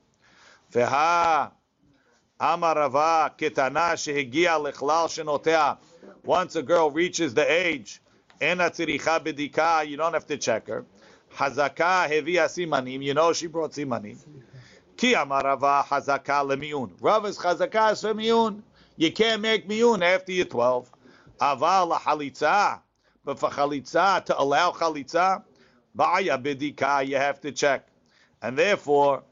Feha 0.72 1.50
amarava 2.40 3.36
ketana 3.36 3.94
shehigia 3.94 4.58
lechlal 4.72 5.08
shenotea. 5.08 5.78
Once 6.24 6.56
a 6.56 6.62
girl 6.62 6.90
reaches 6.90 7.34
the 7.34 7.50
age, 7.50 8.00
ena 8.40 8.70
tziricha 8.70 9.20
bidika, 9.20 9.86
you 9.88 9.96
don't 9.96 10.14
have 10.14 10.26
to 10.26 10.36
check 10.36 10.68
her. 10.68 10.84
Hazaka 11.34 12.08
hevia 12.08 12.46
simanim, 12.46 13.02
you 13.02 13.14
know 13.14 13.32
she 13.32 13.46
brought 13.46 13.72
simanim. 13.72 14.18
Ki 14.96 15.14
amarava 15.14 15.84
hazaka 15.84 16.44
lemiun. 16.46 16.92
Rav 17.00 17.26
is 17.26 17.38
chazaka 17.38 17.92
is 17.92 18.02
for. 18.02 18.62
You 18.96 19.12
can't 19.12 19.42
make 19.42 19.68
miun 19.68 20.02
after 20.02 20.32
you're 20.32 20.44
12. 20.44 20.90
Aval 21.40 21.98
halitza. 22.00 22.80
But 23.24 23.38
for 23.38 23.50
chalitza, 23.50 24.24
to 24.24 24.40
allow 24.40 24.72
chalitza, 24.72 25.42
ba'aya 25.96 26.42
bidika, 26.42 27.06
you 27.06 27.16
have 27.16 27.40
to 27.42 27.52
check. 27.52 27.86
And 28.42 28.56
therefore, 28.56 29.22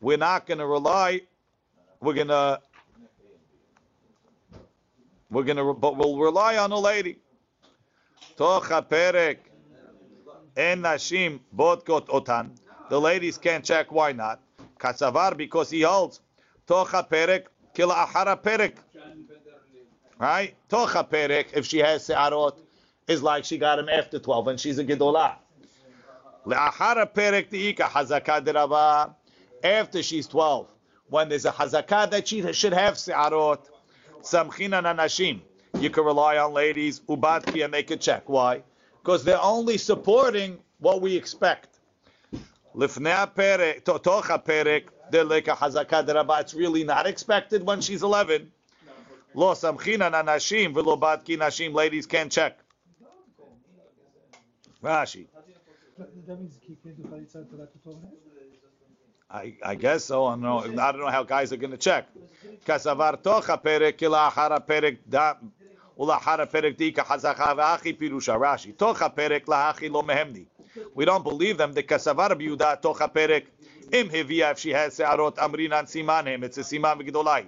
we're 0.00 0.18
not 0.18 0.46
going 0.46 0.58
to 0.58 0.66
rely, 0.66 1.22
we're 2.00 2.24
to, 2.24 2.60
we're 5.30 5.44
to, 5.44 5.74
but 5.74 5.96
we'll 5.96 6.18
rely 6.18 6.56
on 6.56 6.72
a 6.72 6.78
lady. 6.78 7.18
Tocha 8.36 8.82
perek, 8.88 9.36
en 10.56 10.82
nashim 10.82 11.40
bodkot 11.54 12.06
otan. 12.08 12.50
The 12.88 13.00
ladies 13.00 13.38
can't 13.38 13.64
check. 13.64 13.92
Why 13.92 14.12
not? 14.12 14.40
Kasavar 14.78 15.36
because 15.36 15.70
he 15.70 15.82
holds 15.82 16.20
tocha 16.66 17.06
perek 17.08 17.44
kila 17.74 18.06
ahara 18.06 18.40
perek. 18.42 18.76
Right? 20.18 20.54
Tocha 20.68 21.08
perek 21.08 21.52
if 21.52 21.66
she 21.66 21.78
has 21.78 22.04
se'arot 22.06 22.58
is 23.06 23.22
like 23.22 23.44
she 23.44 23.58
got 23.58 23.78
him 23.78 23.88
after 23.88 24.18
12 24.18 24.48
and 24.48 24.60
she's 24.60 24.78
a 24.78 24.84
gedolah. 24.84 25.34
Le'ahara 26.46 27.06
perek 27.12 27.76
hazaka 27.76 28.42
derava 28.42 29.14
after 29.62 30.02
she's 30.02 30.26
12 30.26 30.66
when 31.10 31.28
there's 31.28 31.44
a 31.44 31.52
hazakah 31.52 32.10
that 32.10 32.28
she 32.28 32.52
should 32.52 32.72
have 32.72 32.96
se'arot 32.96 33.68
samchina 34.22 34.82
nanashim 34.82 35.40
you 35.78 35.90
can 35.90 36.04
rely 36.04 36.36
on 36.38 36.52
ladies 36.52 37.00
ubatki 37.00 37.64
and 37.64 37.72
they 37.72 37.82
can 37.82 37.98
check. 37.98 38.28
Why? 38.28 38.62
Because 39.02 39.24
they're 39.24 39.40
only 39.40 39.78
supporting 39.78 40.58
what 40.78 41.00
we 41.00 41.16
expect. 41.16 41.78
Lifnei 42.74 43.34
perek 43.34 43.82
tocha 43.84 44.42
perek 44.44 44.84
deleka 45.10 45.56
hazakah 45.56 46.40
it's 46.40 46.54
really 46.54 46.84
not 46.84 47.06
expected 47.06 47.64
when 47.64 47.80
she's 47.80 48.02
11 48.02 48.50
lo 49.34 49.52
samchina 49.52 50.10
nanashim 50.10 50.74
velo 50.74 50.96
batki 50.96 51.38
nashim 51.38 51.72
ladies 51.72 52.06
can't 52.06 52.30
check. 52.30 52.58
Rashi. 54.82 55.26
That 55.98 56.40
means 56.40 56.58
I, 59.32 59.54
I 59.62 59.74
guess 59.76 60.04
so. 60.04 60.26
I 60.26 60.32
don't 60.32 60.42
know. 60.42 60.58
I 60.58 60.92
don't 60.92 61.00
know 61.00 61.08
how 61.08 61.22
guys 61.22 61.52
are 61.52 61.56
going 61.56 61.70
to 61.70 61.76
check. 61.76 62.08
Kasavar 62.66 63.22
tocha 63.22 63.62
perek 63.62 63.96
kila 63.96 64.30
perek 64.66 64.98
da 65.08 65.34
ulahara 65.98 66.50
perek 66.50 66.76
dika 66.76 67.04
hazacha 67.04 67.54
v'achi 67.56 67.96
pirusha 67.96 68.38
Rashi 68.38 68.74
tocha 68.74 69.08
perek 69.14 69.44
lahachi 69.44 69.90
lo 69.90 70.02
mehemni. 70.02 70.46
We 70.94 71.04
don't 71.04 71.22
believe 71.22 71.58
them. 71.58 71.72
The 71.72 71.84
kasavar 71.84 72.30
biuda 72.30 72.82
tocha 72.82 73.08
perek 73.08 73.46
im 73.92 74.08
hivia 74.08 74.50
if 74.50 74.58
she 74.58 74.70
has 74.70 74.96
se'arot 74.96 75.36
amrinan 75.36 75.84
simanim. 75.84 76.42
It's 76.42 76.58
a 76.58 76.62
siman 76.62 77.00
v'gdolai. 77.00 77.46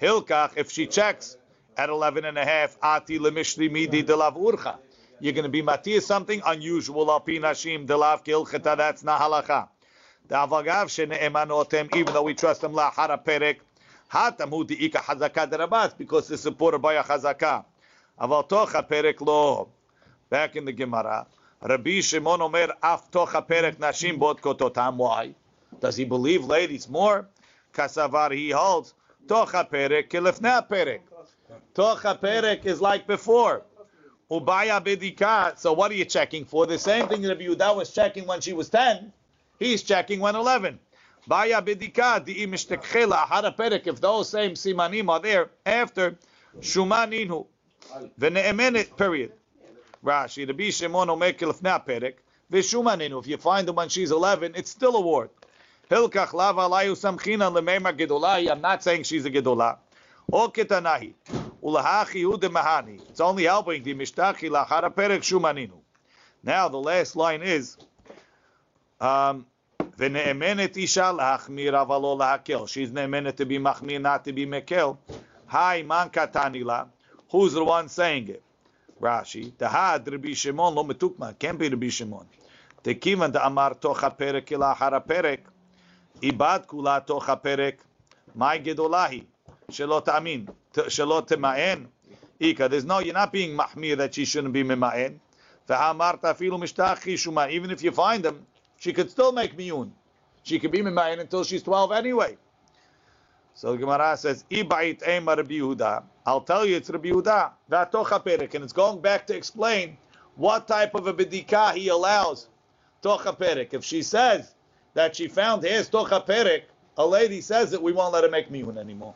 Hilkach 0.00 0.52
if 0.56 0.70
she 0.72 0.86
checks 0.86 1.36
at 1.76 1.90
11 1.90 2.24
and 2.24 2.38
a 2.38 2.44
half 2.46 2.78
ati 2.82 3.18
lemishri 3.18 3.70
midi 3.70 4.02
delav 4.02 4.36
urcha. 4.38 4.78
You're 5.20 5.34
going 5.34 5.44
to 5.44 5.50
be 5.50 5.62
matir 5.62 6.00
something 6.00 6.40
unusual 6.46 7.10
al 7.10 7.20
pinashim 7.20 7.86
delav 7.86 8.24
kilcheta. 8.24 8.74
That's 8.74 9.04
not 9.04 9.20
halacha. 9.20 9.68
Even 10.32 12.14
though 12.14 12.22
we 12.22 12.34
trust 12.34 12.60
them 12.60 12.72
la'hara 12.72 13.24
perek, 13.24 13.56
hatamu 14.12 14.64
hazaka 14.64 15.98
because 15.98 16.30
it's 16.30 16.42
supported 16.42 16.78
by 16.78 16.94
a 16.94 17.02
chazaka. 17.02 17.64
Aval 18.20 18.48
tocha 18.48 19.20
lo. 19.20 19.68
Back 20.28 20.54
in 20.54 20.64
the 20.64 20.72
Gemara, 20.72 21.26
Rabbi 21.60 22.00
Shimon 22.00 22.42
Omer 22.42 22.68
af 22.80 23.10
tocha 23.10 23.44
perek 23.44 23.76
nashim 23.76 24.20
bot 24.20 24.40
kototam. 24.40 24.96
Why? 24.96 25.34
Does 25.80 25.96
he 25.96 26.04
believe 26.04 26.44
ladies 26.44 26.88
more? 26.88 27.26
Kasavar 27.74 28.32
he 28.32 28.50
holds 28.50 28.94
tocha 29.26 29.68
perek 29.68 30.10
kilifna 30.10 30.68
perek. 30.68 31.00
Tocha 31.74 32.16
perek 32.20 32.66
is 32.66 32.80
like 32.80 33.08
before. 33.08 33.62
Ubaya 34.30 34.80
bedika. 34.80 35.58
So 35.58 35.72
what 35.72 35.90
are 35.90 35.94
you 35.94 36.04
checking 36.04 36.44
for? 36.44 36.66
The 36.66 36.78
same 36.78 37.08
thing 37.08 37.26
Rabbi 37.26 37.46
Yehuda 37.46 37.74
was 37.74 37.92
checking 37.92 38.28
when 38.28 38.40
she 38.40 38.52
was 38.52 38.68
10. 38.68 39.12
He's 39.60 39.82
checking 39.82 40.20
111. 40.20 40.78
Baya. 41.28 41.62
If 41.66 44.00
those 44.00 44.28
same 44.30 44.52
simanim 44.52 45.10
are 45.10 45.20
there 45.20 45.50
after 45.66 46.16
shumaninu, 46.60 47.46
v'ne'emenet 48.18 48.96
period. 48.96 49.32
Rashi, 50.02 50.48
Rabbi 50.48 50.70
Shimon 50.70 51.10
omer 51.10 51.32
kilifna 51.32 51.86
perek, 51.86 52.14
v'shumaninu. 52.50 53.20
If 53.20 53.26
you 53.26 53.36
find 53.36 53.68
them 53.68 53.76
when 53.76 53.90
she's 53.90 54.10
11, 54.10 54.54
it's 54.56 54.70
still 54.70 54.96
a 54.96 55.00
ward. 55.00 55.28
Hilkach 55.90 56.32
lava 56.32 56.62
layu 56.62 56.96
samchina 56.96 57.52
lemema 57.52 57.92
gedolai. 57.92 58.50
I'm 58.50 58.62
not 58.62 58.82
saying 58.82 59.02
she's 59.02 59.26
a 59.26 59.30
gedolah. 59.30 59.76
O 60.32 60.48
ketanahi. 60.48 61.12
It's 61.62 63.20
only 63.20 63.44
helping 63.44 63.82
the 63.82 63.94
mishtachi 63.94 64.48
lachara 64.48 64.90
perek 64.90 65.20
shumaninu. 65.20 65.78
Now 66.42 66.68
the 66.68 66.78
last 66.78 67.14
line 67.14 67.42
is, 67.42 67.76
um, 68.98 69.44
V'ne'emenet 70.00 70.78
isha 70.78 71.12
lachmir 71.12 71.74
avalo 71.74 72.16
lahakel. 72.16 72.66
She's 72.66 72.90
ne'emenet 72.90 73.36
to 73.36 73.44
be 73.44 73.58
machmir, 73.58 74.00
not 74.00 74.24
to 74.24 74.32
be 74.32 74.46
mekel. 74.46 74.96
Hi 75.44 75.82
man 75.82 76.08
katanila. 76.08 76.88
Who's 77.30 77.52
the 77.52 77.62
one 77.62 77.86
saying 77.90 78.28
it? 78.28 78.42
Rashi. 78.98 79.52
Tahad 79.52 80.10
Rabbi 80.10 80.32
Shimon 80.32 80.74
lo 80.74 80.84
metukma. 80.84 81.38
Can't 81.38 81.58
be 81.58 81.68
Rabbi 81.68 81.90
Shimon. 81.90 82.24
Tekivan 82.82 83.30
da 83.30 83.46
amar 83.46 83.74
tocha 83.74 84.10
perek 84.18 84.50
ila 84.52 84.72
hara 84.72 85.02
perek. 85.02 85.40
Ibad 86.22 86.66
kula 86.66 87.06
tocha 87.06 87.36
perek. 87.36 87.76
My 88.34 88.58
gedolahi. 88.58 89.26
Shelo 89.70 90.08
amin. 90.08 90.48
Shelo 90.72 91.28
tema'en. 91.28 91.88
Ika. 92.38 92.68
There's 92.70 92.86
no, 92.86 93.00
you're 93.00 93.12
not 93.12 93.32
being 93.34 93.54
mahmir 93.54 93.98
that 93.98 94.14
she 94.14 94.24
shouldn't 94.24 94.54
be 94.54 94.64
mema'en. 94.64 95.18
Even 97.52 97.70
if 97.70 97.82
you 97.82 97.92
find 97.92 98.24
them, 98.24 98.46
she 98.80 98.94
could 98.94 99.10
still 99.10 99.30
make 99.30 99.58
miyun. 99.58 99.90
She 100.42 100.58
could 100.58 100.70
be 100.70 100.78
memayin 100.78 101.20
until 101.20 101.44
she's 101.44 101.62
12 101.62 101.92
anyway. 101.92 102.38
So 103.52 103.72
the 103.72 103.78
Gemara 103.78 104.16
says, 104.16 104.46
Ibait 104.50 105.02
Yehuda. 105.02 106.02
I'll 106.24 106.40
tell 106.40 106.64
you 106.64 106.76
it's 106.76 106.88
Rabbi 106.88 107.10
Yehuda. 107.10 107.52
And 108.54 108.64
it's 108.64 108.72
going 108.72 109.00
back 109.02 109.26
to 109.26 109.36
explain 109.36 109.98
what 110.36 110.66
type 110.66 110.94
of 110.94 111.06
a 111.06 111.12
bedika 111.12 111.74
he 111.74 111.88
allows. 111.88 112.48
Tocha. 113.02 113.36
If 113.74 113.84
she 113.84 114.02
says 114.02 114.54
that 114.94 115.14
she 115.14 115.28
found 115.28 115.62
his 115.62 115.90
tocha 115.90 116.62
a 116.96 117.06
lady 117.06 117.42
says 117.42 117.70
that 117.72 117.82
we 117.82 117.92
won't 117.92 118.14
let 118.14 118.24
her 118.24 118.30
make 118.30 118.50
miyun 118.50 118.78
anymore. 118.78 119.14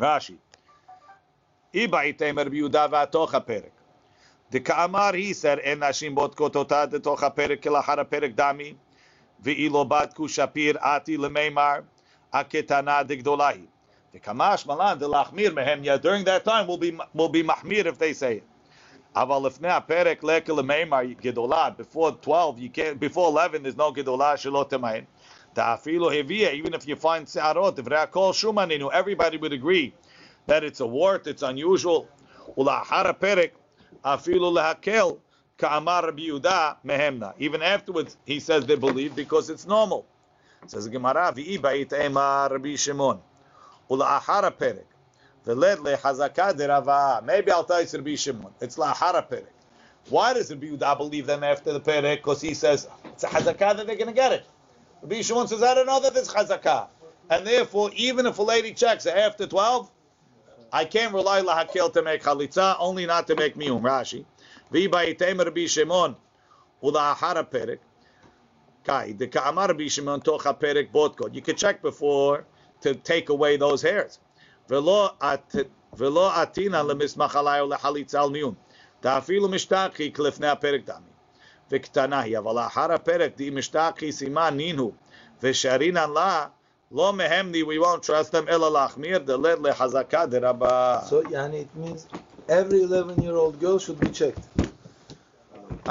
Rashi. 0.00 0.38
Ibait 1.72 2.20
Ema 2.20 2.42
Rabbi 2.42 2.56
Yehuda. 2.56 3.70
The 4.50 4.60
Ka'amar, 4.60 5.14
he 5.14 5.32
said, 5.32 5.58
En 5.64 5.80
nashim 5.80 6.14
bot 6.14 6.36
kotota 6.36 6.88
de 6.88 7.00
tocha 7.00 7.34
shapir 10.28 10.76
ati 10.80 11.16
lemeimar, 11.18 11.84
aketana 12.32 13.06
de 13.06 13.16
gdolahi. 13.22 13.66
The 14.12 14.20
Kamash 14.20 14.66
malan 14.66 14.98
de 14.98 15.06
lachmir 15.06 15.50
mehem, 15.50 16.00
during 16.00 16.24
that 16.24 16.44
time 16.44 16.68
will 16.68 16.78
be 16.78 16.96
will 17.12 17.28
be 17.28 17.42
mahmir 17.42 17.86
if 17.86 17.98
they 17.98 18.12
say 18.12 18.36
it. 18.36 18.44
Aval 19.16 19.42
lefnei 19.50 19.84
perek 19.86 20.20
leke 20.20 20.46
lemeimar 20.46 21.20
gedolah, 21.20 21.76
before 21.76 22.12
12, 22.12 22.60
you 22.60 22.70
can't, 22.70 23.00
before 23.00 23.28
11, 23.28 23.64
there's 23.64 23.76
no 23.76 23.92
gedolah 23.92 24.34
shelot 24.36 24.70
temayin. 24.70 25.06
Ta'afilo 25.56 26.10
hevia, 26.12 26.54
even 26.54 26.72
if 26.72 26.86
you 26.86 26.94
find 26.96 27.26
se'arot, 27.26 27.78
if 27.78 28.10
kol 28.12 28.32
shumaninu, 28.32 28.92
everybody 28.92 29.38
would 29.38 29.52
agree 29.52 29.92
that 30.46 30.62
it's 30.62 30.80
a 30.80 30.86
wart, 30.86 31.26
it's 31.26 31.42
unusual. 31.42 32.08
Ulahara 32.56 33.18
perek, 33.18 33.50
afilu 34.06 34.52
lehakel 34.54 35.18
ka'amar 35.58 36.04
Rabbi 36.04 36.22
Yehuda 36.22 36.76
mehemna. 36.86 37.34
Even 37.38 37.62
afterwards, 37.62 38.16
he 38.26 38.40
says 38.40 38.66
they 38.66 38.76
believe 38.76 39.16
because 39.16 39.50
it's 39.50 39.66
normal. 39.66 40.06
Says 40.66 40.88
Gemara, 40.88 41.32
v'i 41.36 41.58
ba'it 41.58 41.90
emar 41.90 42.50
Rabbi 42.50 42.76
Shimon. 42.76 43.20
Ula'ahara 43.90 44.52
perek. 44.52 44.86
V'led 45.46 45.78
lehazaka 45.78 46.54
derava. 46.54 47.24
Maybe 47.24 47.52
I'll 47.52 47.64
tell 47.64 47.82
you 47.82 47.88
Rabbi 47.92 48.14
Shimon. 48.16 48.52
It's 48.60 48.76
la'ahara 48.76 49.28
perek. 49.28 49.46
Why 50.10 50.34
does 50.34 50.50
Rabbi 50.50 50.68
Yehuda 50.68 50.98
believe 50.98 51.26
them 51.26 51.44
after 51.44 51.72
the 51.72 51.80
perek? 51.80 52.18
Because 52.18 52.40
he 52.40 52.54
says 52.54 52.88
it's 53.06 53.24
a 53.24 53.28
hazakah 53.28 53.76
that 53.76 53.86
they're 53.86 53.96
going 53.96 54.08
to 54.08 54.12
get 54.12 54.32
it. 54.32 54.46
Rabbi 55.02 55.22
Shimon 55.22 55.48
says, 55.48 55.62
I 55.62 55.74
don't 55.74 55.86
know 55.86 56.00
that 56.00 56.16
it's 56.16 56.32
hazakah. 56.32 56.88
And 57.30 57.46
therefore, 57.46 57.90
even 57.94 58.26
if 58.26 58.38
a 58.38 58.42
lady 58.42 58.72
checks 58.72 59.06
after 59.06 59.46
12, 59.46 59.90
I 60.71 60.85
can't 60.85 61.13
rely 61.13 61.41
lahakel 61.41 61.91
to 61.93 62.01
make 62.01 62.23
chalitza, 62.23 62.77
only 62.79 63.05
not 63.05 63.27
to 63.27 63.35
make 63.35 63.55
miyum. 63.55 63.81
Rashi. 63.81 64.25
V'ibaitem 64.73 65.43
Rabbi 65.43 65.65
Shimon 65.65 66.15
ulahara 66.83 67.49
perek. 67.49 67.79
Kai 68.83 69.13
the 69.13 69.27
ka'amar 69.27 69.67
Rabbi 69.67 69.87
Shimon 69.87 70.21
tocha 70.21 70.53
perek 70.53 70.91
botkod. 70.91 71.35
You 71.35 71.41
can 71.41 71.55
check 71.55 71.81
before 71.81 72.45
to 72.81 72.95
take 72.95 73.29
away 73.29 73.57
those 73.57 73.81
hairs. 73.81 74.19
Velo 74.67 75.15
at 75.21 75.53
velo 75.95 76.29
atina 76.29 76.83
lemismach 76.83 77.31
alayu 77.31 77.71
lehalitza 77.71 78.19
al 78.19 78.29
miyum. 78.29 78.55
Ta'afilu 79.01 79.49
mishtaki 79.49 80.13
klifnei 80.13 80.59
perek 80.59 80.85
dami. 80.85 81.11
וקטנה 81.71 82.19
היא, 82.19 82.37
אבל 82.37 82.55
לאחר 82.55 82.91
הפרק, 82.91 83.35
די 83.37 83.49
משתכי 83.49 84.11
סימן 84.11 84.53
נינו, 84.57 84.91
ושרינן 85.43 86.09
לה, 86.11 86.45
Lo 86.90 87.12
mehemni, 87.12 87.66
we 87.66 87.78
won't 87.78 88.02
trust 88.02 88.30
them. 88.32 88.46
Ela 88.48 88.70
lachmir 88.70 89.24
deled 89.24 89.58
lehazaka 89.58 90.30
derabah. 90.30 91.04
So, 91.04 91.22
yani 91.22 91.62
it 91.62 91.76
means 91.76 92.06
every 92.48 92.80
11-year-old 92.80 93.58
girl 93.58 93.78
should 93.78 93.98
be 93.98 94.08
checked. 94.08 94.46
Uh, 95.86 95.90